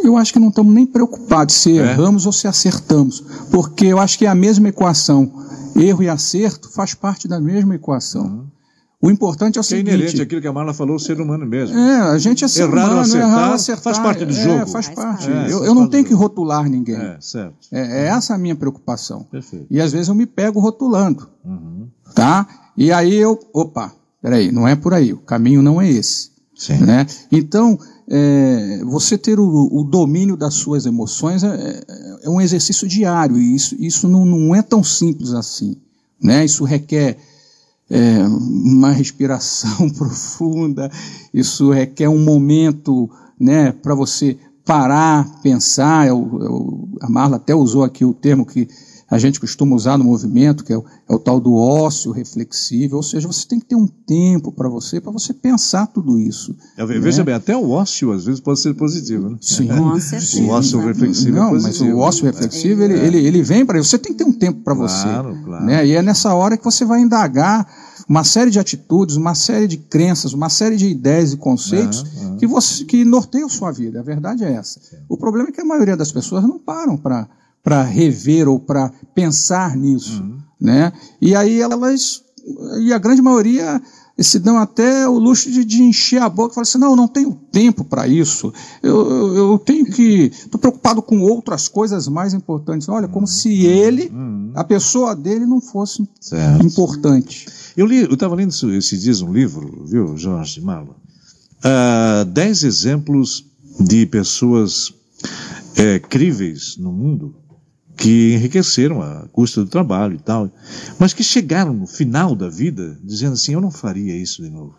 Eu 0.00 0.16
acho 0.16 0.32
que 0.32 0.38
não 0.38 0.48
estamos 0.48 0.72
nem 0.72 0.86
preocupados 0.86 1.56
se 1.56 1.78
é? 1.78 1.82
erramos 1.82 2.24
ou 2.24 2.32
se 2.32 2.46
acertamos, 2.46 3.22
porque 3.50 3.86
eu 3.86 3.98
acho 3.98 4.16
que 4.16 4.26
é 4.26 4.28
a 4.28 4.34
mesma 4.34 4.68
equação. 4.68 5.30
Erro 5.74 6.02
e 6.02 6.08
acerto 6.08 6.70
faz 6.70 6.94
parte 6.94 7.26
da 7.26 7.40
mesma 7.40 7.74
equação. 7.74 8.26
Uhum. 8.26 8.46
O 9.00 9.10
importante 9.10 9.58
é 9.58 9.60
o 9.60 9.62
que 9.62 9.68
seguinte... 9.68 9.90
É 9.90 9.94
inerente 9.94 10.20
àquilo 10.20 10.40
que 10.40 10.48
a 10.48 10.52
Marla 10.52 10.74
falou, 10.74 10.96
o 10.96 10.98
ser 10.98 11.20
humano 11.20 11.46
mesmo. 11.46 11.78
É, 11.78 12.00
a 12.00 12.18
gente 12.18 12.44
é 12.44 12.48
ser 12.48 12.62
errar 12.62 12.86
humano, 12.86 13.00
acertar, 13.00 13.28
errar 13.28 13.52
acertar. 13.54 13.82
Faz 13.94 13.98
parte 14.00 14.24
do 14.24 14.32
é, 14.32 14.44
jogo. 14.44 14.66
faz 14.66 14.88
parte. 14.88 15.30
É, 15.30 15.52
eu, 15.52 15.64
eu 15.64 15.74
não 15.74 15.88
tenho 15.88 16.04
que 16.04 16.12
rotular 16.12 16.68
ninguém. 16.68 16.96
É, 16.96 17.16
certo. 17.20 17.54
É, 17.70 17.80
é, 17.80 18.06
essa 18.08 18.34
a 18.34 18.38
minha 18.38 18.56
preocupação. 18.56 19.22
Perfeito. 19.30 19.66
E 19.70 19.80
às 19.80 19.92
vezes 19.92 20.08
eu 20.08 20.16
me 20.16 20.26
pego 20.26 20.58
rotulando. 20.58 21.28
Uhum. 21.44 21.86
Tá? 22.12 22.48
E 22.76 22.90
aí 22.90 23.14
eu, 23.14 23.38
opa, 23.52 23.92
peraí, 24.20 24.50
não 24.50 24.66
é 24.66 24.74
por 24.74 24.92
aí, 24.92 25.12
o 25.12 25.18
caminho 25.18 25.62
não 25.62 25.80
é 25.80 25.88
esse. 25.88 26.30
Sim. 26.56 26.78
Né? 26.78 27.06
Então, 27.30 27.78
é, 28.10 28.80
você 28.84 29.16
ter 29.16 29.38
o, 29.38 29.68
o, 29.70 29.84
domínio 29.84 30.36
das 30.36 30.54
suas 30.54 30.86
emoções 30.86 31.44
é, 31.44 31.46
é, 31.48 31.84
é 32.24 32.28
um 32.28 32.40
exercício 32.40 32.88
diário, 32.88 33.38
e 33.38 33.54
isso, 33.54 33.76
isso 33.78 34.08
não, 34.08 34.26
não 34.26 34.56
é 34.56 34.60
tão 34.60 34.82
simples 34.82 35.32
assim. 35.34 35.76
Né? 36.20 36.44
Isso 36.44 36.64
requer 36.64 37.16
é, 37.90 38.22
uma 38.22 38.90
respiração 38.90 39.88
profunda, 39.96 40.90
isso 41.32 41.70
requer 41.70 42.08
um 42.08 42.22
momento 42.22 43.08
né, 43.38 43.72
para 43.72 43.94
você 43.94 44.36
parar, 44.64 45.40
pensar. 45.42 46.06
Eu, 46.06 46.38
eu, 46.42 46.88
a 47.00 47.08
Marla 47.08 47.36
até 47.36 47.54
usou 47.54 47.84
aqui 47.84 48.04
o 48.04 48.12
termo 48.12 48.44
que 48.44 48.68
a 49.10 49.18
gente 49.18 49.40
costuma 49.40 49.74
usar 49.74 49.96
no 49.96 50.04
movimento, 50.04 50.62
que 50.62 50.72
é 50.72 50.76
o, 50.76 50.84
é 51.08 51.14
o 51.14 51.18
tal 51.18 51.40
do 51.40 51.54
ócio 51.54 52.12
reflexivo, 52.12 52.96
ou 52.96 53.02
seja, 53.02 53.26
você 53.26 53.46
tem 53.48 53.58
que 53.58 53.66
ter 53.66 53.74
um 53.74 53.86
tempo 53.86 54.52
para 54.52 54.68
você, 54.68 55.00
para 55.00 55.10
você 55.10 55.32
pensar 55.32 55.86
tudo 55.86 56.18
isso. 56.18 56.54
Eu, 56.76 56.86
né? 56.86 56.98
Veja 56.98 57.24
bem, 57.24 57.34
até 57.34 57.56
o 57.56 57.70
ócio 57.70 58.12
às 58.12 58.26
vezes 58.26 58.40
pode 58.40 58.60
ser 58.60 58.74
positivo, 58.74 59.30
né? 59.30 59.38
Sim. 59.40 59.68
sim. 60.20 60.44
O 60.44 60.50
ócio 60.50 60.78
reflexivo 60.80 61.36
é 61.36 61.40
Não, 61.40 61.48
é 61.48 61.50
positivo. 61.52 61.84
mas 61.84 61.94
o 61.94 61.98
ócio 61.98 62.24
reflexivo, 62.26 62.82
ele, 62.82 62.94
é. 62.94 63.06
ele, 63.06 63.26
ele 63.26 63.42
vem 63.42 63.64
para 63.64 63.82
você 63.82 63.98
tem 63.98 64.12
que 64.12 64.18
ter 64.18 64.28
um 64.28 64.32
tempo 64.32 64.60
para 64.62 64.74
você. 64.74 65.04
Claro, 65.04 65.38
claro. 65.42 65.64
Né? 65.64 65.86
E 65.86 65.92
é 65.92 66.02
nessa 66.02 66.34
hora 66.34 66.56
que 66.56 66.64
você 66.64 66.84
vai 66.84 67.00
indagar 67.00 67.66
uma 68.06 68.24
série 68.24 68.50
de 68.50 68.58
atitudes, 68.58 69.16
uma 69.16 69.34
série 69.34 69.66
de 69.66 69.76
crenças, 69.76 70.32
uma 70.32 70.48
série 70.48 70.76
de 70.76 70.86
ideias 70.86 71.32
e 71.32 71.36
conceitos 71.36 72.02
uhum, 72.02 72.30
uhum. 72.30 72.36
que, 72.36 72.46
você, 72.46 72.84
que 72.84 73.04
norteiam 73.04 73.48
sua 73.48 73.70
vida. 73.70 74.00
A 74.00 74.02
verdade 74.02 74.44
é 74.44 74.52
essa. 74.52 74.80
O 75.08 75.16
problema 75.16 75.48
é 75.48 75.52
que 75.52 75.60
a 75.60 75.64
maioria 75.64 75.96
das 75.96 76.12
pessoas 76.12 76.42
não 76.42 76.58
param 76.58 76.96
para 76.96 77.28
para 77.62 77.82
rever 77.82 78.48
ou 78.48 78.58
para 78.58 78.90
pensar 79.14 79.76
nisso, 79.76 80.22
uhum. 80.22 80.38
né? 80.60 80.92
E 81.20 81.34
aí 81.34 81.60
elas 81.60 82.22
e 82.80 82.92
a 82.92 82.98
grande 82.98 83.20
maioria 83.20 83.80
se 84.20 84.38
dão 84.38 84.58
até 84.58 85.08
o 85.08 85.18
luxo 85.18 85.50
de, 85.50 85.64
de 85.64 85.82
encher 85.82 86.20
a 86.20 86.28
boca 86.28 86.52
e 86.52 86.54
falar 86.54 86.62
assim, 86.62 86.78
não, 86.78 86.90
eu 86.90 86.96
não 86.96 87.06
tenho 87.06 87.32
tempo 87.52 87.84
para 87.84 88.08
isso, 88.08 88.52
eu, 88.82 89.10
eu, 89.10 89.36
eu, 89.36 89.58
tenho 89.58 89.86
que, 89.86 90.32
estou 90.32 90.58
preocupado 90.58 91.00
com 91.00 91.20
outras 91.20 91.68
coisas 91.68 92.08
mais 92.08 92.34
importantes. 92.34 92.88
Olha, 92.88 93.06
como 93.06 93.26
se 93.26 93.48
uhum. 93.48 93.70
ele, 93.70 94.08
uhum. 94.08 94.52
a 94.54 94.64
pessoa 94.64 95.14
dele 95.14 95.46
não 95.46 95.60
fosse 95.60 96.08
certo. 96.20 96.66
importante. 96.66 97.46
Eu 97.76 97.86
li, 97.86 98.02
eu 98.02 98.14
estava 98.14 98.34
lendo 98.34 98.52
esses 98.72 99.02
dias 99.02 99.22
um 99.22 99.32
livro, 99.32 99.84
viu, 99.86 100.16
Jorge 100.16 100.60
Marlon, 100.60 100.94
uh, 100.94 102.24
dez 102.24 102.64
exemplos 102.64 103.44
de 103.78 104.04
pessoas 104.06 104.92
é, 105.76 106.00
críveis 106.00 106.76
no 106.76 106.90
mundo 106.90 107.36
que 107.98 108.34
enriqueceram 108.34 109.02
a 109.02 109.26
custa 109.32 109.64
do 109.64 109.68
trabalho 109.68 110.14
e 110.14 110.20
tal, 110.20 110.48
mas 111.00 111.12
que 111.12 111.24
chegaram 111.24 111.74
no 111.74 111.86
final 111.86 112.34
da 112.36 112.48
vida 112.48 112.96
dizendo 113.02 113.32
assim: 113.32 113.52
eu 113.52 113.60
não 113.60 113.72
faria 113.72 114.16
isso 114.16 114.40
de 114.40 114.48
novo. 114.48 114.74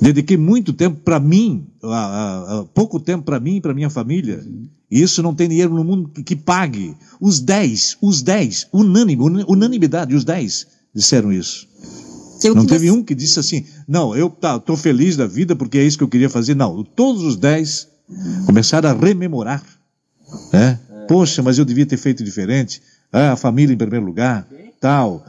Dediquei 0.00 0.36
muito 0.36 0.72
tempo 0.72 1.00
para 1.04 1.18
mim, 1.18 1.66
a, 1.82 2.58
a, 2.58 2.64
pouco 2.74 3.00
tempo 3.00 3.24
para 3.24 3.40
mim 3.40 3.56
e 3.56 3.60
para 3.60 3.72
minha 3.72 3.88
família. 3.88 4.44
E 4.90 5.00
isso 5.02 5.22
não 5.22 5.34
tem 5.34 5.48
dinheiro 5.48 5.74
no 5.74 5.84
mundo 5.84 6.08
que, 6.08 6.22
que 6.22 6.36
pague. 6.36 6.96
Os 7.20 7.40
dez, 7.40 7.96
os 8.00 8.22
dez, 8.22 8.66
unânime, 8.72 9.22
unanimidade, 9.46 10.14
os 10.14 10.24
dez 10.24 10.66
disseram 10.94 11.32
isso. 11.32 11.68
Eu 12.42 12.54
não 12.54 12.66
teve 12.66 12.90
um 12.90 13.02
que 13.02 13.14
disse 13.14 13.38
assim: 13.38 13.64
não, 13.86 14.14
eu 14.16 14.28
tá, 14.28 14.58
tô 14.58 14.76
feliz 14.76 15.16
da 15.16 15.26
vida 15.26 15.54
porque 15.54 15.78
é 15.78 15.84
isso 15.84 15.98
que 15.98 16.04
eu 16.04 16.08
queria 16.08 16.30
fazer. 16.30 16.54
Não, 16.54 16.82
todos 16.82 17.22
os 17.22 17.36
dez 17.36 17.88
começaram 18.46 18.90
a 18.90 18.92
rememorar, 18.92 19.62
né? 20.52 20.80
Poxa, 21.08 21.42
mas 21.42 21.58
eu 21.58 21.64
devia 21.64 21.86
ter 21.86 21.96
feito 21.96 22.22
diferente. 22.22 22.82
Ah, 23.12 23.32
a 23.32 23.36
família 23.36 23.72
em 23.72 23.78
primeiro 23.78 24.04
lugar, 24.04 24.46
tal. 24.80 25.24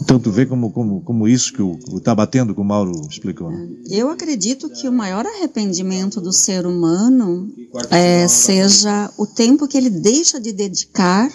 Então 0.00 0.18
tu 0.18 0.32
vê 0.32 0.44
como, 0.44 0.70
como, 0.72 1.00
como 1.00 1.28
isso 1.28 1.52
que 1.52 1.62
está 1.96 2.12
batendo, 2.14 2.54
como 2.54 2.64
o 2.64 2.68
Mauro 2.68 3.06
explicou. 3.08 3.50
Né? 3.50 3.68
Eu 3.88 4.10
acredito 4.10 4.68
que 4.68 4.88
o 4.88 4.92
maior 4.92 5.24
arrependimento 5.24 6.20
do 6.20 6.32
ser 6.32 6.66
humano 6.66 7.48
é, 7.90 8.26
seja 8.26 9.10
o 9.16 9.26
tempo 9.26 9.68
que 9.68 9.76
ele 9.76 9.90
deixa 9.90 10.40
de 10.40 10.52
dedicar 10.52 11.30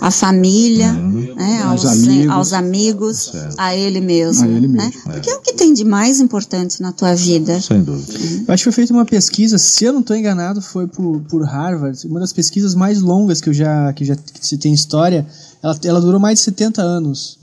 à 0.00 0.10
família, 0.10 0.92
uhum. 0.92 1.19
Né, 1.34 1.62
aos, 1.62 1.84
aos, 1.84 1.92
amigos, 1.92 2.30
aos 2.30 2.52
amigos 2.52 3.32
a 3.56 3.74
ele 3.76 4.00
mesmo. 4.00 4.44
A 4.44 4.48
ele 4.48 4.68
mesmo. 4.68 4.76
Né? 4.76 4.92
É. 5.06 5.12
Porque 5.12 5.30
é 5.30 5.34
o 5.34 5.40
que 5.40 5.52
tem 5.54 5.72
de 5.72 5.84
mais 5.84 6.20
importante 6.20 6.80
na 6.80 6.92
tua 6.92 7.14
vida. 7.14 7.60
Sem 7.60 7.82
dúvida. 7.82 8.18
Uhum. 8.18 8.44
Eu 8.48 8.54
acho 8.54 8.62
que 8.62 8.70
foi 8.70 8.72
feita 8.72 8.92
uma 8.92 9.04
pesquisa, 9.04 9.58
se 9.58 9.84
eu 9.84 9.92
não 9.92 10.00
estou 10.00 10.16
enganado, 10.16 10.60
foi 10.60 10.86
por, 10.86 11.20
por 11.28 11.42
Harvard, 11.44 12.06
uma 12.06 12.20
das 12.20 12.32
pesquisas 12.32 12.74
mais 12.74 13.00
longas 13.00 13.40
que 13.40 13.48
eu 13.48 13.54
já 13.54 13.92
que 13.92 14.04
já 14.04 14.16
que 14.16 14.46
se 14.46 14.58
tem 14.58 14.72
história. 14.72 15.26
Ela, 15.62 15.78
ela 15.84 16.00
durou 16.00 16.18
mais 16.18 16.38
de 16.38 16.44
70 16.44 16.82
anos. 16.82 17.38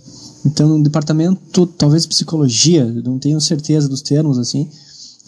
Então, 0.46 0.70
no 0.70 0.84
departamento, 0.84 1.66
talvez 1.66 2.06
psicologia, 2.06 2.86
não 3.04 3.20
tenho 3.20 3.40
certeza 3.42 3.90
dos 3.90 4.02
termos 4.02 4.38
assim. 4.40 4.70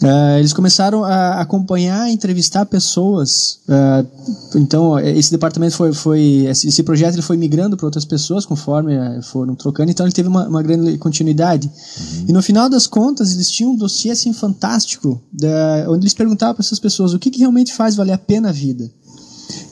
Uh, 0.02 0.38
eles 0.38 0.54
começaram 0.54 1.04
a 1.04 1.40
acompanhar, 1.40 2.10
entrevistar 2.10 2.64
pessoas. 2.64 3.60
Uh, 3.68 4.58
então, 4.58 4.98
esse 4.98 5.30
departamento 5.30 5.76
foi, 5.76 5.92
foi 5.92 6.20
esse 6.48 6.82
projeto 6.82 7.14
ele 7.14 7.22
foi 7.22 7.36
migrando 7.36 7.76
para 7.76 7.84
outras 7.84 8.06
pessoas 8.06 8.46
conforme 8.46 8.96
uh, 8.96 9.22
foram 9.22 9.54
trocando. 9.54 9.90
Então, 9.90 10.06
ele 10.06 10.12
teve 10.12 10.28
uma, 10.28 10.48
uma 10.48 10.62
grande 10.62 10.96
continuidade. 10.96 11.68
Uhum. 11.68 12.24
E 12.28 12.32
no 12.32 12.42
final 12.42 12.70
das 12.70 12.86
contas, 12.86 13.34
eles 13.34 13.50
tinham 13.50 13.72
um 13.72 13.76
dossiê 13.76 14.10
assim 14.10 14.32
fantástico, 14.32 15.20
da, 15.30 15.84
onde 15.88 16.04
eles 16.04 16.14
perguntavam 16.14 16.54
para 16.54 16.64
essas 16.64 16.78
pessoas 16.78 17.12
o 17.12 17.18
que, 17.18 17.30
que 17.30 17.40
realmente 17.40 17.74
faz 17.74 17.94
valer 17.94 18.12
a 18.12 18.18
pena 18.18 18.48
a 18.48 18.52
vida. 18.52 18.90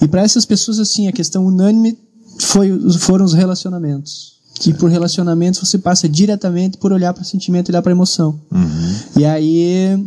E 0.02 0.06
para 0.06 0.22
essas 0.22 0.44
pessoas, 0.44 0.78
assim, 0.78 1.08
a 1.08 1.12
questão 1.12 1.46
unânime 1.46 1.96
foi, 2.38 2.78
foram 2.98 3.24
os 3.24 3.32
relacionamentos 3.32 4.38
que 4.59 4.74
por 4.74 4.90
relacionamentos 4.90 5.61
você 5.61 5.78
passa 5.78 6.09
diretamente 6.09 6.76
por 6.78 6.92
olhar 6.92 7.14
para 7.14 7.24
sentimento 7.24 7.68
e 7.68 7.72
olhar 7.72 7.82
para 7.82 7.92
emoção. 7.92 8.38
Uhum. 8.50 8.94
E 9.16 9.24
aí 9.24 9.98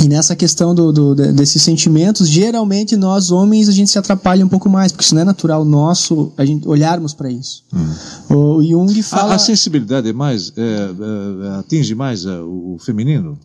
e 0.00 0.06
nessa 0.06 0.36
questão 0.36 0.74
do, 0.74 0.92
do, 0.92 1.14
desses 1.14 1.60
sentimentos, 1.60 2.28
geralmente 2.28 2.96
nós 2.96 3.30
homens 3.32 3.68
a 3.68 3.72
gente 3.72 3.90
se 3.90 3.98
atrapalha 3.98 4.44
um 4.44 4.48
pouco 4.48 4.68
mais, 4.68 4.92
porque 4.92 5.04
isso 5.04 5.14
não 5.14 5.22
é 5.22 5.24
natural 5.24 5.64
nosso 5.64 6.32
a 6.36 6.44
gente 6.44 6.68
olharmos 6.68 7.12
para 7.12 7.30
isso. 7.30 7.64
Hum. 7.72 8.56
O 8.58 8.62
Jung 8.62 9.02
fala. 9.02 9.32
A, 9.32 9.36
a 9.36 9.38
sensibilidade 9.38 10.08
é 10.08 10.12
mais 10.12 10.52
é, 10.56 10.62
é, 10.62 11.58
atinge 11.58 11.94
mais 11.94 12.24
é, 12.24 12.38
o, 12.40 12.74
o 12.74 12.78
feminino. 12.78 13.36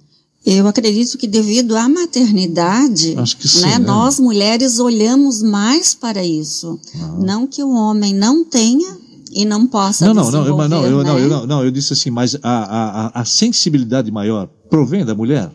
Eu 0.46 0.68
acredito 0.68 1.18
que 1.18 1.26
devido 1.26 1.76
à 1.76 1.88
maternidade, 1.88 3.16
sim, 3.26 3.62
né, 3.62 3.80
né, 3.80 3.80
nós 3.80 4.20
mulheres 4.20 4.78
olhamos 4.78 5.42
mais 5.42 5.96
para 5.96 6.24
isso. 6.24 6.78
Ah. 7.00 7.16
Não 7.18 7.48
que 7.48 7.64
o 7.64 7.72
homem 7.72 8.14
não 8.14 8.44
tenha 8.44 8.98
e 9.36 9.46
não 9.46 9.68
possa 9.68 10.06
não, 10.06 10.14
não, 10.14 10.32
não, 10.32 10.46
eu, 10.46 10.58
não, 10.70 10.86
eu, 10.86 10.98
né? 10.98 11.04
não, 11.04 11.20
eu, 11.20 11.30
não, 11.30 11.48
não, 11.48 11.64
eu 11.64 11.72
disse 11.72 11.94
assim, 11.94 12.10
mas 12.10 12.36
a, 12.36 13.12
a, 13.14 13.22
a 13.22 13.26
sensibilidade 13.26 14.12
maior 14.12 14.48
provém 14.70 15.06
da 15.06 15.16
mulher? 15.16 15.50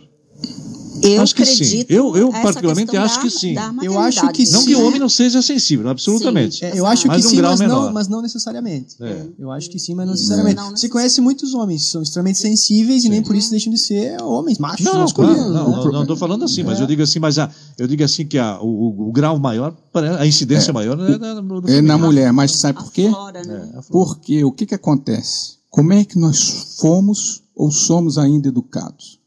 Eu 1.03 1.23
acho 1.23 1.33
acredito. 1.33 1.65
sim. 1.65 1.85
Eu, 1.89 2.17
eu 2.17 2.31
particularmente 2.31 2.97
acho 2.97 3.17
da, 3.17 3.23
que 3.23 3.31
sim. 3.31 3.55
Eu 3.83 3.99
acho 3.99 4.29
que 4.33 4.51
não 4.51 4.65
que 4.65 4.75
o 4.75 4.87
homem 4.87 4.99
não 4.99 5.09
seja 5.09 5.41
sensível, 5.43 5.89
absolutamente. 5.89 6.65
É, 6.65 6.79
eu 6.79 6.87
acho 6.87 7.07
mas 7.07 7.23
que 7.23 7.27
um 7.27 7.31
sim, 7.31 7.43
mas 7.43 7.61
não, 7.61 7.93
mas 7.93 8.09
não, 8.09 8.23
necessariamente. 8.23 8.97
É. 9.01 9.27
Eu 9.39 9.51
acho 9.51 9.71
que 9.71 9.79
sim, 9.79 9.95
mas 9.95 10.07
não 10.07 10.13
necessariamente. 10.15 10.57
Não, 10.57 10.71
não 10.71 10.77
Você 10.77 10.89
conhece 10.89 11.21
muitos 11.21 11.55
homens 11.55 11.85
que 11.85 11.91
são 11.91 12.03
extremamente 12.03 12.39
sensíveis 12.39 13.03
sim. 13.03 13.09
e 13.09 13.11
nem 13.11 13.23
por 13.23 13.37
isso 13.37 13.51
deixam 13.51 13.73
de 13.73 13.79
ser 13.79 14.21
homens, 14.23 14.59
machos, 14.59 14.85
não, 14.85 15.01
masculinos. 15.01 15.39
Não, 15.39 15.71
não, 15.71 15.93
não, 15.93 16.03
estou 16.03 16.17
falando 16.17 16.45
assim, 16.45 16.63
mas 16.63 16.79
é. 16.79 16.83
eu 16.83 16.87
digo 16.87 17.03
assim, 17.03 17.19
mas 17.19 17.39
a, 17.39 17.51
eu 17.79 17.87
digo 17.87 18.03
assim 18.05 18.27
que 18.27 18.39
a, 18.39 18.61
o, 18.61 19.09
o 19.09 19.13
grau 19.13 19.39
maior, 19.39 19.77
a 20.19 20.27
incidência 20.27 20.71
é. 20.71 20.75
maior 20.75 20.99
é, 21.01 21.77
é 21.77 21.83
na 21.83 21.99
mulher. 21.99 22.33
Mas 22.33 22.53
sabe 22.53 22.79
por 22.79 22.93
quê? 22.93 23.09
Né? 23.09 23.71
É, 23.75 23.81
Porque 23.91 24.45
o 24.45 24.53
que 24.53 24.67
que 24.67 24.75
acontece? 24.75 25.59
Como 25.71 25.93
é 25.93 26.05
que 26.05 26.19
nós 26.19 26.77
fomos 26.81 27.43
ou 27.55 27.71
somos 27.71 28.19
ainda 28.19 28.49
educados? 28.49 29.18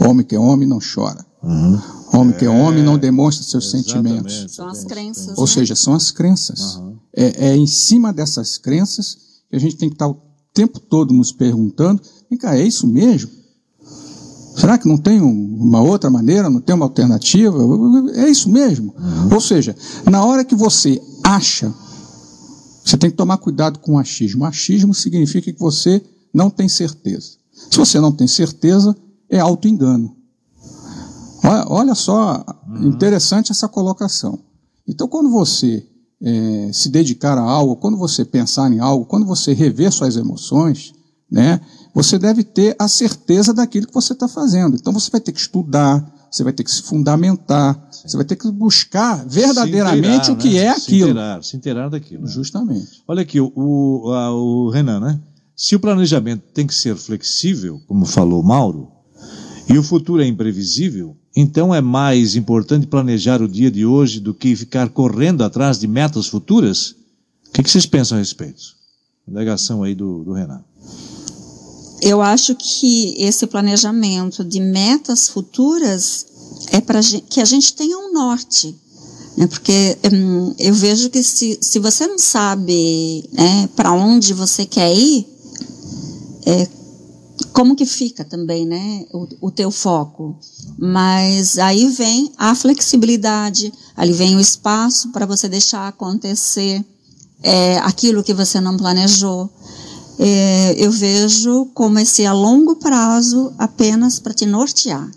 Homem 0.00 0.26
que 0.26 0.34
é 0.34 0.38
homem 0.38 0.68
não 0.68 0.78
chora. 0.80 1.24
Uhum. 1.42 1.78
Homem 2.12 2.36
que 2.36 2.44
é 2.44 2.50
homem 2.50 2.82
não 2.82 2.98
demonstra 2.98 3.44
seus 3.44 3.70
sentimentos. 3.70 4.46
São 4.48 4.68
as 4.68 4.84
crenças. 4.84 5.36
Ou 5.38 5.44
né? 5.44 5.52
seja, 5.52 5.76
são 5.76 5.94
as 5.94 6.10
crenças. 6.10 6.76
Uhum. 6.76 6.96
É, 7.14 7.50
é, 7.50 7.56
em 7.56 7.66
cima 7.66 8.12
dessas 8.12 8.58
crenças 8.58 9.18
que 9.48 9.56
a 9.56 9.58
gente 9.58 9.76
tem 9.76 9.88
que 9.88 9.94
estar 9.94 10.08
o 10.08 10.20
tempo 10.52 10.80
todo 10.80 11.14
nos 11.14 11.30
perguntando: 11.30 12.02
vem 12.28 12.38
cá, 12.38 12.56
é 12.56 12.62
isso 12.62 12.86
mesmo? 12.86 13.30
Será 14.56 14.78
que 14.78 14.88
não 14.88 14.96
tem 14.96 15.20
uma 15.20 15.82
outra 15.82 16.08
maneira, 16.08 16.48
não 16.48 16.60
tem 16.60 16.74
uma 16.74 16.84
alternativa? 16.84 17.58
É 18.14 18.28
isso 18.28 18.48
mesmo? 18.48 18.94
Uhum. 18.96 19.34
Ou 19.34 19.40
seja, 19.40 19.74
na 20.08 20.24
hora 20.24 20.44
que 20.44 20.54
você 20.54 21.02
acha, 21.24 21.72
você 22.84 22.96
tem 22.96 23.10
que 23.10 23.16
tomar 23.16 23.38
cuidado 23.38 23.80
com 23.80 23.94
o 23.94 23.98
achismo. 23.98 24.44
O 24.44 24.46
achismo 24.46 24.94
significa 24.94 25.52
que 25.52 25.58
você 25.58 26.00
não 26.32 26.50
tem 26.50 26.68
certeza. 26.68 27.32
Se 27.70 27.78
você 27.78 27.98
não 27.98 28.12
tem 28.12 28.28
certeza, 28.28 28.96
é 29.36 29.40
auto-engano. 29.40 30.16
Olha, 31.44 31.64
olha 31.68 31.94
só, 31.94 32.44
uhum. 32.68 32.88
interessante 32.88 33.52
essa 33.52 33.68
colocação. 33.68 34.38
Então, 34.86 35.06
quando 35.08 35.30
você 35.30 35.86
é, 36.22 36.70
se 36.72 36.88
dedicar 36.88 37.36
a 37.36 37.42
algo, 37.42 37.76
quando 37.76 37.98
você 37.98 38.24
pensar 38.24 38.72
em 38.72 38.78
algo, 38.78 39.04
quando 39.04 39.26
você 39.26 39.52
rever 39.52 39.92
suas 39.92 40.16
emoções, 40.16 40.92
né, 41.30 41.60
você 41.94 42.18
deve 42.18 42.42
ter 42.42 42.74
a 42.78 42.88
certeza 42.88 43.52
daquilo 43.52 43.86
que 43.86 43.94
você 43.94 44.12
está 44.12 44.26
fazendo. 44.26 44.76
Então, 44.76 44.92
você 44.92 45.10
vai 45.10 45.20
ter 45.20 45.32
que 45.32 45.40
estudar, 45.40 46.04
você 46.30 46.42
vai 46.42 46.52
ter 46.52 46.64
que 46.64 46.70
se 46.70 46.82
fundamentar, 46.82 47.74
Sim. 47.90 48.08
você 48.08 48.16
vai 48.16 48.26
ter 48.26 48.36
que 48.36 48.50
buscar 48.50 49.24
verdadeiramente 49.26 50.30
inteirar, 50.30 50.32
o 50.32 50.36
que 50.36 50.50
né? 50.50 50.56
é 50.56 50.68
aquilo. 50.70 50.80
Se 50.80 50.94
inteirar, 51.10 51.44
se 51.44 51.56
inteirar 51.56 51.88
daquilo. 51.90 52.22
Né? 52.22 52.30
Justamente. 52.30 53.02
Olha 53.06 53.22
aqui, 53.22 53.40
o, 53.40 53.52
o, 53.54 54.12
a, 54.12 54.34
o 54.34 54.70
Renan, 54.70 55.00
né? 55.00 55.20
Se 55.56 55.76
o 55.76 55.80
planejamento 55.80 56.42
tem 56.52 56.66
que 56.66 56.74
ser 56.74 56.96
flexível, 56.96 57.80
como 57.86 58.04
falou 58.04 58.42
Mauro, 58.42 58.93
e 59.68 59.78
o 59.78 59.82
futuro 59.82 60.22
é 60.22 60.26
imprevisível, 60.26 61.16
então 61.34 61.74
é 61.74 61.80
mais 61.80 62.36
importante 62.36 62.86
planejar 62.86 63.42
o 63.42 63.48
dia 63.48 63.70
de 63.70 63.84
hoje 63.84 64.20
do 64.20 64.34
que 64.34 64.54
ficar 64.54 64.88
correndo 64.90 65.42
atrás 65.42 65.78
de 65.78 65.86
metas 65.86 66.26
futuras? 66.26 66.94
O 67.48 67.52
que, 67.52 67.68
vocês 67.68 67.86
pensam 67.86 68.16
a 68.16 68.20
respeito? 68.20 68.74
Alegação 69.28 69.82
aí 69.82 69.94
do, 69.94 70.22
do 70.22 70.32
Renato. 70.32 70.64
Eu 72.02 72.20
acho 72.20 72.54
que 72.54 73.14
esse 73.18 73.46
planejamento 73.46 74.44
de 74.44 74.60
metas 74.60 75.28
futuras 75.28 76.26
é 76.70 76.80
para 76.80 77.00
que 77.28 77.40
a 77.40 77.44
gente 77.44 77.72
tenha 77.72 77.96
um 77.96 78.12
norte. 78.12 78.76
Né? 79.36 79.46
Porque 79.46 79.96
hum, 80.12 80.54
eu 80.58 80.74
vejo 80.74 81.08
que 81.08 81.22
se, 81.22 81.58
se 81.60 81.78
você 81.78 82.06
não 82.06 82.18
sabe 82.18 83.28
né, 83.32 83.68
para 83.74 83.92
onde 83.92 84.34
você 84.34 84.66
quer 84.66 84.94
ir, 84.94 85.26
é, 86.46 86.68
como 87.54 87.76
que 87.76 87.86
fica 87.86 88.24
também, 88.24 88.66
né, 88.66 89.06
o, 89.12 89.46
o 89.46 89.50
teu 89.50 89.70
foco. 89.70 90.36
Mas 90.76 91.56
aí 91.56 91.88
vem 91.88 92.32
a 92.36 92.52
flexibilidade, 92.52 93.72
ali 93.96 94.12
vem 94.12 94.34
o 94.34 94.40
espaço 94.40 95.12
para 95.12 95.24
você 95.24 95.48
deixar 95.48 95.86
acontecer 95.86 96.84
é, 97.44 97.78
aquilo 97.78 98.24
que 98.24 98.34
você 98.34 98.60
não 98.60 98.76
planejou. 98.76 99.48
É, 100.18 100.74
eu 100.84 100.90
vejo 100.90 101.66
como 101.66 102.00
esse 102.00 102.26
a 102.26 102.32
longo 102.32 102.74
prazo 102.74 103.52
apenas 103.56 104.18
para 104.18 104.34
te 104.34 104.44
nortear. 104.44 105.08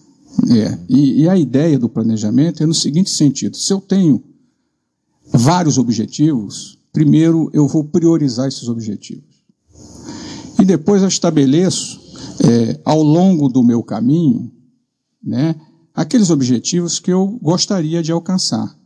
É, 0.47 0.77
e, 0.87 1.23
e 1.23 1.29
a 1.29 1.35
ideia 1.35 1.79
do 1.79 1.89
planejamento 1.89 2.61
é 2.61 2.67
no 2.67 2.73
seguinte 2.73 3.09
sentido: 3.09 3.57
se 3.57 3.73
eu 3.73 3.81
tenho 3.81 4.23
vários 5.33 5.79
objetivos, 5.79 6.77
primeiro 6.93 7.49
eu 7.51 7.67
vou 7.67 7.83
priorizar 7.83 8.47
esses 8.47 8.69
objetivos. 8.69 9.25
E 10.59 10.65
depois 10.65 11.01
eu 11.01 11.07
estabeleço 11.07 12.06
é, 12.43 12.79
ao 12.83 13.01
longo 13.01 13.49
do 13.49 13.63
meu 13.63 13.83
caminho, 13.83 14.51
né, 15.23 15.55
aqueles 15.93 16.29
objetivos 16.29 16.99
que 16.99 17.11
eu 17.11 17.39
gostaria 17.41 18.03
de 18.03 18.11
alcançar. 18.11 18.77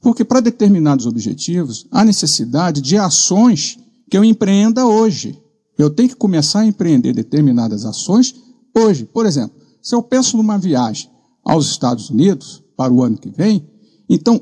Porque 0.00 0.24
para 0.24 0.40
determinados 0.40 1.06
objetivos, 1.06 1.86
há 1.90 2.04
necessidade 2.04 2.80
de 2.80 2.96
ações 2.96 3.78
que 4.10 4.16
eu 4.16 4.24
empreenda 4.24 4.86
hoje. 4.86 5.40
Eu 5.78 5.90
tenho 5.90 6.08
que 6.08 6.16
começar 6.16 6.60
a 6.60 6.66
empreender 6.66 7.12
determinadas 7.12 7.84
ações 7.84 8.34
hoje. 8.74 9.04
Por 9.04 9.26
exemplo, 9.26 9.56
se 9.82 9.94
eu 9.94 10.02
penso 10.02 10.36
numa 10.36 10.58
viagem 10.58 11.10
aos 11.44 11.66
Estados 11.66 12.10
Unidos 12.10 12.62
para 12.76 12.92
o 12.92 13.02
ano 13.02 13.16
que 13.16 13.30
vem, 13.30 13.68
então 14.08 14.40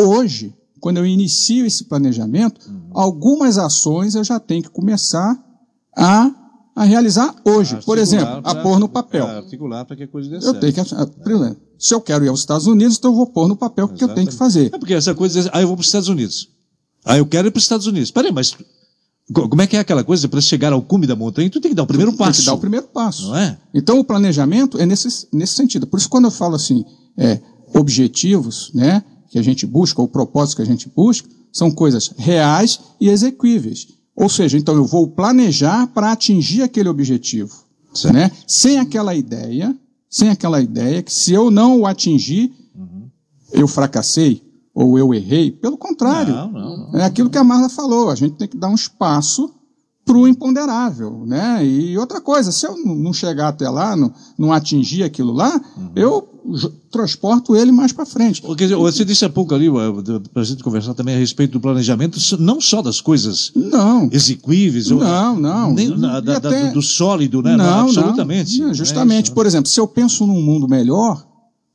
hoje, 0.00 0.54
quando 0.80 0.98
eu 0.98 1.06
inicio 1.06 1.66
esse 1.66 1.84
planejamento, 1.84 2.60
uhum. 2.68 2.90
algumas 2.92 3.58
ações 3.58 4.14
eu 4.14 4.24
já 4.24 4.38
tenho 4.38 4.62
que 4.62 4.70
começar 4.70 5.42
a 5.96 6.41
a 6.74 6.84
realizar 6.84 7.34
hoje. 7.44 7.78
Por 7.84 7.98
exemplo, 7.98 8.42
pra, 8.42 8.52
a 8.52 8.54
pôr 8.56 8.78
no 8.78 8.88
papel. 8.88 9.26
articular 9.26 9.84
para 9.84 9.96
que 9.96 10.04
a 10.04 10.08
coisa 10.08 10.28
dê 10.30 10.36
eu 10.36 10.40
certo. 10.40 10.60
Tenho 10.60 10.72
que, 10.72 11.56
se 11.78 11.94
eu 11.94 12.00
quero 12.00 12.24
ir 12.24 12.28
aos 12.28 12.40
Estados 12.40 12.66
Unidos, 12.66 12.96
então 12.96 13.10
eu 13.10 13.16
vou 13.16 13.26
pôr 13.26 13.48
no 13.48 13.56
papel 13.56 13.86
o 13.86 13.88
que 13.88 14.04
eu 14.04 14.08
tenho 14.14 14.28
que 14.28 14.34
fazer. 14.34 14.72
É 14.72 14.78
porque 14.78 14.94
essa 14.94 15.14
coisa, 15.14 15.50
ah, 15.52 15.60
eu 15.60 15.66
vou 15.66 15.76
para 15.76 15.82
os 15.82 15.88
Estados 15.88 16.08
Unidos. 16.08 16.48
Ah, 17.04 17.18
eu 17.18 17.26
quero 17.26 17.48
ir 17.48 17.50
para 17.50 17.58
os 17.58 17.64
Estados 17.64 17.86
Unidos. 17.86 18.10
Peraí, 18.10 18.32
mas 18.32 18.56
como 19.32 19.62
é 19.62 19.66
que 19.66 19.76
é 19.76 19.80
aquela 19.80 20.04
coisa? 20.04 20.28
Para 20.28 20.40
chegar 20.40 20.72
ao 20.72 20.82
cume 20.82 21.06
da 21.06 21.16
montanha, 21.16 21.50
tu 21.50 21.60
tem 21.60 21.70
que 21.70 21.74
dar 21.74 21.82
o 21.82 21.86
primeiro 21.86 22.12
passo. 22.12 22.32
Tem 22.32 22.40
que 22.40 22.46
dar 22.46 22.54
o 22.54 22.58
primeiro 22.58 22.86
passo. 22.88 23.28
Não 23.28 23.36
é? 23.36 23.58
Então 23.74 23.98
o 23.98 24.04
planejamento 24.04 24.78
é 24.78 24.86
nesse, 24.86 25.26
nesse 25.32 25.54
sentido. 25.54 25.86
Por 25.86 25.98
isso 25.98 26.08
quando 26.08 26.26
eu 26.26 26.30
falo 26.30 26.54
assim, 26.54 26.84
é, 27.18 27.40
objetivos, 27.74 28.70
né, 28.74 29.02
que 29.30 29.38
a 29.38 29.42
gente 29.42 29.66
busca, 29.66 30.00
ou 30.00 30.08
propósitos 30.08 30.54
que 30.54 30.62
a 30.62 30.66
gente 30.66 30.88
busca, 30.94 31.28
são 31.52 31.70
coisas 31.70 32.12
reais 32.16 32.80
e 33.00 33.08
exequíveis. 33.08 33.88
Ou 34.14 34.28
seja, 34.28 34.58
então 34.58 34.74
eu 34.74 34.84
vou 34.84 35.08
planejar 35.08 35.86
para 35.88 36.12
atingir 36.12 36.62
aquele 36.62 36.88
objetivo. 36.88 37.64
Né? 38.12 38.30
Sem 38.46 38.78
aquela 38.78 39.14
ideia, 39.14 39.76
sem 40.08 40.28
aquela 40.28 40.60
ideia 40.60 41.02
que 41.02 41.12
se 41.12 41.32
eu 41.32 41.50
não 41.50 41.80
o 41.80 41.86
atingir, 41.86 42.52
uhum. 42.74 43.08
eu 43.52 43.68
fracassei 43.68 44.42
ou 44.74 44.98
eu 44.98 45.12
errei. 45.12 45.50
Pelo 45.50 45.76
contrário, 45.76 46.34
não, 46.34 46.52
não, 46.52 46.92
não. 46.92 47.00
é 47.00 47.04
aquilo 47.04 47.30
que 47.30 47.38
a 47.38 47.44
Marla 47.44 47.68
falou. 47.68 48.10
A 48.10 48.14
gente 48.14 48.36
tem 48.36 48.48
que 48.48 48.56
dar 48.56 48.68
um 48.68 48.74
espaço 48.74 49.52
para 50.04 50.16
o 50.16 50.26
imponderável, 50.26 51.24
né? 51.24 51.64
E 51.64 51.96
outra 51.96 52.20
coisa, 52.20 52.50
se 52.50 52.66
eu 52.66 52.76
não 52.76 53.12
chegar 53.12 53.48
até 53.48 53.68
lá, 53.68 53.96
não, 53.96 54.12
não 54.36 54.52
atingir 54.52 55.04
aquilo 55.04 55.32
lá, 55.32 55.60
uhum. 55.76 55.92
eu 55.94 56.28
transporto 56.90 57.54
ele 57.54 57.70
mais 57.70 57.92
para 57.92 58.04
frente. 58.04 58.42
Quer 58.42 58.64
dizer, 58.64 58.76
você 58.76 59.04
disse 59.04 59.24
há 59.24 59.30
pouco 59.30 59.54
ali, 59.54 59.68
para 60.32 60.42
a 60.42 60.44
gente 60.44 60.62
conversar 60.62 60.94
também 60.94 61.14
a 61.14 61.18
respeito 61.18 61.52
do 61.52 61.60
planejamento, 61.60 62.18
não 62.40 62.60
só 62.60 62.82
das 62.82 63.00
coisas 63.00 63.52
não. 63.54 64.08
execuíveis, 64.10 64.88
não, 64.88 65.36
não, 65.36 65.72
nem, 65.72 65.96
da, 65.96 66.18
da, 66.18 66.36
até... 66.38 66.66
do, 66.68 66.74
do, 66.74 66.82
sólido, 66.82 67.40
né? 67.40 67.56
Não, 67.56 67.64
não 67.64 67.80
absolutamente. 67.84 68.58
Não, 68.58 68.74
justamente, 68.74 69.30
é 69.30 69.34
por 69.34 69.46
exemplo, 69.46 69.70
se 69.70 69.78
eu 69.78 69.86
penso 69.86 70.26
num 70.26 70.42
mundo 70.42 70.68
melhor, 70.68 71.24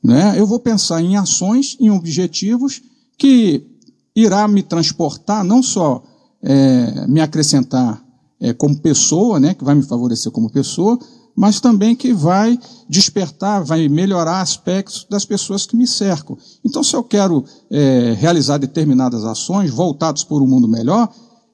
né, 0.04 0.36
eu 0.38 0.46
vou 0.46 0.60
pensar 0.60 1.02
em 1.02 1.16
ações, 1.16 1.78
em 1.80 1.90
objetivos 1.90 2.82
que 3.18 3.66
irá 4.14 4.48
me 4.50 4.64
transportar, 4.64 5.46
não 5.46 5.64
só 5.64 6.04
é, 6.44 7.08
me 7.08 7.22
acrescentar 7.22 8.06
é, 8.40 8.54
como 8.54 8.78
pessoa, 8.78 9.40
né, 9.40 9.54
que 9.54 9.64
vai 9.64 9.76
me 9.76 9.84
favorecer 9.84 10.32
como 10.32 10.50
pessoa, 10.50 10.98
mas 11.36 11.60
também 11.60 11.96
que 11.96 12.14
vai 12.14 12.60
despertar, 12.90 13.64
vai 13.64 13.88
melhorar 13.88 14.42
aspectos 14.42 15.06
das 15.08 15.24
pessoas 15.24 15.68
que 15.68 15.78
me 15.78 15.86
cercam. 15.86 16.36
Então, 16.66 16.84
se 16.84 16.96
eu 16.96 17.04
quero 17.04 17.46
é, 17.70 18.16
realizar 18.18 18.58
determinadas 18.58 19.24
ações 19.24 19.70
voltadas 19.70 20.24
por 20.24 20.42
um 20.42 20.48
mundo 20.48 20.68
melhor, 20.68 21.08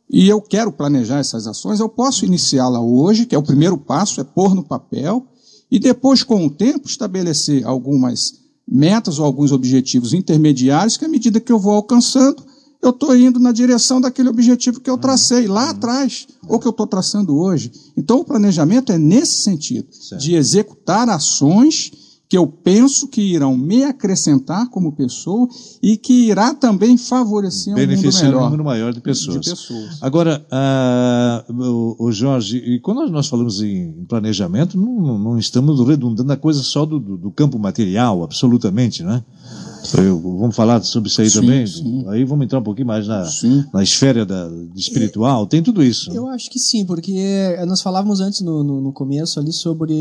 e 0.10 0.30
eu 0.30 0.40
quero 0.42 0.72
planejar 0.72 1.20
essas 1.20 1.48
ações, 1.48 1.80
eu 1.80 1.90
posso 1.90 2.24
iniciá-la 2.24 2.80
hoje, 2.80 3.26
que 3.26 3.36
é 3.36 3.38
o 3.38 3.44
primeiro 3.44 3.78
passo, 3.78 4.22
é 4.22 4.24
pôr 4.24 4.56
no 4.56 4.64
papel, 4.64 5.26
e 5.70 5.80
depois, 5.80 6.24
com 6.24 6.46
o 6.46 6.50
tempo, 6.50 6.88
estabelecer 6.88 7.66
algumas 7.66 8.36
metas 8.66 9.20
ou 9.20 9.26
alguns 9.26 9.52
objetivos 9.52 10.14
intermediários 10.14 10.96
que, 10.98 11.04
à 11.04 11.10
medida 11.10 11.40
que 11.40 11.52
eu 11.52 11.60
vou 11.60 11.74
alcançando, 11.74 12.44
eu 12.84 12.90
estou 12.90 13.16
indo 13.16 13.40
na 13.40 13.54
direção 13.54 14.02
daquele 14.02 14.28
objetivo 14.28 14.82
que 14.82 14.90
eu 14.90 14.98
tracei 14.98 15.48
lá 15.48 15.70
atrás, 15.70 16.28
ou 16.48 16.60
que 16.60 16.68
eu 16.68 16.72
estou 16.72 16.86
traçando 16.86 17.38
hoje. 17.38 17.72
Então, 17.96 18.20
o 18.20 18.26
planejamento 18.26 18.92
é 18.92 18.98
nesse 18.98 19.42
sentido, 19.42 19.88
certo. 19.92 20.22
de 20.22 20.36
executar 20.36 21.08
ações 21.10 21.92
que 22.28 22.38
eu 22.38 22.48
penso 22.48 23.08
que 23.08 23.22
irão 23.22 23.56
me 23.56 23.84
acrescentar 23.84 24.68
como 24.70 24.92
pessoa 24.94 25.48
e 25.82 25.96
que 25.96 26.30
irá 26.30 26.52
também 26.54 26.98
favorecer 26.98 27.76
Beneficiar 27.76 28.12
um 28.12 28.16
mundo 28.16 28.26
melhor. 28.26 28.40
um 28.40 28.46
número 28.46 28.64
maior 28.66 28.92
de 28.92 29.00
pessoas. 29.02 29.40
De 29.40 29.52
pessoas. 29.52 30.02
Agora, 30.02 30.44
uh, 30.52 31.96
o, 32.00 32.12
Jorge, 32.12 32.58
e 32.58 32.80
quando 32.80 33.08
nós 33.12 33.28
falamos 33.28 33.62
em 33.62 34.04
planejamento, 34.10 34.78
não, 34.80 35.20
não 35.20 35.38
estamos 35.38 35.80
redundando 35.88 36.34
a 36.34 36.38
coisa 36.38 36.64
só 36.64 36.88
do, 36.88 37.00
do 37.00 37.30
campo 37.30 37.60
material, 37.60 38.24
absolutamente, 38.24 39.04
não 39.04 39.14
é? 39.14 39.24
Eu, 39.98 40.20
vamos 40.20 40.56
falar 40.56 40.82
sobre 40.84 41.10
isso 41.10 41.22
aí 41.22 41.30
sim, 41.30 41.42
também? 41.42 41.68
Sim. 41.68 42.06
Aí 42.08 42.24
vamos 42.24 42.46
entrar 42.46 42.60
um 42.60 42.64
pouquinho 42.64 42.88
mais 42.88 43.08
na, 43.08 43.30
na 43.74 43.84
esfera 43.84 44.26
da, 44.26 44.50
espiritual, 44.76 45.46
tem 45.46 45.62
tudo 45.62 45.84
isso. 45.84 46.12
Eu 46.12 46.28
acho 46.28 46.50
que 46.50 46.58
sim, 46.58 46.86
porque 46.86 47.56
nós 47.68 47.82
falávamos 47.82 48.20
antes 48.20 48.42
no, 48.42 48.64
no, 48.64 48.82
no 48.82 48.92
começo 48.92 49.40
ali 49.40 49.52
sobre 49.52 49.94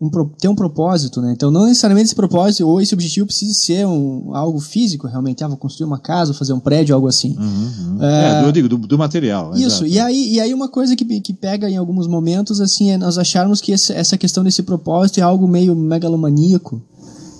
um, 0.00 0.10
ter 0.38 0.48
um 0.48 0.54
propósito, 0.54 1.20
né? 1.20 1.32
Então 1.32 1.50
não 1.50 1.66
necessariamente 1.66 2.06
esse 2.06 2.14
propósito 2.14 2.68
ou 2.68 2.80
esse 2.80 2.94
objetivo 2.94 3.26
precisa 3.26 3.52
ser 3.54 3.86
um, 3.86 4.34
algo 4.34 4.60
físico 4.60 5.06
realmente, 5.06 5.42
ah, 5.42 5.48
vou 5.48 5.56
construir 5.56 5.86
uma 5.86 5.98
casa, 5.98 6.34
fazer 6.34 6.52
um 6.52 6.60
prédio, 6.60 6.94
algo 6.94 7.08
assim. 7.08 7.36
Uhum, 7.38 7.96
uhum. 7.96 8.02
É, 8.02 8.42
é, 8.42 8.46
eu 8.46 8.52
digo, 8.52 8.68
do, 8.68 8.76
do 8.76 8.98
material. 8.98 9.56
Isso, 9.56 9.86
e 9.86 9.98
aí, 9.98 10.34
e 10.34 10.40
aí 10.40 10.52
uma 10.52 10.68
coisa 10.68 10.94
que, 10.94 11.04
que 11.20 11.32
pega 11.32 11.68
em 11.68 11.76
alguns 11.76 12.06
momentos, 12.06 12.60
assim, 12.60 12.90
é 12.90 12.98
nós 12.98 13.18
acharmos 13.18 13.60
que 13.60 13.72
esse, 13.72 13.92
essa 13.92 14.16
questão 14.16 14.44
desse 14.44 14.62
propósito 14.62 15.18
é 15.18 15.22
algo 15.22 15.48
meio 15.48 15.74
megalomaníaco 15.74 16.82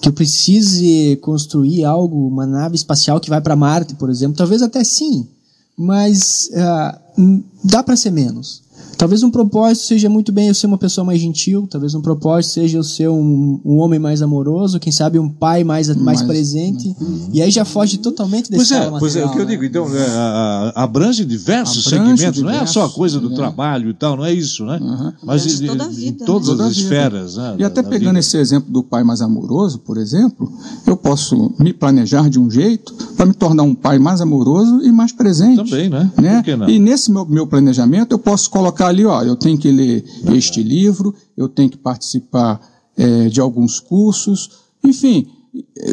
que 0.01 0.09
eu 0.09 0.13
precise 0.13 1.17
construir 1.23 1.85
algo, 1.85 2.29
uma 2.29 2.47
nave 2.47 2.77
espacial 2.77 3.21
que 3.21 3.31
vai 3.31 3.41
para 3.41 3.57
Marte, 3.57 3.95
por 3.95 4.11
exemplo, 4.11 4.37
talvez 4.37 4.63
até 4.63 4.85
sim, 4.85 5.27
mas 5.77 6.49
uh, 6.53 7.43
dá 7.65 7.83
para 7.83 7.97
ser 7.97 8.11
menos. 8.11 8.63
Talvez 8.97 9.23
um 9.23 9.31
propósito 9.31 9.87
seja 9.87 10.09
muito 10.09 10.33
bem 10.33 10.49
eu 10.49 10.55
ser 10.55 10.67
uma 10.67 10.79
pessoa 10.79 11.05
mais 11.05 11.21
gentil, 11.21 11.67
talvez 11.71 11.95
um 11.95 12.01
propósito 12.01 12.55
seja 12.55 12.79
eu 12.79 12.83
ser 12.83 13.09
um, 13.09 13.61
um 13.65 13.77
homem 13.79 13.99
mais 13.99 14.23
amoroso, 14.23 14.81
quem 14.81 14.91
sabe 14.91 15.19
um 15.19 15.29
pai 15.29 15.65
mais, 15.65 15.89
mais, 15.89 16.01
mais 16.03 16.23
presente, 16.23 16.95
uhum. 16.99 17.29
e 17.33 17.43
aí 17.43 17.51
já 17.51 17.65
foge 17.65 17.99
totalmente 17.99 18.51
desse 18.51 18.57
pois 18.57 18.71
é, 18.73 18.75
material, 18.75 18.99
Pois 18.99 19.17
é, 19.17 19.25
o 19.25 19.31
que 19.31 19.39
eu 19.39 19.45
né? 19.45 19.51
digo, 19.51 19.65
então, 19.65 19.87
é, 19.95 20.73
abrange 20.75 21.25
diversos 21.25 21.87
abrange 21.87 22.17
segmentos, 22.17 22.37
diversos, 22.37 22.43
não 22.43 22.51
é 22.51 22.67
só 22.67 22.87
a 22.87 22.91
coisa 22.91 23.21
do 23.21 23.33
é. 23.33 23.35
trabalho 23.35 23.91
e 23.91 23.95
tal, 23.95 24.17
não 24.17 24.25
é 24.25 24.33
isso, 24.33 24.65
né? 24.65 24.79
Uhum. 24.81 25.13
Mas 25.23 25.43
de, 25.43 25.67
toda 25.67 25.89
vida, 25.89 26.23
em 26.23 26.27
todas 26.27 26.57
né? 26.57 26.65
as 26.65 26.73
esferas. 26.73 27.37
Né, 27.37 27.57
e 27.59 27.65
até 27.65 27.83
pegando 27.83 28.15
vida. 28.15 28.21
esse 28.21 28.37
exemplo 28.39 28.73
do 28.73 28.83
pai 28.83 29.05
mais 29.05 29.21
amoroso, 29.21 29.79
por 29.81 29.99
exemplo, 29.99 30.51
eu 30.87 30.97
posso 30.97 31.53
me 31.59 31.73
planejar 31.73 32.31
de 32.31 32.39
um 32.39 32.51
jeito 32.51 32.95
para 33.15 33.27
me 33.27 33.35
tornar 33.35 33.63
um 33.63 33.75
pai 33.75 33.99
mais 33.99 34.21
amoroso 34.21 34.83
e 34.83 34.91
mais 34.91 35.13
presente. 35.13 35.71
Também, 35.71 35.91
né? 35.91 36.11
né? 36.17 36.43
E 36.69 36.79
nesse 36.79 37.11
meu, 37.11 37.27
meu 37.27 37.47
planejamento 37.47 38.13
eu 38.13 38.19
posso 38.19 38.49
colocar 38.49 38.86
ali, 38.87 39.05
ó, 39.05 39.23
eu 39.23 39.37
tenho 39.37 39.59
que 39.59 39.71
ler 39.71 40.05
este 40.35 40.63
livro, 40.63 41.15
eu 41.37 41.49
tenho 41.49 41.71
que 41.71 41.77
participar 41.77 42.61
é, 42.97 43.29
de 43.29 43.41
alguns 43.41 43.79
cursos, 43.81 44.51
enfim, 44.83 45.27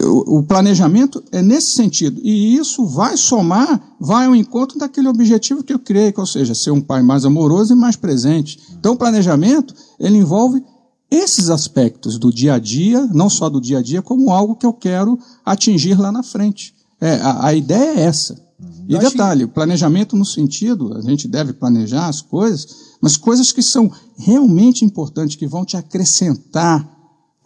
o 0.05 0.43
planejamento 0.43 1.23
é 1.31 1.41
nesse 1.41 1.71
sentido. 1.71 2.19
E 2.23 2.55
isso 2.55 2.85
vai 2.85 3.15
somar, 3.15 3.95
vai 3.99 4.25
ao 4.25 4.35
encontro 4.35 4.77
daquele 4.77 5.07
objetivo 5.07 5.63
que 5.63 5.73
eu 5.73 5.79
criei, 5.79 6.11
que, 6.11 6.19
ou 6.19 6.25
seja, 6.25 6.53
ser 6.53 6.71
um 6.71 6.81
pai 6.81 7.01
mais 7.01 7.25
amoroso 7.25 7.73
e 7.73 7.75
mais 7.75 7.95
presente. 7.95 8.59
Então, 8.77 8.93
o 8.93 8.97
planejamento, 8.97 9.73
ele 9.99 10.17
envolve 10.17 10.63
esses 11.09 11.49
aspectos 11.49 12.17
do 12.17 12.33
dia 12.33 12.55
a 12.55 12.59
dia, 12.59 13.07
não 13.13 13.29
só 13.29 13.49
do 13.49 13.61
dia 13.61 13.79
a 13.79 13.81
dia, 13.81 14.01
como 14.01 14.31
algo 14.31 14.55
que 14.55 14.65
eu 14.65 14.73
quero 14.73 15.17
atingir 15.45 15.99
lá 15.99 16.11
na 16.11 16.23
frente. 16.23 16.73
É, 16.99 17.15
a, 17.15 17.47
a 17.47 17.53
ideia 17.53 17.99
é 17.99 18.01
essa. 18.01 18.41
E 18.87 18.97
detalhe, 18.97 19.43
o 19.43 19.47
planejamento 19.47 20.15
no 20.15 20.25
sentido, 20.25 20.95
a 20.97 21.01
gente 21.01 21.27
deve 21.27 21.53
planejar 21.53 22.07
as 22.07 22.21
coisas, 22.21 22.67
mas 23.01 23.17
coisas 23.17 23.51
que 23.51 23.61
são 23.61 23.91
realmente 24.17 24.83
importantes, 24.83 25.35
que 25.35 25.47
vão 25.47 25.65
te 25.65 25.77
acrescentar 25.77 26.89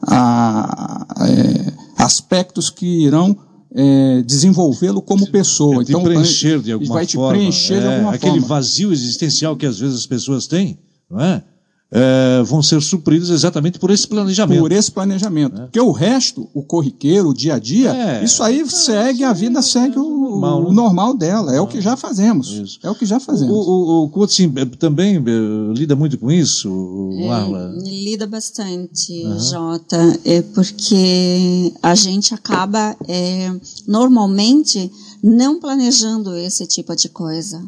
a, 0.02 1.06
a, 1.10 1.30
é, 1.30 1.74
aspectos 1.98 2.70
que 2.70 3.06
irão 3.06 3.38
é, 3.72 4.22
desenvolvê-lo 4.24 5.02
como 5.02 5.30
pessoa. 5.30 5.82
É 5.82 5.84
então, 5.84 6.04
preencher 6.04 6.60
de 6.62 6.72
alguma 6.72 6.94
vai 6.96 7.08
forma. 7.08 7.34
te 7.34 7.40
preencher 7.40 7.80
de 7.80 7.86
é, 7.86 7.96
alguma 7.96 8.14
aquele 8.14 8.40
forma. 8.40 8.48
vazio 8.48 8.92
existencial 8.92 9.56
que 9.56 9.66
às 9.66 9.80
vezes 9.80 9.98
as 9.98 10.06
pessoas 10.06 10.48
têm, 10.48 10.80
não 11.10 11.20
é? 11.20 11.44
É, 11.90 12.44
vão 12.44 12.62
ser 12.62 12.82
supridos 12.82 13.30
exatamente 13.30 13.80
por 13.80 13.90
esse 13.90 14.08
planejamento. 14.08 14.60
Por 14.60 14.72
esse 14.72 14.92
planejamento. 14.92 15.62
É. 15.62 15.64
Porque 15.66 15.80
o 15.80 15.92
resto, 15.92 16.50
o 16.54 16.62
corriqueiro, 16.62 17.30
o 17.30 17.34
dia 17.34 17.56
a 17.56 17.60
dia, 17.60 17.92
é, 17.94 18.24
isso 18.24 18.44
aí 18.44 18.68
segue, 18.70 19.24
a 19.24 19.32
vida 19.32 19.62
segue 19.62 19.98
o 19.98 20.04
normal, 20.04 20.62
o, 20.62 20.70
né? 20.70 20.74
normal 20.74 21.18
dela. 21.18 21.56
É 21.56 21.62
o 21.62 21.68
que 21.68 21.80
já 21.80 21.96
fazemos. 21.96 22.50
Isso. 22.52 22.80
É 22.84 22.90
o 22.90 22.96
que 22.96 23.06
já 23.06 23.20
fazemos. 23.20 23.54
O, 23.54 23.60
o, 23.60 24.04
o 24.04 24.10
coaching 24.10 24.54
é, 24.58 24.66
também 24.66 25.16
é, 25.16 25.74
lida 25.74 25.96
muito 25.96 26.18
com 26.18 26.30
isso, 26.30 26.70
Marla? 27.26 27.74
lida 27.78 28.28
bastante, 28.28 29.24
uhum. 29.26 29.40
Jota, 29.40 30.20
é 30.26 30.42
porque 30.42 31.74
a 31.82 31.96
gente 31.96 32.34
acaba 32.34 32.96
normalmente 33.88 34.92
não 35.24 35.60
planejando 35.60 36.36
esse 36.36 36.66
tipo 36.68 36.96
de 36.96 37.08
coisa. 37.10 37.62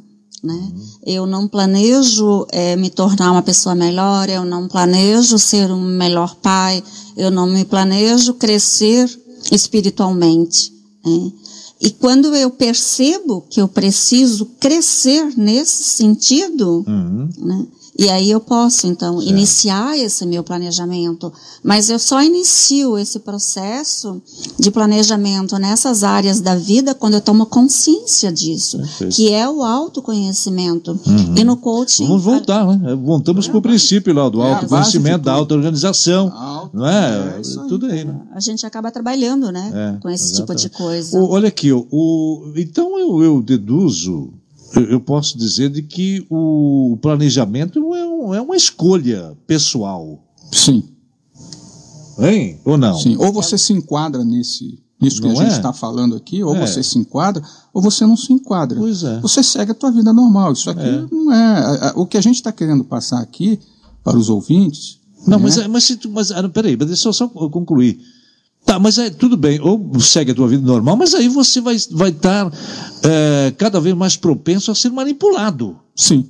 Né? 0.43 0.53
Uhum. 0.53 0.89
Eu 1.05 1.25
não 1.25 1.47
planejo 1.47 2.45
é, 2.49 2.75
me 2.75 2.89
tornar 2.89 3.31
uma 3.31 3.41
pessoa 3.41 3.75
melhor, 3.75 4.29
eu 4.29 4.45
não 4.45 4.67
planejo 4.67 5.37
ser 5.37 5.71
um 5.71 5.81
melhor 5.81 6.35
pai, 6.35 6.83
eu 7.17 7.29
não 7.29 7.45
me 7.45 7.65
planejo 7.65 8.33
crescer 8.35 9.09
espiritualmente. 9.51 10.73
Né? 11.05 11.31
E 11.81 11.91
quando 11.91 12.35
eu 12.35 12.51
percebo 12.51 13.43
que 13.49 13.61
eu 13.61 13.67
preciso 13.67 14.45
crescer 14.59 15.33
nesse 15.37 15.83
sentido, 15.83 16.83
uhum. 16.87 17.29
né? 17.37 17.67
E 17.99 18.09
aí 18.09 18.31
eu 18.31 18.39
posso, 18.39 18.87
então, 18.87 19.19
certo. 19.19 19.29
iniciar 19.29 19.97
esse 19.97 20.25
meu 20.25 20.41
planejamento. 20.41 21.33
Mas 21.61 21.89
eu 21.89 21.99
só 21.99 22.23
inicio 22.23 22.97
esse 22.97 23.19
processo 23.19 24.21
de 24.57 24.71
planejamento 24.71 25.57
nessas 25.57 26.01
áreas 26.01 26.39
da 26.39 26.55
vida 26.55 26.95
quando 26.95 27.15
eu 27.15 27.21
tomo 27.21 27.45
consciência 27.45 28.31
disso, 28.31 28.77
Perfeito. 28.77 29.15
que 29.17 29.33
é 29.33 29.49
o 29.49 29.63
autoconhecimento. 29.63 30.97
Uhum. 31.05 31.35
E 31.35 31.43
no 31.43 31.57
coaching. 31.57 32.07
Vamos 32.07 32.23
voltar, 32.23 32.65
né? 32.77 32.95
Voltamos 32.95 33.45
é, 33.45 33.49
para 33.49 33.57
o 33.57 33.61
princípio 33.61 34.13
lá 34.13 34.29
do 34.29 34.41
é, 34.41 34.53
autoconhecimento, 34.53 35.25
da 35.25 35.33
auto-organização. 35.33 36.31
Auto, 36.33 36.77
não 36.77 36.87
é? 36.87 37.37
é 37.37 37.67
tudo 37.67 37.85
aí, 37.87 38.05
né? 38.05 38.17
A 38.33 38.39
gente 38.39 38.65
acaba 38.65 38.91
trabalhando, 38.91 39.51
né? 39.51 39.71
É, 39.73 40.01
com 40.01 40.09
esse 40.09 40.35
exatamente. 40.35 40.61
tipo 40.61 40.73
de 40.73 40.83
coisa. 40.83 41.19
O, 41.19 41.31
olha 41.31 41.49
aqui, 41.49 41.73
o, 41.73 42.53
então 42.55 42.97
eu, 42.97 43.21
eu 43.21 43.41
deduzo 43.41 44.38
eu 44.75 44.99
posso 44.99 45.37
dizer 45.37 45.69
de 45.69 45.81
que 45.83 46.25
o 46.29 46.97
planejamento 47.01 47.79
é, 47.95 48.05
um, 48.07 48.33
é 48.35 48.41
uma 48.41 48.55
escolha 48.55 49.35
pessoal. 49.47 50.23
Sim. 50.51 50.83
Hein? 52.19 52.59
Ou 52.65 52.77
não? 52.77 52.97
Sim. 52.97 53.15
Ou 53.17 53.31
você 53.31 53.57
se 53.57 53.71
enquadra 53.73 54.23
nesse, 54.25 54.77
nisso 55.01 55.21
que 55.21 55.27
Não 55.27 55.33
a 55.39 55.43
gente 55.43 55.53
é? 55.53 55.57
está 55.57 55.71
falando 55.71 56.15
aqui, 56.15 56.43
ou 56.43 56.55
É. 56.55 56.67
você 56.67 56.83
se 56.83 56.97
enquadra, 56.99 57.41
ou 57.73 57.81
você 57.81 58.05
não 58.05 58.17
se 58.17 58.33
enquadra. 58.33 58.77
Pois 58.77 59.03
é. 59.03 59.19
Você 59.21 59.41
segue 59.41 59.71
a 59.71 59.75
tua 59.75 59.91
vida 59.91 60.11
normal. 60.11 60.51
Isso 60.53 60.69
aqui 60.69 60.81
É. 60.81 61.05
não 61.11 61.31
é. 61.33 61.37
a- 61.59 61.89
a- 61.89 61.93
O 61.95 62.05
que 62.05 62.17
a 62.17 62.21
gente 62.21 62.35
está 62.35 62.51
querendo 62.51 62.83
passar 62.83 63.19
aqui 63.21 63.59
para 64.03 64.17
os 64.17 64.29
ouvintes. 64.29 64.99
Não, 65.25 65.37
né? 65.37 65.43
mas, 65.43 65.57
é- 65.57 65.67
mas, 65.67 65.97
mas 66.09 66.31
ah, 66.31 66.47
peraí, 66.49 66.75
mas 66.77 66.87
deixa 66.87 67.07
eu 67.07 67.13
só 67.13 67.27
concluir. 67.27 67.99
Tá, 68.69 68.77
mas 68.77 68.99
é 68.99 69.09
tudo 69.09 69.35
bem, 69.35 69.59
ou 69.59 69.99
segue 69.99 70.29
a 70.29 70.35
tua 70.35 70.47
vida 70.47 70.61
normal, 70.63 70.95
mas 70.95 71.15
aí 71.15 71.27
você 71.27 71.59
vai 71.59 71.73
estar 71.73 71.95
vai 71.97 72.09
estar, 72.09 72.51
é, 73.01 73.51
cada 73.57 73.81
vez 73.81 73.95
mais 73.95 74.15
propenso 74.15 74.69
a 74.69 74.75
ser 74.75 74.91
manipulado, 74.91 75.75
Sim. 75.95 76.23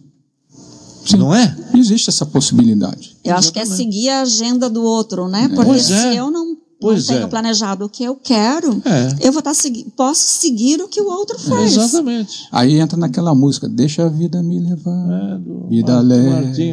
Sim. 1.05 1.17
não 1.17 1.35
é? 1.35 1.53
Existe 1.75 2.09
essa 2.09 2.25
possibilidade. 2.25 3.17
Eu 3.25 3.35
acho 3.35 3.51
que 3.51 3.59
é 3.59 3.65
seguir 3.65 4.07
a 4.07 4.21
agenda 4.21 4.69
do 4.69 4.81
outro, 4.81 5.27
né? 5.27 5.49
Porque 5.49 5.65
Pois 5.65 5.83
se 5.83 5.91
é. 5.93 6.15
eu 6.15 6.31
não, 6.31 6.45
não 6.45 6.57
Pois 6.79 7.07
tenho 7.07 7.23
é. 7.23 7.27
planejado 7.27 7.83
o 7.83 7.89
que 7.89 8.05
eu 8.05 8.15
quero, 8.15 8.81
É. 8.85 9.27
eu 9.27 9.33
vou 9.33 9.39
estar 9.39 9.53
segui 9.53 9.91
posso 9.97 10.21
seguir 10.21 10.81
o 10.81 10.87
que 10.87 11.01
o 11.01 11.09
outro 11.09 11.37
faz. 11.39 11.75
Exatamente. 11.75 12.47
Aí 12.53 12.79
entra 12.79 12.97
naquela 12.97 13.35
música, 13.35 13.67
deixa 13.67 14.05
a 14.05 14.07
vida 14.07 14.41
me 14.41 14.61
levar. 14.61 15.33
É, 15.33 15.37
do 15.39 15.67
vida 15.67 16.01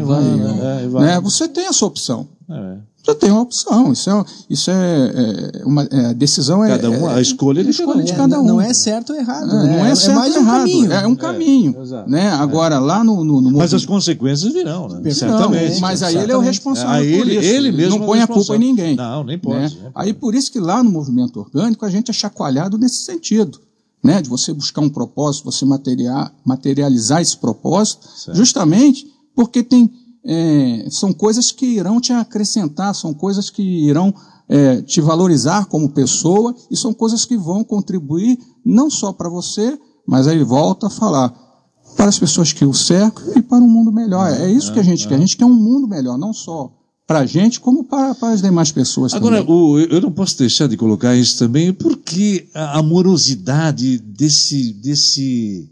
vai, 0.05 0.23
né? 0.23 0.83
É, 0.85 0.89
vai. 0.89 1.07
né? 1.07 1.21
Você 1.23 1.49
tem 1.49 1.67
essa 1.67 1.85
opção. 1.85 2.29
É. 3.07 3.13
Você 3.13 3.15
tem 3.19 3.31
uma 3.31 3.41
opção. 3.43 3.93
Isso 3.93 4.11
é, 4.11 4.25
isso 4.51 4.71
é, 4.71 5.13
é 5.61 5.65
uma 5.65 5.83
é, 5.85 6.07
a 6.07 6.13
decisão 6.13 6.65
é, 6.65 6.69
Cada 6.71 6.91
um, 6.91 7.09
a 7.09 7.19
é- 7.19 7.23
escolha 7.23 7.63
de 7.63 7.69
a 7.69 7.71
escolha 7.71 8.03
de 8.03 8.13
cada 8.13 8.41
um. 8.41 8.43
um. 8.43 8.47
Não 8.47 8.61
é 8.61 8.75
certo 8.75 9.13
ou 9.13 9.17
errado. 9.19 9.51
É, 9.51 9.55
né? 9.67 9.77
não 9.79 9.87
é, 9.87 9.95
certo 9.95 10.17
mais 10.17 10.35
ou 10.35 10.41
um 10.41 10.45
errado, 10.45 10.59
caminho. 10.59 10.93
é 10.93 11.07
um 11.07 11.15
caminho. 11.15 11.77
né? 12.07 12.31
Agora, 12.31 12.79
lá 12.79 13.05
no, 13.05 13.25
no, 13.25 13.41
no 13.41 13.59
Mas 13.59 13.73
as 13.73 13.85
consequências 13.87 14.53
virão, 14.53 14.89
né? 14.89 15.01
Não, 15.05 15.11
Certamente. 15.13 15.81
mas 15.81 16.03
aí 16.03 16.17
ele 16.17 16.33
é 16.33 16.37
o 16.37 16.41
responsável 16.41 16.91
Aí 16.91 17.19
por 17.19 17.29
ele- 17.29 17.39
isso. 17.39 17.49
ele 17.49 17.73
mesmo 17.73 17.91
não 17.99 17.99
é 17.99 18.03
o 18.03 18.07
põe 18.07 18.21
a 18.23 18.27
culpa 18.27 18.57
em 18.57 18.59
ninguém. 18.59 18.97
Não, 18.97 19.23
nem 19.25 19.39
pode, 19.39 19.57
né? 19.61 19.69
nem 19.69 19.79
pode. 19.81 19.93
Aí 19.95 20.13
por 20.13 20.35
isso 20.35 20.51
que 20.51 20.59
lá 20.59 20.83
no 20.83 20.91
movimento 20.91 21.39
orgânico 21.39 21.85
a 21.85 21.91
gente 21.91 22.11
é 22.11 22.15
chacoalhado 22.15 22.77
nesse 22.77 23.05
sentido, 23.05 23.61
né? 24.03 24.21
De 24.21 24.29
você 24.29 24.53
buscar 24.53 24.81
um 24.81 24.89
propósito, 24.89 25.45
você 25.45 25.65
materializar 26.45 27.21
esse 27.23 27.37
propósito, 27.37 28.07
justamente 28.33 29.07
porque 29.35 29.63
tem 29.63 29.91
é, 30.27 30.87
são 30.91 31.13
coisas 31.13 31.51
que 31.51 31.67
irão 31.67 32.01
te 32.01 32.13
acrescentar, 32.13 32.95
são 32.95 33.15
coisas 33.15 33.49
que 33.51 33.63
irão 33.63 34.13
é, 34.49 34.83
te 34.83 35.01
valorizar 35.01 35.67
como 35.67 35.89
pessoa 35.91 36.55
e 36.71 36.77
são 36.77 36.93
coisas 36.93 37.25
que 37.25 37.37
vão 37.37 37.63
contribuir 37.65 38.39
não 38.65 38.89
só 38.91 39.13
para 39.13 39.29
você, 39.29 39.79
mas 40.07 40.27
aí 40.27 40.43
volta 40.43 40.87
a 40.89 40.91
falar 40.91 41.35
para 41.97 42.07
as 42.07 42.19
pessoas 42.19 42.53
que 42.53 42.65
o 42.65 42.75
cercam 42.75 43.25
e 43.37 43.43
para 43.43 43.59
um 43.59 43.69
mundo 43.69 43.91
melhor. 43.93 44.31
É 44.33 44.51
isso 44.51 44.73
que 44.73 44.79
a 44.79 44.83
gente 44.83 45.09
quer. 45.09 45.15
A 45.15 45.19
gente 45.19 45.37
quer 45.37 45.47
um 45.47 45.55
mundo 45.55 45.89
melhor, 45.89 46.19
não 46.19 46.33
só 46.33 46.73
para 47.07 47.21
a 47.21 47.27
gente, 47.27 47.61
como 47.61 47.85
para, 47.85 48.15
para 48.17 48.31
as 48.35 48.43
demais 48.43 48.73
pessoas 48.73 49.15
Agora, 49.15 49.39
também. 49.41 49.55
o- 49.55 49.79
eu 49.79 50.01
não 50.01 50.11
posso 50.11 50.37
deixar 50.39 50.67
de 50.69 50.77
colocar 50.77 51.15
isso 51.17 51.39
também, 51.39 51.73
porque 51.73 52.49
a 52.53 52.79
amorosidade 52.81 53.99
desse, 53.99 54.73
desse, 54.75 55.71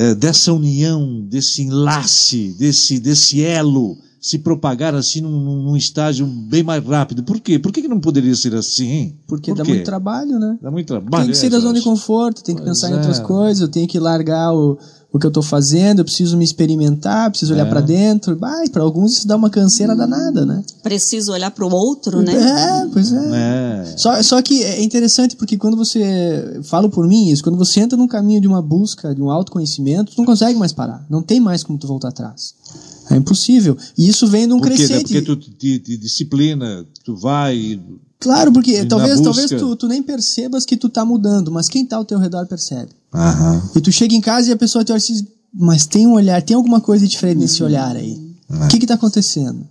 eh, 0.00 0.14
dessa 0.14 0.52
união, 0.52 1.20
desse 1.28 1.62
enlace, 1.62 2.54
desse, 2.58 2.98
desse 3.00 3.42
elo 3.42 3.96
se 4.20 4.36
propagar 4.38 4.94
assim 4.96 5.20
num, 5.20 5.30
num- 5.30 5.62
num 5.62 5.76
estágio 5.76 6.26
bem 6.26 6.62
mais 6.62 6.84
rápido. 6.84 7.22
Por 7.22 7.38
quê? 7.40 7.56
Por 7.58 7.70
que, 7.72 7.82
que 7.82 7.88
não 7.88 8.00
poderia 8.00 8.34
ser 8.34 8.54
assim? 8.54 9.14
Porque 9.28 9.52
Por 9.52 9.58
dá 9.58 9.64
quê? 9.64 9.72
muito 9.72 9.84
trabalho, 9.84 10.38
né? 10.40 10.58
Dá 10.60 10.70
muito 10.72 10.86
trabalho. 10.88 11.24
Tem 11.24 11.32
que 11.32 11.38
é, 11.38 11.40
sair 11.40 11.50
da 11.50 11.60
zona 11.60 11.78
de 11.78 11.84
conforto, 11.84 12.42
tem 12.42 12.54
que 12.54 12.60
Pois 12.62 12.70
pensar 12.70 12.90
em 12.90 12.94
é. 12.94 12.96
outras 12.96 13.20
coisas, 13.20 13.60
eu 13.60 13.68
tenho 13.68 13.86
que 13.86 13.96
largar 13.98 14.52
o, 14.52 14.76
o 15.12 15.18
que 15.20 15.26
eu 15.26 15.30
tô 15.30 15.40
fazendo, 15.40 16.00
eu 16.00 16.04
preciso 16.04 16.36
me 16.36 16.44
experimentar, 16.44 17.30
preciso 17.30 17.52
olhar 17.54 17.66
É. 17.68 17.70
pra 17.70 17.80
dentro. 17.80 18.36
Vai, 18.36 18.68
para 18.68 18.82
alguns 18.82 19.18
isso 19.18 19.28
dá 19.28 19.36
uma 19.36 19.50
canseira 19.50 19.94
danada, 19.94 20.44
né? 20.44 20.64
Preciso 20.82 21.32
olhar 21.32 21.52
para 21.52 21.64
o 21.64 21.72
outro, 21.72 22.20
né? 22.20 22.32
É, 22.34 22.86
pois 22.92 23.12
é. 23.12 23.16
É. 23.32 23.67
Só, 23.96 24.22
só 24.22 24.42
que 24.42 24.62
é 24.62 24.82
interessante 24.82 25.36
porque 25.36 25.56
quando 25.56 25.76
você. 25.76 26.60
Falo 26.64 26.88
por 26.88 27.06
mim 27.06 27.30
isso, 27.30 27.42
quando 27.42 27.56
você 27.56 27.80
entra 27.80 27.96
num 27.96 28.06
caminho 28.06 28.40
de 28.40 28.48
uma 28.48 28.62
busca, 28.62 29.14
de 29.14 29.22
um 29.22 29.30
autoconhecimento, 29.30 30.12
tu 30.12 30.18
não 30.18 30.24
consegue 30.24 30.58
mais 30.58 30.72
parar. 30.72 31.04
Não 31.08 31.22
tem 31.22 31.40
mais 31.40 31.62
como 31.62 31.78
tu 31.78 31.86
voltar 31.86 32.08
atrás. 32.08 32.54
É 33.10 33.16
impossível. 33.16 33.76
E 33.96 34.08
isso 34.08 34.26
vem 34.26 34.46
de 34.46 34.52
um 34.52 34.58
Por 34.58 34.68
quê? 34.68 34.76
crescente. 34.76 35.02
Porque 35.02 35.22
tu 35.22 35.36
te, 35.36 35.78
te 35.78 35.96
disciplina, 35.96 36.84
tu 37.04 37.16
vai. 37.16 37.80
Claro, 38.20 38.52
porque 38.52 38.84
talvez, 38.84 39.20
talvez 39.20 39.48
tu, 39.50 39.76
tu 39.76 39.86
nem 39.86 40.02
percebas 40.02 40.66
que 40.66 40.76
tu 40.76 40.88
tá 40.88 41.04
mudando, 41.04 41.50
mas 41.52 41.68
quem 41.68 41.86
tá 41.86 41.96
ao 41.96 42.04
teu 42.04 42.18
redor 42.18 42.46
percebe. 42.46 42.90
Aham. 43.14 43.62
E 43.76 43.80
tu 43.80 43.92
chega 43.92 44.14
em 44.14 44.20
casa 44.20 44.50
e 44.50 44.52
a 44.52 44.56
pessoa 44.56 44.84
te 44.84 44.90
olha 44.92 44.98
assim, 44.98 45.26
mas 45.54 45.86
tem 45.86 46.06
um 46.06 46.14
olhar, 46.14 46.42
tem 46.42 46.56
alguma 46.56 46.80
coisa 46.80 47.06
diferente 47.06 47.38
nesse 47.38 47.62
olhar 47.62 47.96
aí. 47.96 48.18
O 48.50 48.68
que 48.68 48.78
que 48.78 48.86
tá 48.86 48.94
acontecendo? 48.94 49.66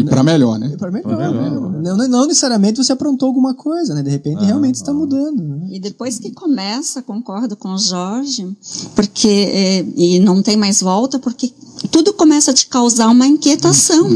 E 0.00 0.04
para 0.04 0.22
melhor, 0.22 0.58
né? 0.58 0.74
Para 0.78 0.90
melhor, 0.90 1.16
né? 1.32 1.50
Não, 1.82 1.96
não, 1.96 2.08
não 2.08 2.26
necessariamente 2.26 2.76
você 2.82 2.92
aprontou 2.92 3.26
alguma 3.28 3.54
coisa, 3.54 3.94
né? 3.94 4.02
De 4.02 4.10
repente 4.10 4.44
realmente 4.44 4.76
está 4.76 4.92
mudando. 4.92 5.42
Né? 5.42 5.68
E 5.70 5.80
depois 5.80 6.18
que 6.18 6.30
começa, 6.30 7.02
concordo 7.02 7.56
com 7.56 7.74
o 7.74 7.78
Jorge, 7.78 8.46
porque 8.94 9.28
é, 9.28 9.84
e 9.96 10.18
não 10.20 10.42
tem 10.42 10.56
mais 10.56 10.80
volta, 10.80 11.18
porque 11.18 11.52
tudo 11.90 12.12
começa 12.12 12.50
a 12.50 12.54
te 12.54 12.66
causar 12.66 13.08
uma 13.08 13.26
inquietação. 13.26 14.08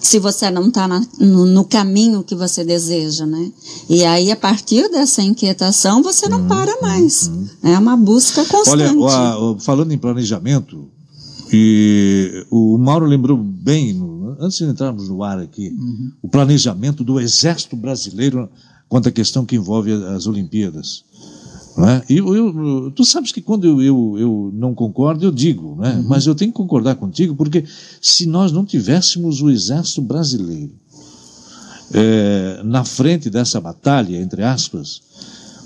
Se 0.00 0.18
você 0.18 0.50
não 0.50 0.68
está 0.68 0.86
no, 1.18 1.46
no 1.46 1.64
caminho 1.64 2.22
que 2.22 2.34
você 2.34 2.62
deseja, 2.62 3.24
né? 3.24 3.50
E 3.88 4.04
aí, 4.04 4.30
a 4.30 4.36
partir 4.36 4.86
dessa 4.90 5.22
inquietação, 5.22 6.02
você 6.02 6.28
não 6.28 6.46
para 6.46 6.78
mais. 6.82 7.30
É 7.62 7.78
uma 7.78 7.96
busca 7.96 8.44
constante. 8.44 8.82
Olha, 8.98 9.38
o- 9.38 9.54
a- 9.54 9.58
falando 9.60 9.92
em 9.92 9.96
planejamento, 9.98 10.88
e 11.52 12.44
o 12.50 12.76
Mauro 12.78 13.06
lembrou 13.06 13.36
bem, 13.36 13.94
no- 13.94 14.13
antes 14.40 14.58
de 14.58 14.64
entrarmos 14.64 15.08
no 15.08 15.22
ar 15.22 15.38
aqui, 15.38 15.74
o 16.22 16.28
planejamento 16.28 17.02
do 17.04 17.20
Exército 17.20 17.76
Brasileiro 17.76 18.48
quanto 18.88 19.08
à 19.08 19.12
questão 19.12 19.44
que 19.44 19.56
envolve 19.56 19.92
as 19.92 20.26
Olimpíadas. 20.26 21.04
Não 21.76 21.88
é? 21.88 22.02
E 22.08 22.18
eu, 22.18 22.34
eu- 22.36 22.90
tu 22.92 23.04
sabes 23.04 23.32
que 23.32 23.40
quando 23.40 23.64
eu, 23.66 23.82
eu, 23.82 24.16
eu 24.18 24.50
não 24.54 24.74
concordo, 24.74 25.24
eu 25.24 25.32
digo, 25.32 25.74
né? 25.76 26.04
mas 26.06 26.24
eu 26.26 26.34
tenho 26.34 26.52
que 26.52 26.56
concordar 26.56 26.94
contigo, 26.94 27.34
porque 27.34 27.64
se 28.00 28.26
nós 28.26 28.52
não 28.52 28.64
tivéssemos 28.64 29.42
o 29.42 29.50
Exército 29.50 30.00
Brasileiro 30.02 30.72
eh, 31.92 32.60
na 32.64 32.84
frente 32.84 33.28
dessa 33.30 33.60
batalha, 33.60 34.16
entre 34.20 34.42
aspas, 34.42 35.02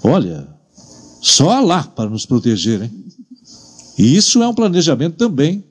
olha, 0.02 0.48
só 1.20 1.60
lá 1.60 1.82
para 1.84 2.08
nos 2.08 2.24
proteger, 2.26 2.82
hein? 2.82 2.90
E 3.98 4.16
isso 4.16 4.42
é 4.42 4.48
um 4.48 4.54
planejamento 4.54 5.16
também 5.16 5.64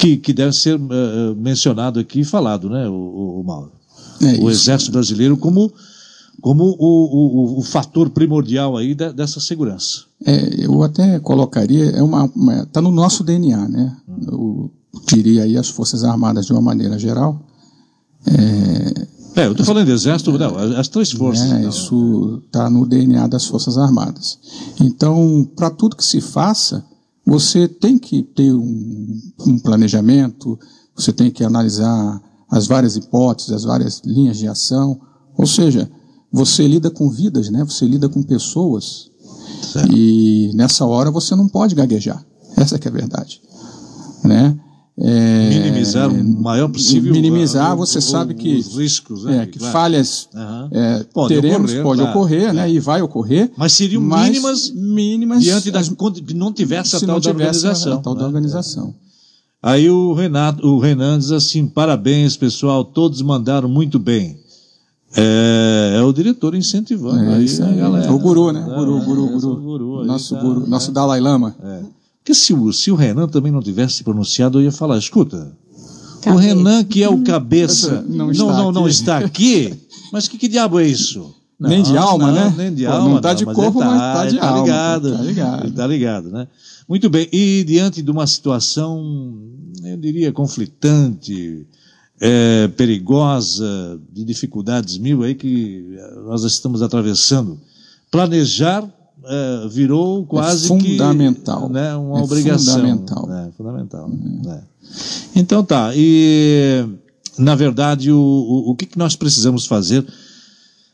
que, 0.00 0.16
que 0.16 0.32
deve 0.32 0.52
ser 0.52 0.76
eh, 0.80 1.34
mencionado 1.36 2.00
aqui 2.00 2.20
e 2.20 2.24
falado, 2.24 2.68
né, 2.70 2.88
o, 2.88 2.92
o- 2.92 3.40
o 3.40 3.44
Mauro? 3.44 3.72
É 4.22 4.40
o. 4.42 4.50
Exército 4.50 4.92
Brasileiro 4.92 5.36
como, 5.36 5.70
como 6.40 6.64
o, 6.64 7.56
o, 7.56 7.58
o- 7.58 7.62
fator 7.62 8.10
primordial 8.10 8.76
aí 8.76 8.94
da- 8.94 9.12
dessa 9.12 9.40
segurança. 9.40 10.02
É, 10.24 10.64
eu 10.64 10.82
até 10.82 11.18
colocaria, 11.20 11.86
é 11.90 12.02
uma, 12.02 12.24
uma- 12.34 12.66
tá 12.66 12.80
no 12.80 12.90
nosso 12.90 13.22
DNA, 13.24 13.68
né? 13.68 13.96
Eu 14.26 14.70
diria 15.06 15.44
aí 15.44 15.56
as 15.56 15.68
Forças 15.68 16.02
Armadas 16.04 16.46
de 16.46 16.52
uma 16.52 16.60
maneira 16.62 16.98
geral. 16.98 17.40
É, 18.26 19.46
eu 19.46 19.52
estou 19.52 19.64
falando 19.64 19.86
de 19.86 19.92
Exército, 19.92 20.36
não, 20.36 20.56
as, 20.78 20.88
três 20.88 21.10
forças. 21.12 21.48
não. 21.48 21.68
Isso 21.68 22.42
está 22.46 22.68
no 22.68 22.84
DNA 22.86 23.26
das 23.28 23.46
Forças 23.46 23.78
Armadas. 23.78 24.38
Então, 24.80 25.48
para 25.56 25.70
tudo 25.70 25.96
que 25.96 26.04
se 26.04 26.20
faça, 26.20 26.84
você 27.30 27.68
tem 27.68 27.96
que 27.96 28.24
ter 28.24 28.52
um, 28.52 29.20
um 29.46 29.56
planejamento, 29.60 30.58
você 30.96 31.12
tem 31.12 31.30
que 31.30 31.44
analisar 31.44 32.20
as 32.50 32.66
várias 32.66 32.96
hipóteses, 32.96 33.52
as 33.52 33.62
várias 33.62 34.02
linhas 34.04 34.36
de 34.36 34.48
ação. 34.48 35.00
Ou 35.38 35.46
seja, 35.46 35.88
você 36.32 36.66
lida 36.66 36.90
com 36.90 37.08
vidas, 37.08 37.48
né? 37.48 37.62
Você 37.62 37.86
lida 37.86 38.08
com 38.08 38.20
pessoas. 38.20 39.12
Certo. 39.62 39.96
E 39.96 40.50
nessa 40.54 40.84
hora 40.84 41.08
você 41.08 41.36
não 41.36 41.46
pode 41.46 41.76
gaguejar. 41.76 42.20
Essa 42.56 42.80
que 42.80 42.88
é 42.88 42.90
a 42.90 42.94
verdade, 42.94 43.40
né? 44.24 44.58
É, 45.02 45.48
Minimizar 45.48 46.10
o 46.10 46.42
maior 46.42 46.68
possível. 46.68 47.10
minimizar, 47.12 47.70
ah, 47.70 47.74
você 47.74 47.98
o- 47.98 48.02
sabe 48.02 48.34
que 48.34 48.56
Os 48.56 48.76
riscos, 48.76 49.24
né? 49.24 49.44
é, 49.44 49.46
que 49.46 49.58
claro. 49.58 49.72
falhas 49.72 50.28
Aham. 50.34 50.68
é, 50.72 51.04
Pode 51.14 51.34
teremos, 51.34 51.70
ocorrer, 51.70 51.82
pode 51.82 52.00
claro. 52.02 52.18
ocorrer, 52.18 52.52
né? 52.52 52.70
E 52.70 52.78
vai 52.78 53.00
ocorrer. 53.00 53.50
Mas 53.56 53.72
seriam 53.72 54.02
mas 54.02 54.28
mínimas 54.28 54.70
mínimas 54.70 55.42
diante 55.42 55.70
das 55.70 55.88
que 55.88 56.34
não 56.34 56.52
tivesse 56.52 56.96
a 56.96 57.00
tal 57.00 57.18
da 57.18 57.30
tivesse 57.32 57.66
a- 57.66 57.70
organização. 57.70 57.92
a 57.94 57.96
tal 57.98 58.14
da 58.14 58.20
né? 58.20 58.26
organização. 58.26 58.94
Aí 59.62 59.88
o 59.90 60.12
Renato, 60.12 60.66
o 60.66 60.78
Renan 60.78 61.18
diz 61.18 61.32
assim: 61.32 61.66
parabéns, 61.66 62.36
pessoal, 62.36 62.84
todos 62.84 63.22
mandaram 63.22 63.68
muito 63.70 63.98
bem. 63.98 64.38
É, 65.16 65.96
é 65.98 66.02
o 66.02 66.12
diretor 66.12 66.54
incentivando 66.54 67.24
É, 67.24 67.34
aí 67.36 67.46
aí. 67.62 67.76
galera. 67.76 68.12
O 68.12 68.18
guru, 68.18 68.52
né? 68.52 68.60
É, 68.60 68.74
Guru, 68.74 69.00
guru, 69.00 69.26
é 69.26 69.32
guru. 69.32 69.56
guru 69.56 70.00
aí, 70.00 70.06
Nosso 70.06 70.34
tá, 70.34 70.40
guru, 70.42 70.60
né? 70.60 70.66
nosso 70.68 70.92
Dalai 70.92 71.20
Lama. 71.20 71.56
É. 71.62 71.80
Porque 72.30 72.34
se 72.34 72.54
o, 72.54 72.72
se 72.72 72.90
o 72.92 72.94
Renan 72.94 73.26
também 73.26 73.50
não 73.50 73.60
tivesse 73.60 74.04
pronunciado, 74.04 74.58
eu 74.60 74.64
ia 74.64 74.72
falar: 74.72 74.96
escuta, 74.98 75.52
o 76.18 76.20
Cadê? 76.20 76.36
Renan, 76.46 76.84
que 76.84 77.02
é 77.02 77.08
o 77.08 77.22
cabeça, 77.24 78.04
Não 78.06 78.26
não, 78.26 78.30
está 78.30 78.44
não, 78.44 78.72
não 78.72 78.82
aqui. 78.84 78.90
está 78.90 79.18
aqui, 79.18 79.74
mas 80.12 80.28
que, 80.28 80.38
que 80.38 80.46
diabo 80.46 80.78
é 80.78 80.86
isso? 80.86 81.34
Nem 81.58 81.82
de 81.82 81.96
alma, 81.96 82.28
não, 82.30 82.32
né? 82.32 82.54
Nem 82.56 82.74
de 82.74 82.84
Pô, 82.84 82.92
alma. 82.92 83.08
não 83.14 83.20
tá 83.20 83.34
de 83.34 83.42
ele 83.44 83.52
corpo, 83.52 83.80
mas 83.80 83.98
tá 83.98 84.26
de 84.26 84.36
ele 84.36 84.38
alma, 84.46 84.60
Ligado, 84.62 85.12
tá 85.16 85.22
ligado. 85.22 85.64
Ele 85.64 85.72
tá 85.72 85.86
ligado, 85.86 86.30
né? 86.30 86.48
Muito 86.88 87.10
bem. 87.10 87.28
E 87.32 87.64
diante 87.64 88.00
de 88.00 88.10
uma 88.10 88.26
situação, 88.26 89.36
eu 89.84 89.96
diria, 89.96 90.32
conflitante, 90.32 91.66
é, 92.20 92.68
perigosa, 92.68 94.00
de 94.12 94.24
dificuldades 94.24 94.98
mil 94.98 95.24
aí 95.24 95.34
que 95.34 95.98
nós 96.26 96.44
estamos 96.44 96.80
atravessando 96.80 97.60
planejar 98.08 98.88
é, 99.24 99.68
virou 99.68 100.24
quase 100.26 100.66
é 100.66 100.68
fundamental. 100.68 101.66
que 101.66 101.72
né, 101.72 101.94
uma 101.96 102.20
é 102.20 102.22
obrigação. 102.22 102.74
Fundamental. 102.74 103.32
É, 103.32 103.50
fundamental. 103.56 104.08
Né? 104.08 104.62
Então 105.34 105.64
tá. 105.64 105.92
E 105.94 106.84
na 107.38 107.54
verdade 107.54 108.10
o, 108.10 108.18
o, 108.18 108.70
o 108.70 108.74
que, 108.76 108.86
que 108.86 108.98
nós 108.98 109.16
precisamos 109.16 109.66
fazer 109.66 110.06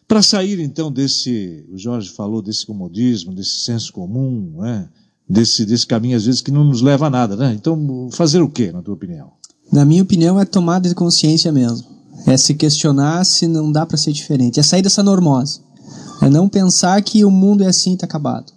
para 0.06 0.22
sair 0.22 0.60
então 0.60 0.90
desse, 0.90 1.64
o 1.72 1.76
Jorge 1.76 2.10
falou 2.10 2.40
desse 2.40 2.64
comodismo, 2.64 3.34
desse 3.34 3.64
senso 3.64 3.92
comum, 3.92 4.54
né? 4.58 4.88
desse, 5.28 5.64
desse 5.64 5.86
caminho 5.86 6.16
às 6.16 6.24
vezes 6.24 6.40
que 6.40 6.50
não 6.50 6.64
nos 6.64 6.80
leva 6.80 7.06
a 7.06 7.10
nada, 7.10 7.36
né? 7.36 7.52
Então 7.52 8.08
fazer 8.12 8.40
o 8.40 8.48
que, 8.48 8.70
na 8.70 8.82
tua 8.82 8.94
opinião? 8.94 9.32
Na 9.72 9.84
minha 9.84 10.02
opinião 10.02 10.38
é 10.38 10.44
tomada 10.44 10.88
de 10.88 10.94
consciência 10.94 11.50
mesmo. 11.50 11.86
É 12.26 12.36
se 12.36 12.54
questionar 12.54 13.24
se 13.24 13.46
não 13.46 13.70
dá 13.70 13.84
para 13.84 13.96
ser 13.96 14.12
diferente. 14.12 14.60
É 14.60 14.62
sair 14.62 14.82
dessa 14.82 15.02
normose. 15.02 15.60
É 16.22 16.28
não 16.28 16.48
pensar 16.48 17.00
que 17.02 17.24
o 17.24 17.30
mundo 17.30 17.62
é 17.62 17.68
assim 17.68 17.94
e 17.94 17.96
tá 17.96 18.06
acabado. 18.06 18.55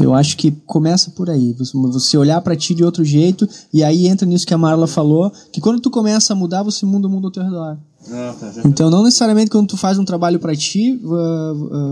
Eu 0.00 0.14
acho 0.14 0.36
que 0.36 0.50
começa 0.50 1.10
por 1.10 1.30
aí. 1.30 1.54
Você 1.72 2.16
olhar 2.18 2.40
para 2.40 2.56
ti 2.56 2.74
de 2.74 2.84
outro 2.84 3.04
jeito 3.04 3.48
e 3.72 3.82
aí 3.82 4.06
entra 4.06 4.26
nisso 4.26 4.46
que 4.46 4.54
a 4.54 4.58
Marla 4.58 4.86
falou, 4.86 5.32
que 5.52 5.60
quando 5.60 5.80
tu 5.80 5.90
começa 5.90 6.32
a 6.32 6.36
mudar, 6.36 6.62
você 6.62 6.84
muda 6.84 7.08
o 7.08 7.10
mundo 7.10 7.26
ao 7.26 7.30
teu 7.30 7.42
redor. 7.42 7.78
Ah, 8.08 8.34
tá, 8.38 8.52
então, 8.64 8.88
não 8.88 9.02
necessariamente 9.02 9.50
quando 9.50 9.66
tu 9.66 9.76
faz 9.76 9.98
um 9.98 10.04
trabalho 10.04 10.38
para 10.38 10.54
ti, 10.54 11.00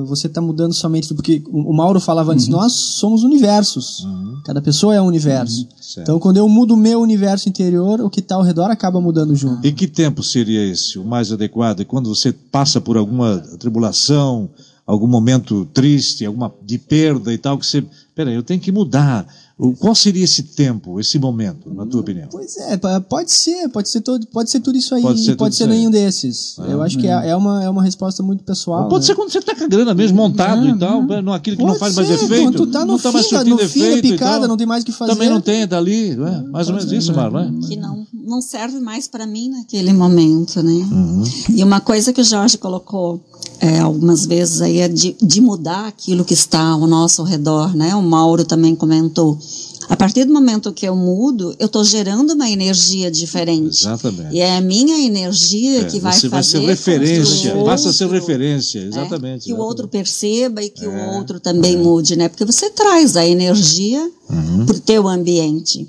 você 0.07 0.29
está 0.29 0.41
mudando 0.41 0.73
somente. 0.73 1.13
Porque 1.13 1.43
o 1.47 1.73
Mauro 1.73 1.99
falava 1.99 2.33
antes, 2.33 2.47
uhum. 2.47 2.53
nós 2.53 2.73
somos 2.73 3.25
universos. 3.25 4.05
Uhum. 4.05 4.41
Cada 4.45 4.63
pessoa 4.63 4.95
é 4.95 5.03
um 5.03 5.07
universo. 5.07 5.63
Uhum. 5.63 6.03
Então, 6.03 6.19
quando 6.19 6.37
eu 6.37 6.49
mudo 6.49 6.75
o 6.75 6.77
meu 6.77 7.01
universo 7.01 7.49
interior, 7.49 8.01
o 8.01 8.11
que 8.11 8.21
está 8.21 8.37
ao 8.37 8.43
redor 8.43 8.71
acaba 8.71 9.01
mudando 9.01 9.35
junto. 9.35 9.67
E 9.67 9.73
que 9.73 9.89
tempo 9.89 10.23
seria 10.23 10.65
esse, 10.65 10.99
o 10.99 11.05
mais 11.05 11.33
adequado? 11.33 11.85
Quando 11.85 12.15
você 12.15 12.33
passa 12.33 12.81
por 12.81 12.97
alguma 12.97 13.39
tribulação, 13.59 14.49
algum 14.87 15.07
momento 15.07 15.67
triste, 15.73 16.27
alguma 16.27 16.53
de 16.63 16.79
perda 16.79 17.33
e 17.33 17.39
tal, 17.39 17.59
que 17.59 17.67
você, 17.67 17.85
peraí, 18.15 18.35
eu 18.35 18.43
tenho 18.43 18.61
que 18.61 18.71
mudar. 18.71 19.27
Qual 19.79 19.95
seria 19.95 20.25
esse 20.25 20.43
tempo, 20.43 20.99
esse 20.99 21.17
momento, 21.17 21.73
na 21.73 21.87
tua 21.87 22.01
opinião? 22.01 22.27
Pois 22.29 22.57
é, 22.57 22.77
pode 23.09 23.31
ser, 23.31 23.69
pode 23.69 23.89
ser 23.89 24.01
todo, 24.01 24.27
pode 24.27 24.51
ser 24.51 24.59
tudo 24.59 24.77
isso 24.77 24.93
aí, 24.97 25.01
pode 25.01 25.25
ser, 25.25 25.37
pode 25.37 25.55
ser 25.55 25.69
nenhum 25.69 25.93
desses. 25.93 26.57
Ah, 26.59 26.67
eu 26.67 26.83
acho 26.83 26.99
que 26.99 27.07
é, 27.07 27.29
é, 27.29 27.37
uma, 27.37 27.63
é 27.63 27.71
uma 27.71 27.81
resposta 27.81 28.21
muito 28.21 28.43
pessoal. 28.43 28.89
pode 28.89 29.05
né? 29.05 29.07
ser 29.07 29.15
quando 29.15 29.31
você 29.31 29.39
está 29.39 29.55
com 29.55 29.63
a 29.63 29.69
grana 29.69 29.95
mesmo 29.95 30.17
montado 30.17 30.67
é, 30.67 30.71
e 30.71 30.77
tal, 30.77 31.03
é. 31.03 31.37
aquilo 31.37 31.57
que 31.57 31.63
pode 31.63 31.73
não 31.73 31.79
faz 31.79 31.95
ser, 31.95 32.01
mais 32.01 32.23
efeito. 32.23 32.43
Quando 32.43 32.57
tu 32.57 32.67
tá 32.67 32.81
no 32.81 32.87
não 32.95 32.99
tá 32.99 33.13
mais 33.13 33.29
fim, 33.29 33.45
no 33.45 33.59
fim 33.59 33.91
da 33.95 34.03
picada, 34.03 34.49
não 34.49 34.57
tem 34.57 34.67
mais 34.67 34.83
o 34.83 34.87
que 34.87 34.93
fazer. 34.93 35.13
Também 35.13 35.31
não 35.31 35.41
tem, 35.41 35.69
tá 35.69 35.79
ali, 35.79 36.17
não 36.17 36.27
é? 36.27 36.43
mais 36.43 36.69
ou 36.69 36.75
menos 36.75 36.91
isso, 36.91 37.13
né? 37.13 37.17
Marlon. 37.17 37.61
Que 37.61 37.77
não, 37.77 38.05
não 38.13 38.43
serve 38.43 38.81
mais 38.81 39.07
para 39.07 39.25
mim 39.25 39.51
naquele 39.51 39.93
momento, 39.93 40.65
né? 40.65 40.73
Uhum. 40.73 41.23
E 41.51 41.63
uma 41.63 41.81
coisa 41.81 42.13
que 42.13 42.21
o 42.21 42.25
Jorge 42.25 42.59
colocou 42.59 43.23
é, 43.61 43.79
algumas 43.79 44.27
vezes 44.27 44.61
aí 44.61 44.81
é 44.81 44.89
de, 44.89 45.17
de 45.21 45.41
mudar 45.41 45.87
aquilo 45.87 46.25
que 46.25 46.35
está 46.35 46.61
ao 46.61 46.87
nosso 46.87 47.23
redor, 47.23 47.75
né? 47.75 47.95
O 47.95 48.03
Mauro 48.03 48.45
também 48.45 48.75
comentou 48.75 49.39
a 49.89 49.97
partir 49.97 50.25
do 50.25 50.33
momento 50.33 50.73
que 50.73 50.87
eu 50.87 50.97
mudo, 50.97 51.55
eu 51.59 51.67
estou 51.67 51.85
gerando 51.85 52.33
uma 52.33 52.49
energia 52.49 53.11
diferente. 53.11 53.83
Exatamente. 53.83 54.35
E 54.35 54.41
é 54.41 54.57
a 54.57 54.61
minha 54.61 54.99
energia 54.99 55.83
é, 55.83 55.85
que 55.85 56.01
vai 56.01 56.13
você 56.13 56.29
fazer. 56.29 56.59
Vai 56.59 56.77
ser 56.77 56.91
referência, 56.95 57.65
passa 57.65 57.91
a 57.91 57.93
ser 57.93 58.09
referência, 58.09 58.79
exatamente. 58.79 59.05
É, 59.05 59.45
que 59.45 59.51
exatamente. 59.51 59.53
o 59.53 59.59
outro 59.59 59.89
perceba 59.89 60.63
e 60.63 60.71
que 60.71 60.85
é, 60.85 60.89
o 60.89 61.17
outro 61.17 61.39
também 61.39 61.75
é. 61.75 61.79
mude, 61.79 62.17
né? 62.17 62.29
Porque 62.29 62.45
você 62.45 62.71
traz 62.71 63.17
a 63.17 63.27
energia 63.27 64.11
uhum. 64.31 64.67
para 64.67 64.77
o 64.77 64.81
teu 64.81 65.07
ambiente. 65.07 65.87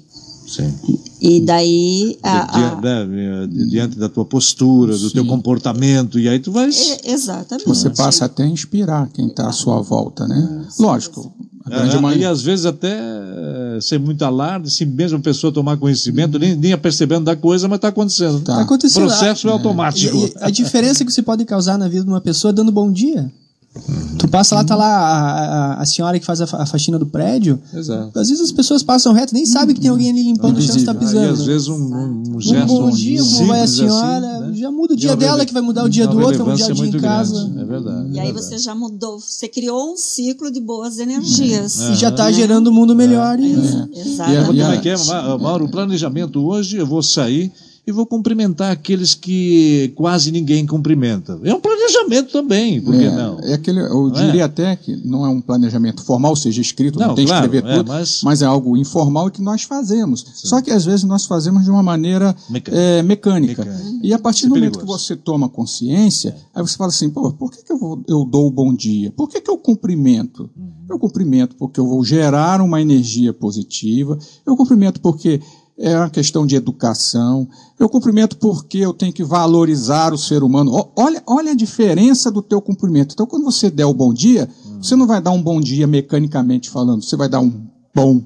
Sim. 0.47 0.73
E 1.21 1.41
daí. 1.41 2.17
A, 2.21 2.75
a... 2.75 2.81
Né, 2.81 3.47
diante 3.69 3.97
da 3.97 4.07
tua 4.07 4.25
postura, 4.25 4.93
do 4.93 5.09
Sim. 5.09 5.15
teu 5.15 5.25
comportamento, 5.25 6.19
e 6.19 6.29
aí 6.29 6.39
tu 6.39 6.51
vai. 6.51 6.69
É, 6.69 7.11
exatamente. 7.11 7.67
Você 7.67 7.89
passa 7.89 8.25
até 8.25 8.43
a 8.43 8.47
inspirar 8.47 9.09
quem 9.13 9.27
está 9.27 9.47
à 9.47 9.51
sua 9.51 9.81
volta, 9.81 10.27
né? 10.27 10.65
Lógico, 10.79 11.33
é, 11.67 12.17
e 12.17 12.25
às 12.25 12.43
vezes 12.43 12.63
até 12.67 12.95
eh, 12.95 13.79
ser 13.81 13.99
muito 13.99 14.23
alarde, 14.23 14.69
se 14.69 14.85
mesmo 14.85 15.17
a 15.17 15.21
pessoa 15.21 15.51
tomar 15.51 15.77
conhecimento, 15.77 16.37
nem, 16.37 16.55
nem 16.55 16.77
percebendo 16.77 17.25
da 17.25 17.35
coisa, 17.35 17.67
mas 17.67 17.77
está 17.77 17.87
acontecendo. 17.87 18.39
Tá. 18.41 18.61
acontecendo. 18.61 19.05
O 19.05 19.07
processo 19.07 19.47
é, 19.47 19.49
é 19.49 19.53
automático. 19.53 20.15
E, 20.15 20.25
e 20.25 20.33
a 20.41 20.51
diferença 20.51 21.03
que 21.03 21.11
você 21.11 21.23
pode 21.23 21.43
causar 21.43 21.75
na 21.79 21.87
vida 21.87 22.03
de 22.03 22.09
uma 22.09 22.21
pessoa 22.21 22.51
é 22.51 22.53
dando 22.53 22.71
bom 22.71 22.91
dia. 22.91 23.31
Uhum. 23.76 24.17
Tu 24.17 24.28
passa 24.30 24.55
lá, 24.55 24.63
tá 24.63 24.76
lá 24.76 24.88
a, 24.88 25.32
a, 25.32 25.82
a, 25.82 25.86
senhora 25.86 26.17
que 26.17 26.26
faz 26.26 26.39
a, 26.39 26.45
a 26.45 26.65
faxina 26.65 26.97
do 26.97 27.05
prédio. 27.05 27.59
Exato. 27.73 28.17
Às 28.17 28.30
vezes 28.30 28.43
as 28.45 28.51
pessoas 28.51 28.82
passam 28.82 29.11
reto, 29.11 29.34
nem 29.34 29.45
sabem 29.45 29.76
que 29.76 29.82
tem 29.82 29.89
alguém 29.89 30.09
ali 30.11 30.23
limpando 30.23 30.57
o 30.57 30.61
chão 30.61 30.76
que 30.76 30.84
tá 30.84 30.93
pisando. 30.93 31.26
E 31.26 31.30
às 31.30 31.45
vezes 31.45 31.67
um, 31.67 31.76
um, 31.76 32.23
um 32.36 32.41
gesto 32.41 32.63
um 32.63 32.67
bom 32.67 32.89
dia, 32.89 33.21
como 33.21 33.47
vai 33.47 33.61
a 33.61 33.67
senhora, 33.67 34.38
assim, 34.38 34.47
né? 34.47 34.53
já 34.53 34.71
muda 34.71 34.93
o 34.93 34.97
dia 34.97 35.15
dela, 35.15 35.45
que 35.45 35.53
vai 35.53 35.61
mudar 35.61 35.84
o 35.84 35.89
dia 35.89 36.07
do 36.07 36.17
outro, 36.19 36.45
vai 36.45 36.53
mudar 36.53 36.71
o 36.71 36.73
dia 36.73 36.88
em 36.88 36.91
casa. 36.99 37.53
É 37.57 37.65
verdade. 37.65 38.09
E 38.11 38.17
é 38.17 38.21
aí 38.21 38.28
verdade. 38.28 38.45
você 38.45 38.57
já 38.57 38.73
mudou, 38.73 39.19
você 39.19 39.47
criou 39.49 39.93
um 39.93 39.97
ciclo 39.97 40.49
de 40.49 40.61
boas 40.61 40.97
energias. 40.97 41.82
É. 41.82 41.91
E 41.91 41.95
já 41.95 42.09
tá 42.09 42.32
gerando 42.32 42.69
um 42.69 42.73
mundo 42.73 42.95
melhor. 42.95 43.38
É. 43.38 43.41
E... 43.41 43.51
Exatamente. 43.53 44.41
E, 44.41 44.45
como 44.45 44.61
é 44.61 44.78
que 44.78 44.89
é, 44.89 44.95
Mauro? 45.38 45.65
O 45.65 45.69
planejamento 45.69 46.45
hoje, 46.45 46.78
eu 46.78 46.88
vou 46.88 47.03
sair 47.03 47.51
e 47.88 47.91
vou 47.91 48.05
cumprimentar 48.05 48.71
aqueles 48.71 49.13
que 49.13 49.93
quase 49.95 50.31
ninguém 50.31 50.65
cumprimenta. 50.65 51.39
É 51.43 51.53
um 51.53 51.59
planejamento 51.59 52.31
também, 52.31 52.81
por 52.81 52.95
que 52.95 53.03
é, 53.03 53.11
não? 53.15 53.39
É 53.41 53.53
aquele, 53.53 53.79
eu 53.79 54.07
é? 54.07 54.25
diria 54.25 54.41
é? 54.41 54.45
até 54.45 54.75
que 54.75 54.95
não 55.05 55.23
é 55.23 55.29
um 55.29 55.39
planejamento 55.39 56.03
formal, 56.03 56.31
ou 56.31 56.36
seja, 56.36 56.61
escrito, 56.61 56.97
não, 56.97 57.09
não 57.09 57.15
tem 57.15 57.27
claro, 57.27 57.47
que 57.47 57.55
escrever 57.57 57.73
é, 57.73 57.77
tudo, 57.77 57.88
mas... 57.89 58.21
mas... 58.23 58.41
é 58.41 58.45
algo 58.45 58.75
informal 58.75 59.29
que 59.29 59.41
nós 59.41 59.61
fazemos. 59.61 60.21
Sim. 60.21 60.47
Só 60.47 60.61
que 60.61 60.71
às 60.71 60.83
vezes 60.83 61.03
nós 61.03 61.25
fazemos 61.25 61.63
de 61.63 61.69
uma 61.69 61.83
maneira 61.83 62.36
mecânica. 62.49 62.81
É, 62.81 63.03
mecânica. 63.03 63.65
mecânica. 63.65 63.99
E 64.01 64.13
a 64.13 64.19
partir 64.19 64.47
do 64.47 64.55
momento 64.55 64.79
que 64.79 64.86
você 64.86 65.15
toma 65.15 65.47
consciência, 65.47 66.36
aí 66.55 66.61
você 66.63 66.75
fala 66.75 66.89
assim, 66.89 67.09
pô, 67.09 67.31
por 67.33 67.51
que, 67.51 67.63
que 67.63 67.71
eu, 67.71 67.77
vou, 67.77 68.03
eu 68.07 68.25
dou 68.25 68.47
o 68.47 68.51
bom 68.51 68.73
dia? 68.73 69.11
Por 69.11 69.29
que, 69.29 69.39
que 69.39 69.49
eu 69.49 69.57
cumprimento? 69.57 70.49
Uhum. 70.57 70.71
Eu 70.89 70.99
cumprimento 70.99 71.55
porque 71.55 71.79
eu 71.79 71.88
vou 71.88 72.03
gerar 72.03 72.61
uma 72.61 72.81
energia 72.81 73.31
positiva, 73.33 74.17
eu 74.45 74.55
cumprimento 74.55 74.99
porque 75.01 75.39
é 75.78 75.97
uma 75.97 76.09
questão 76.09 76.45
de 76.45 76.55
educação. 76.55 77.47
Eu 77.80 77.89
cumprimento 77.89 78.38
porque 78.38 78.78
eu 78.78 78.93
tenho 78.93 79.11
que 79.11 79.23
valorizar 79.23 80.13
o 80.13 80.17
ser 80.17 80.43
humano. 80.43 80.91
Olha, 80.95 81.21
olha 81.28 81.51
a 81.51 81.55
diferença 81.55 82.32
do 82.32 82.41
teu 82.41 82.61
cumprimento. 82.61 83.13
Então, 83.13 83.26
quando 83.26 83.43
você 83.43 83.69
der 83.69 83.86
o 83.86 83.93
bom 83.93 84.13
dia, 84.13 84.49
hum. 84.65 84.82
você 84.82 84.95
não 84.95 85.05
vai 85.05 85.21
dar 85.21 85.32
um 85.32 85.41
bom 85.41 85.59
dia 85.59 85.86
mecanicamente 85.86 86.69
falando, 86.69 87.03
você 87.03 87.15
vai 87.15 87.28
dar 87.28 87.41
um 87.41 87.67
bom 87.93 88.23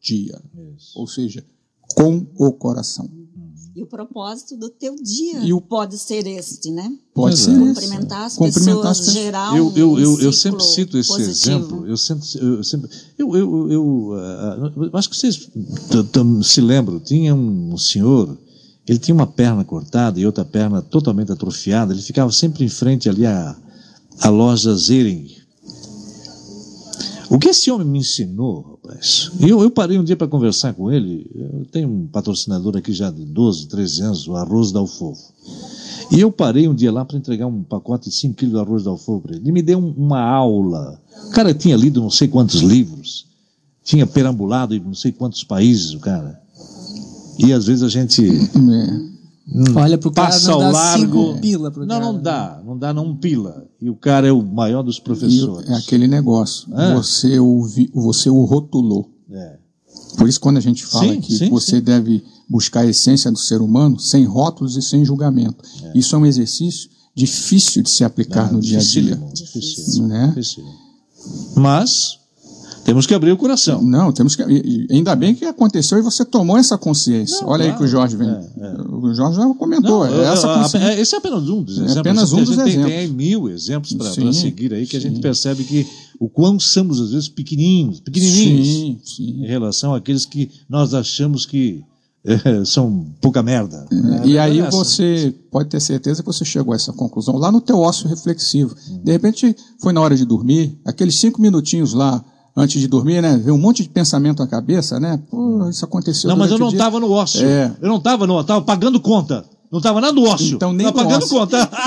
dia. 0.00 0.40
Isso. 0.76 0.98
Ou 0.98 1.06
seja, 1.06 1.44
com 1.94 2.26
o 2.36 2.52
coração. 2.52 3.08
E 3.78 3.82
o 3.82 3.86
propósito 3.86 4.56
do 4.56 4.68
teu 4.68 4.96
dia 4.96 5.54
o... 5.54 5.60
pode 5.60 5.96
ser 5.98 6.26
este, 6.26 6.68
né? 6.72 6.92
Pode 7.14 7.36
ser. 7.38 7.56
Cumprimentar 7.56 8.24
as 8.24 8.34
Cumprimentar 8.34 8.88
pessoas, 8.88 9.08
as 9.08 9.12
gerar 9.14 9.56
eu, 9.56 9.72
eu, 9.76 10.00
eu, 10.00 10.14
um 10.14 10.20
eu 10.20 10.32
sempre 10.32 10.64
cito 10.64 10.98
esse 10.98 11.08
positivo. 11.08 11.30
exemplo. 11.30 11.86
Eu 11.86 11.96
sempre, 11.96 12.26
eu, 12.40 12.64
sempre, 12.64 12.90
eu, 13.16 13.36
eu, 13.36 13.70
eu 13.70 13.84
uh, 14.14 14.96
acho 14.96 15.08
que 15.08 15.16
vocês 15.16 15.48
se 16.42 16.60
lembram. 16.60 16.98
Tinha 16.98 17.32
um 17.32 17.78
senhor, 17.78 18.36
ele 18.84 18.98
tinha 18.98 19.14
uma 19.14 19.28
perna 19.28 19.64
cortada 19.64 20.18
e 20.18 20.26
outra 20.26 20.44
perna 20.44 20.82
totalmente 20.82 21.30
atrofiada. 21.30 21.92
Ele 21.92 22.02
ficava 22.02 22.32
sempre 22.32 22.64
em 22.64 22.68
frente 22.68 23.08
ali 23.08 23.26
à, 23.26 23.56
à 24.22 24.28
loja 24.28 24.74
Zering. 24.74 25.37
O 27.30 27.38
que 27.38 27.48
esse 27.48 27.70
homem 27.70 27.86
me 27.86 27.98
ensinou, 27.98 28.78
rapaz? 28.82 29.30
Eu, 29.38 29.62
eu 29.62 29.70
parei 29.70 29.98
um 29.98 30.04
dia 30.04 30.16
para 30.16 30.26
conversar 30.26 30.72
com 30.72 30.90
ele. 30.90 31.30
Eu 31.34 31.66
tenho 31.70 31.88
um 31.88 32.06
patrocinador 32.06 32.76
aqui 32.76 32.92
já 32.92 33.10
de 33.10 33.24
12, 33.24 33.66
13 33.68 34.02
anos, 34.02 34.28
o 34.28 34.34
Arroz 34.34 34.72
da 34.72 34.80
Alfofo. 34.80 35.32
E 36.10 36.20
eu 36.20 36.32
parei 36.32 36.66
um 36.66 36.74
dia 36.74 36.90
lá 36.90 37.04
para 37.04 37.18
entregar 37.18 37.46
um 37.46 37.62
pacote 37.62 38.08
de 38.08 38.14
5 38.14 38.34
quilos 38.34 38.54
de 38.54 38.60
arroz 38.60 38.82
da 38.82 38.90
Alfofo 38.90 39.22
para 39.22 39.32
ele. 39.32 39.44
Ele 39.44 39.52
me 39.52 39.62
deu 39.62 39.78
um, 39.78 39.92
uma 39.92 40.20
aula. 40.20 40.98
O 41.26 41.30
cara 41.30 41.52
tinha 41.52 41.76
lido 41.76 42.00
não 42.00 42.10
sei 42.10 42.28
quantos 42.28 42.62
livros, 42.62 43.26
tinha 43.84 44.06
perambulado 44.06 44.74
em 44.74 44.80
não 44.80 44.94
sei 44.94 45.12
quantos 45.12 45.44
países, 45.44 45.92
o 45.92 45.98
cara. 45.98 46.40
E 47.38 47.52
às 47.52 47.66
vezes 47.66 47.82
a 47.82 47.88
gente. 47.88 48.26
É 48.26 49.07
Hum, 49.50 49.64
Olha 49.76 49.96
pro 49.96 50.10
cara 50.10 50.28
passa 50.28 50.50
não 50.50 50.66
ao 50.66 50.72
largo. 50.72 51.26
Cinco 51.28 51.40
pila 51.40 51.70
pro 51.70 51.86
não, 51.86 51.88
cara. 51.88 52.04
não 52.04 52.22
dá, 52.22 52.62
não 52.64 52.78
dá 52.78 52.92
não 52.92 53.16
pila. 53.16 53.66
E 53.80 53.88
o 53.88 53.96
cara 53.96 54.28
é 54.28 54.32
o 54.32 54.42
maior 54.42 54.82
dos 54.82 55.00
professores. 55.00 55.68
E 55.68 55.72
é 55.72 55.76
aquele 55.76 56.06
negócio. 56.06 56.68
É. 56.78 56.94
Você 56.94 57.38
o 57.38 57.66
você 57.94 58.28
o 58.28 58.44
rotulou. 58.44 59.10
É. 59.30 59.56
Por 60.16 60.28
isso 60.28 60.40
quando 60.40 60.58
a 60.58 60.60
gente 60.60 60.84
fala 60.84 61.12
sim, 61.12 61.20
que 61.20 61.34
sim, 61.34 61.48
você 61.48 61.76
sim. 61.76 61.82
deve 61.82 62.22
buscar 62.48 62.80
a 62.80 62.86
essência 62.86 63.30
do 63.30 63.38
ser 63.38 63.60
humano 63.60 63.98
sem 63.98 64.24
rótulos 64.24 64.76
e 64.76 64.82
sem 64.82 65.04
julgamento. 65.04 65.64
É. 65.82 65.98
Isso 65.98 66.14
é 66.14 66.18
um 66.18 66.26
exercício 66.26 66.90
difícil 67.14 67.82
de 67.82 67.90
se 67.90 68.04
aplicar 68.04 68.52
no 68.52 68.60
dia 68.60 68.78
a 68.78 68.82
dia. 68.82 69.16
Difícil, 69.32 70.06
né? 70.06 70.28
difícil. 70.28 70.64
Mas 71.56 72.18
temos 72.88 73.06
que 73.06 73.12
abrir 73.12 73.32
o 73.32 73.36
coração. 73.36 73.82
Não, 73.82 74.10
temos 74.10 74.34
que. 74.34 74.42
Ainda 74.90 75.14
bem 75.14 75.34
que 75.34 75.44
aconteceu 75.44 75.98
e 75.98 76.02
você 76.02 76.24
tomou 76.24 76.56
essa 76.56 76.78
consciência. 76.78 77.42
Não, 77.42 77.48
Olha 77.48 77.64
claro, 77.64 77.72
aí 77.72 77.76
que 77.76 77.84
o 77.84 77.86
Jorge 77.86 78.16
vem. 78.16 78.28
É, 78.30 78.32
é. 78.32 78.74
O 78.90 79.14
Jorge 79.14 79.36
já 79.36 79.46
comentou. 79.54 80.06
Não, 80.06 80.22
é 80.22 80.32
essa 80.32 80.48
consciência. 80.48 80.88
É, 80.88 80.98
esse 80.98 81.14
é 81.14 81.18
apenas 81.18 81.48
um 81.50 81.62
dos 81.62 81.74
exemplos. 81.74 81.96
É 81.96 82.00
apenas 82.00 82.32
um 82.32 82.42
dos 82.42 82.50
exemplos. 82.50 82.74
Tem, 82.74 82.84
tem 82.84 83.08
mil 83.08 83.50
exemplos 83.50 83.92
para 83.92 84.32
seguir 84.32 84.72
aí 84.72 84.86
que 84.86 84.92
sim. 84.92 84.96
a 84.96 85.00
gente 85.00 85.20
percebe 85.20 85.64
que 85.64 85.86
o 86.18 86.30
quão 86.30 86.58
somos 86.58 86.98
às 86.98 87.10
vezes 87.10 87.28
pequenininhos, 87.28 88.00
pequenininhos 88.00 88.66
sim, 88.66 89.00
sim. 89.04 89.44
em 89.44 89.46
relação 89.46 89.94
àqueles 89.94 90.24
que 90.24 90.50
nós 90.66 90.94
achamos 90.94 91.44
que 91.44 91.84
é, 92.24 92.64
são 92.64 93.06
pouca 93.20 93.42
merda. 93.42 93.86
É, 94.24 94.28
e 94.28 94.38
aí 94.38 94.62
você 94.62 95.34
pode 95.50 95.68
ter 95.68 95.80
certeza 95.80 96.22
que 96.22 96.26
você 96.26 96.42
chegou 96.42 96.72
a 96.72 96.76
essa 96.76 96.92
conclusão 96.94 97.36
lá 97.36 97.52
no 97.52 97.60
teu 97.60 97.78
ócio 97.78 98.08
reflexivo. 98.08 98.74
De 99.04 99.12
repente 99.12 99.54
foi 99.78 99.92
na 99.92 100.00
hora 100.00 100.16
de 100.16 100.24
dormir, 100.24 100.78
aqueles 100.86 101.16
cinco 101.16 101.38
minutinhos 101.42 101.92
lá 101.92 102.24
antes 102.58 102.80
de 102.80 102.88
dormir, 102.88 103.22
né? 103.22 103.36
Ver 103.36 103.52
um 103.52 103.58
monte 103.58 103.82
de 103.82 103.88
pensamento 103.88 104.40
na 104.40 104.48
cabeça, 104.48 104.98
né? 104.98 105.20
Pô, 105.30 105.68
isso 105.68 105.84
aconteceu. 105.84 106.28
Não, 106.28 106.36
mas 106.36 106.50
eu 106.50 106.58
não 106.58 106.68
estava 106.68 106.98
no 106.98 107.10
ócio. 107.10 107.46
É. 107.46 107.72
Eu 107.80 107.88
não 107.88 107.96
estava, 107.96 108.26
não, 108.26 108.40
estava 108.40 108.60
pagando 108.60 108.98
conta. 109.00 109.44
Não 109.70 109.78
estava 109.78 110.00
nada 110.00 110.14
no 110.14 110.26
ócio. 110.26 110.56
Então 110.56 110.72
nem 110.72 110.86
tava 110.86 111.04
pagando 111.04 111.22
ócio. 111.24 111.38
conta. 111.38 111.70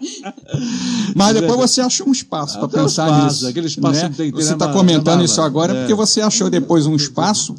Mas 1.14 1.34
depois 1.34 1.58
você 1.58 1.80
achou 1.80 2.08
um 2.08 2.12
espaço 2.12 2.58
para 2.58 2.68
pensar 2.68 3.06
espaço, 3.06 3.24
nisso. 3.24 3.46
Aquele 3.46 3.66
espaço 3.66 4.02
né? 4.02 4.12
tem 4.16 4.30
que 4.30 4.36
ter 4.36 4.44
Você 4.44 4.52
está 4.52 4.72
comentando 4.72 5.24
isso 5.24 5.40
agora 5.40 5.72
é. 5.72 5.80
porque 5.80 5.94
você 5.94 6.20
achou 6.20 6.50
depois 6.50 6.86
um 6.86 6.96
espaço 6.96 7.54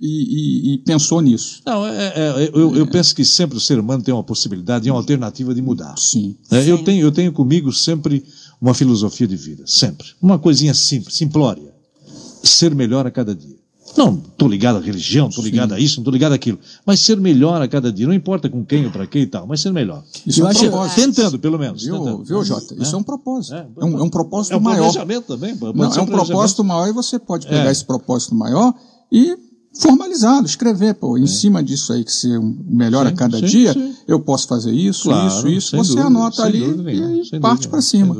e, 0.00 0.72
e, 0.72 0.74
e 0.74 0.78
pensou 0.78 1.20
nisso. 1.20 1.60
Não, 1.64 1.86
é, 1.86 2.12
é, 2.14 2.50
eu, 2.52 2.74
eu, 2.76 2.86
penso 2.86 3.14
que 3.14 3.24
sempre 3.24 3.56
o 3.56 3.60
ser 3.60 3.78
humano 3.78 4.02
tem 4.02 4.12
uma 4.12 4.24
possibilidade 4.24 4.88
e 4.88 4.90
uma 4.90 4.98
alternativa 4.98 5.54
de 5.54 5.62
mudar. 5.62 5.94
Sim. 5.96 6.36
É, 6.50 6.62
Sim. 6.62 6.70
Eu, 6.70 6.84
tenho, 6.84 7.06
eu 7.06 7.12
tenho 7.12 7.32
comigo 7.32 7.72
sempre 7.72 8.24
uma 8.64 8.72
filosofia 8.72 9.26
de 9.26 9.36
vida, 9.36 9.64
sempre. 9.66 10.06
Uma 10.22 10.38
coisinha 10.38 10.72
simples, 10.72 11.16
simplória. 11.16 11.74
Ser 12.42 12.74
melhor 12.74 13.06
a 13.06 13.10
cada 13.10 13.34
dia. 13.34 13.56
Não 13.94 14.14
estou 14.14 14.48
ligado 14.48 14.78
à 14.78 14.80
religião, 14.80 15.28
estou 15.28 15.44
ligado 15.44 15.70
Sim. 15.70 15.76
a 15.76 15.78
isso, 15.78 15.96
não 15.96 16.02
estou 16.02 16.12
ligado 16.12 16.32
àquilo. 16.32 16.58
Mas 16.84 17.00
ser 17.00 17.18
melhor 17.18 17.60
a 17.60 17.68
cada 17.68 17.92
dia. 17.92 18.06
Não 18.06 18.14
importa 18.14 18.48
com 18.48 18.64
quem 18.64 18.86
ou 18.86 18.90
para 18.90 19.06
quem 19.06 19.22
e 19.22 19.26
tal, 19.26 19.46
mas 19.46 19.60
ser 19.60 19.70
melhor. 19.70 20.02
Isso 20.26 20.40
eu 20.40 20.46
é 20.46 20.48
um 20.48 20.50
acho, 20.50 20.60
propósito. 20.60 20.96
Tentando, 20.96 21.38
pelo 21.38 21.58
menos. 21.58 21.84
Viu, 21.84 21.98
tentando. 21.98 22.24
viu 22.24 22.42
Jota? 22.42 22.74
Isso 22.74 22.94
é, 22.94 22.96
é 22.96 22.98
um 22.98 23.02
propósito. 23.02 23.54
É, 23.54 23.66
é, 23.80 23.84
um, 23.84 23.98
é 23.98 24.02
um 24.02 24.08
propósito 24.08 24.54
é 24.54 24.56
um 24.56 24.60
maior. 24.60 24.92
também. 25.26 25.54
Não, 25.74 25.94
é 25.94 26.00
um 26.00 26.06
propósito 26.06 26.64
maior 26.64 26.88
e 26.88 26.92
você 26.92 27.18
pode 27.18 27.46
pegar 27.46 27.70
esse 27.70 27.84
propósito 27.84 28.34
maior 28.34 28.74
e 29.12 29.36
formalizá-lo, 29.74 30.46
escrever, 30.46 30.94
pô, 30.94 31.18
em 31.18 31.26
cima 31.26 31.62
disso 31.62 31.92
aí 31.92 32.04
que 32.04 32.12
ser 32.12 32.40
melhor 32.40 33.06
sim, 33.06 33.12
a 33.12 33.16
cada 33.16 33.38
sim, 33.38 33.46
dia, 33.46 33.94
eu 34.06 34.20
posso 34.20 34.46
fazer 34.46 34.72
isso, 34.72 35.04
claro, 35.04 35.26
isso, 35.26 35.48
isso. 35.48 35.76
Você 35.76 35.90
dúvida, 35.90 36.06
anota 36.06 36.44
ali 36.44 36.62
e 37.32 37.40
parte 37.40 37.68
para 37.68 37.82
cima. 37.82 38.14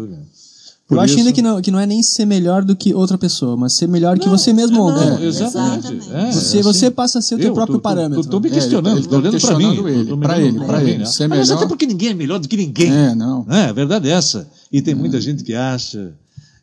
Por 0.94 0.98
eu 0.98 1.04
acho 1.04 1.18
ainda 1.18 1.32
que 1.32 1.42
não, 1.42 1.60
que 1.60 1.70
não 1.70 1.78
é 1.78 1.86
nem 1.86 2.02
ser 2.02 2.24
melhor 2.24 2.64
do 2.64 2.76
que 2.76 2.94
outra 2.94 3.18
pessoa, 3.18 3.56
mas 3.56 3.74
ser 3.74 3.88
melhor 3.88 4.16
não, 4.16 4.22
que 4.22 4.28
você 4.28 4.52
mesmo 4.52 4.80
ontem. 4.80 5.10
Não, 5.10 5.22
exatamente. 5.22 6.10
É, 6.12 6.32
você, 6.32 6.38
assim, 6.38 6.62
você 6.62 6.90
passa 6.90 7.18
a 7.18 7.22
ser 7.22 7.34
o 7.34 7.38
teu 7.38 7.52
próprio 7.52 7.78
tô, 7.78 7.82
parâmetro. 7.82 8.20
Estou 8.20 8.40
me 8.40 8.50
questionando, 8.50 9.00
estou 9.00 9.18
olhando 9.18 9.40
para 9.40 9.58
mim. 9.58 9.76
Ele, 9.86 10.16
para 10.16 10.40
ele, 10.40 10.60
para 10.60 10.84
ele. 10.84 11.06
Ser 11.06 11.28
melhor. 11.28 11.40
Mas 11.40 11.50
até 11.50 11.66
porque 11.66 11.86
ninguém 11.86 12.10
é 12.10 12.14
melhor 12.14 12.38
do 12.38 12.48
que 12.48 12.56
ninguém. 12.56 12.92
É, 12.92 13.14
não. 13.14 13.46
É, 13.48 13.64
a 13.66 13.72
verdade 13.72 14.08
é 14.08 14.12
essa. 14.12 14.48
E 14.72 14.80
tem 14.80 14.94
muita 14.94 15.20
gente 15.20 15.42
que 15.42 15.54
acha, 15.54 16.12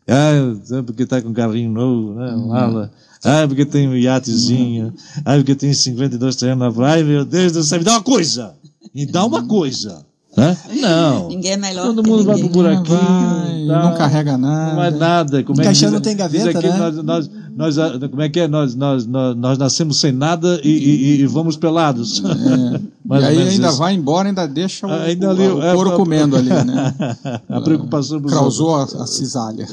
ah, 0.07 0.81
porque 0.85 1.03
está 1.03 1.21
com 1.21 1.29
um 1.29 1.33
carrinho 1.33 1.71
novo, 1.71 2.13
né, 2.13 2.35
mala. 2.35 2.91
Ah, 3.23 3.45
porque 3.47 3.65
tem 3.65 3.87
um 3.87 3.95
iatezinho. 3.95 4.93
Ah, 5.23 5.35
porque 5.35 5.55
tem 5.55 5.73
52 5.73 6.35
terrenos 6.35 6.59
na 6.59 6.71
praia. 6.71 7.03
Meu 7.03 7.23
Deus 7.23 7.51
do 7.51 7.63
céu, 7.63 7.79
me 7.79 7.85
dá 7.85 7.91
uma 7.93 8.01
coisa. 8.01 8.53
Me 8.93 9.05
dá 9.05 9.23
uma 9.25 9.45
coisa. 9.47 10.03
Hã? 10.37 10.55
Não. 10.79 11.27
Ninguém 11.29 11.51
é 11.51 11.57
melhor 11.57 11.87
Todo 11.87 12.07
mundo 12.07 12.23
vai 12.23 12.39
pro 12.39 12.49
buraquinho. 12.49 12.97
Vai, 12.97 13.67
tá, 13.67 13.83
não 13.83 13.97
carrega 13.97 14.37
nada. 14.37 14.69
Não 14.69 14.75
vai 14.75 14.91
nada. 14.91 15.43
Como 15.43 15.61
é 15.61 15.65
Caixão 15.65 15.89
diz, 15.89 15.93
não 15.93 16.01
tem 16.01 16.15
gaveta, 16.15 16.57
aqui, 16.57 16.67
né? 16.67 16.77
Nós, 16.77 16.95
nós, 17.03 17.29
nós, 17.55 17.77
ah, 17.77 17.99
como 18.09 18.21
é 18.21 18.29
que 18.29 18.39
é? 18.39 18.47
Nós, 18.47 18.75
nós, 18.75 19.05
nós, 19.05 19.35
nós 19.35 19.57
nascemos 19.57 19.99
sem 19.99 20.11
nada 20.11 20.59
e, 20.63 20.69
e, 20.69 21.21
e 21.21 21.27
vamos 21.27 21.57
pelados. 21.57 22.23
É. 22.23 22.79
e 23.19 23.23
aí 23.23 23.37
ainda 23.49 23.67
isso. 23.67 23.77
vai 23.77 23.93
embora, 23.93 24.29
ainda 24.29 24.47
deixa 24.47 24.87
o, 24.87 24.91
ainda 24.91 25.29
ali, 25.29 25.47
o, 25.47 25.57
o 25.57 25.63
é, 25.63 25.73
couro 25.73 25.91
é, 25.91 25.95
comendo 25.95 26.37
ali, 26.37 26.49
né? 26.49 26.95
A 27.49 27.59
preocupação. 27.59 28.21
Causou 28.21 28.75
a, 28.75 28.83
a 28.83 29.07
cisalha. 29.07 29.67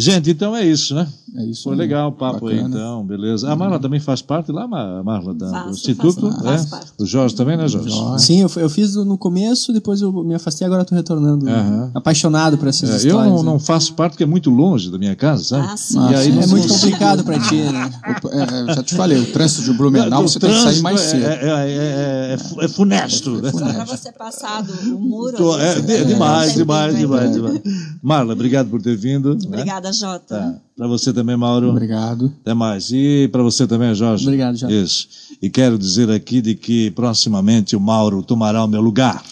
Gente, 0.00 0.30
então 0.30 0.56
é 0.56 0.64
isso, 0.64 0.94
né? 0.94 1.06
É 1.36 1.44
isso. 1.44 1.64
Foi 1.64 1.76
legal 1.76 2.08
o 2.08 2.12
papo 2.12 2.46
Bacana. 2.46 2.62
aí, 2.62 2.66
então, 2.66 3.04
beleza. 3.04 3.50
A 3.50 3.54
Marla 3.54 3.78
também 3.78 4.00
faz 4.00 4.20
parte 4.20 4.50
lá, 4.50 4.66
Marla, 4.66 5.32
da, 5.32 5.50
faço, 5.50 5.64
do 5.66 5.70
Instituto? 5.70 6.32
Faço, 6.32 6.40
é? 6.40 6.52
faço 6.52 6.68
parte. 6.70 6.86
O 6.98 7.06
Jorge 7.06 7.34
também, 7.36 7.56
né, 7.56 7.68
Jorge? 7.68 7.90
Jorge. 7.90 8.24
Sim, 8.24 8.40
eu, 8.40 8.50
eu, 8.56 8.68
fiz 8.68 8.96
no 8.96 9.16
começo, 9.16 9.72
depois 9.72 10.00
eu 10.00 10.12
me 10.24 10.34
afastei, 10.34 10.66
agora 10.66 10.82
estou 10.82 10.96
retornando. 10.96 11.46
Uhum. 11.46 11.90
Apaixonado 11.94 12.58
por 12.58 12.66
essas 12.66 12.90
é, 12.90 12.96
histórias. 12.96 13.26
Eu 13.26 13.36
não, 13.36 13.42
não, 13.42 13.58
faço 13.58 13.94
parte 13.94 14.12
porque 14.12 14.24
é 14.24 14.26
muito 14.26 14.50
longe 14.50 14.90
da 14.90 14.98
minha 14.98 15.14
casa, 15.14 15.44
sabe? 15.44 15.68
Ah, 15.70 15.76
sim. 15.76 16.00
E 16.10 16.14
aí, 16.14 16.38
é 16.38 16.46
muito 16.46 16.68
complicado 16.68 17.22
para 17.22 17.38
ti, 17.38 17.56
né? 17.56 17.90
É, 18.30 18.74
já 18.74 18.82
te 18.82 18.94
falei, 18.94 19.18
o 19.18 19.26
trânsito 19.32 19.62
de 19.62 19.72
Blumenau, 19.76 20.22
você 20.22 20.38
tem 20.38 20.50
que 20.50 20.60
sair 20.60 20.80
mais 20.80 21.00
cedo. 21.00 21.24
É, 21.24 21.38
é, 21.42 22.36
é, 22.64 22.68
funesto. 22.68 23.40
É, 23.44 23.50
funesto. 23.50 23.74
Para 23.74 23.84
você 23.84 24.12
passar 24.12 24.62
do 24.62 24.98
muro. 24.98 25.36
Tô, 25.36 25.58
é, 25.58 25.80
demais, 26.04 26.54
demais, 26.54 26.96
demais, 26.96 27.32
demais. 27.32 27.60
Marla, 28.02 28.32
obrigado 28.32 28.68
por 28.68 28.80
ter 28.80 28.96
vindo. 28.96 29.36
Obrigada, 29.46 29.89
né? 29.90 30.12
Jota. 30.12 30.38
Tá. 30.38 30.54
Para 30.76 30.86
você 30.86 31.12
também, 31.12 31.36
Mauro. 31.36 31.68
Obrigado. 31.70 32.32
Até 32.40 32.54
mais. 32.54 32.90
E 32.90 33.28
para 33.30 33.42
você 33.42 33.66
também, 33.66 33.94
Jorge. 33.94 34.24
Obrigado, 34.24 34.56
Jorge. 34.56 34.82
Isso. 34.82 35.08
E 35.42 35.50
quero 35.50 35.78
dizer 35.78 36.10
aqui 36.10 36.40
de 36.40 36.54
que 36.54 36.90
proximamente 36.92 37.76
o 37.76 37.80
Mauro 37.80 38.22
tomará 38.22 38.64
o 38.64 38.68
meu 38.68 38.80
lugar. 38.80 39.22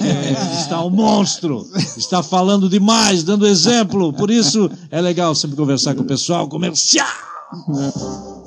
é, 0.00 0.32
está 0.60 0.84
um 0.84 0.90
monstro. 0.90 1.66
Está 1.96 2.22
falando 2.22 2.68
demais, 2.68 3.22
dando 3.22 3.46
exemplo. 3.46 4.12
Por 4.12 4.30
isso 4.30 4.70
é 4.90 5.00
legal 5.00 5.34
sempre 5.34 5.56
conversar 5.56 5.94
com 5.94 6.02
o 6.02 6.06
pessoal 6.06 6.46
comercial. 6.48 7.06
É. 7.52 8.39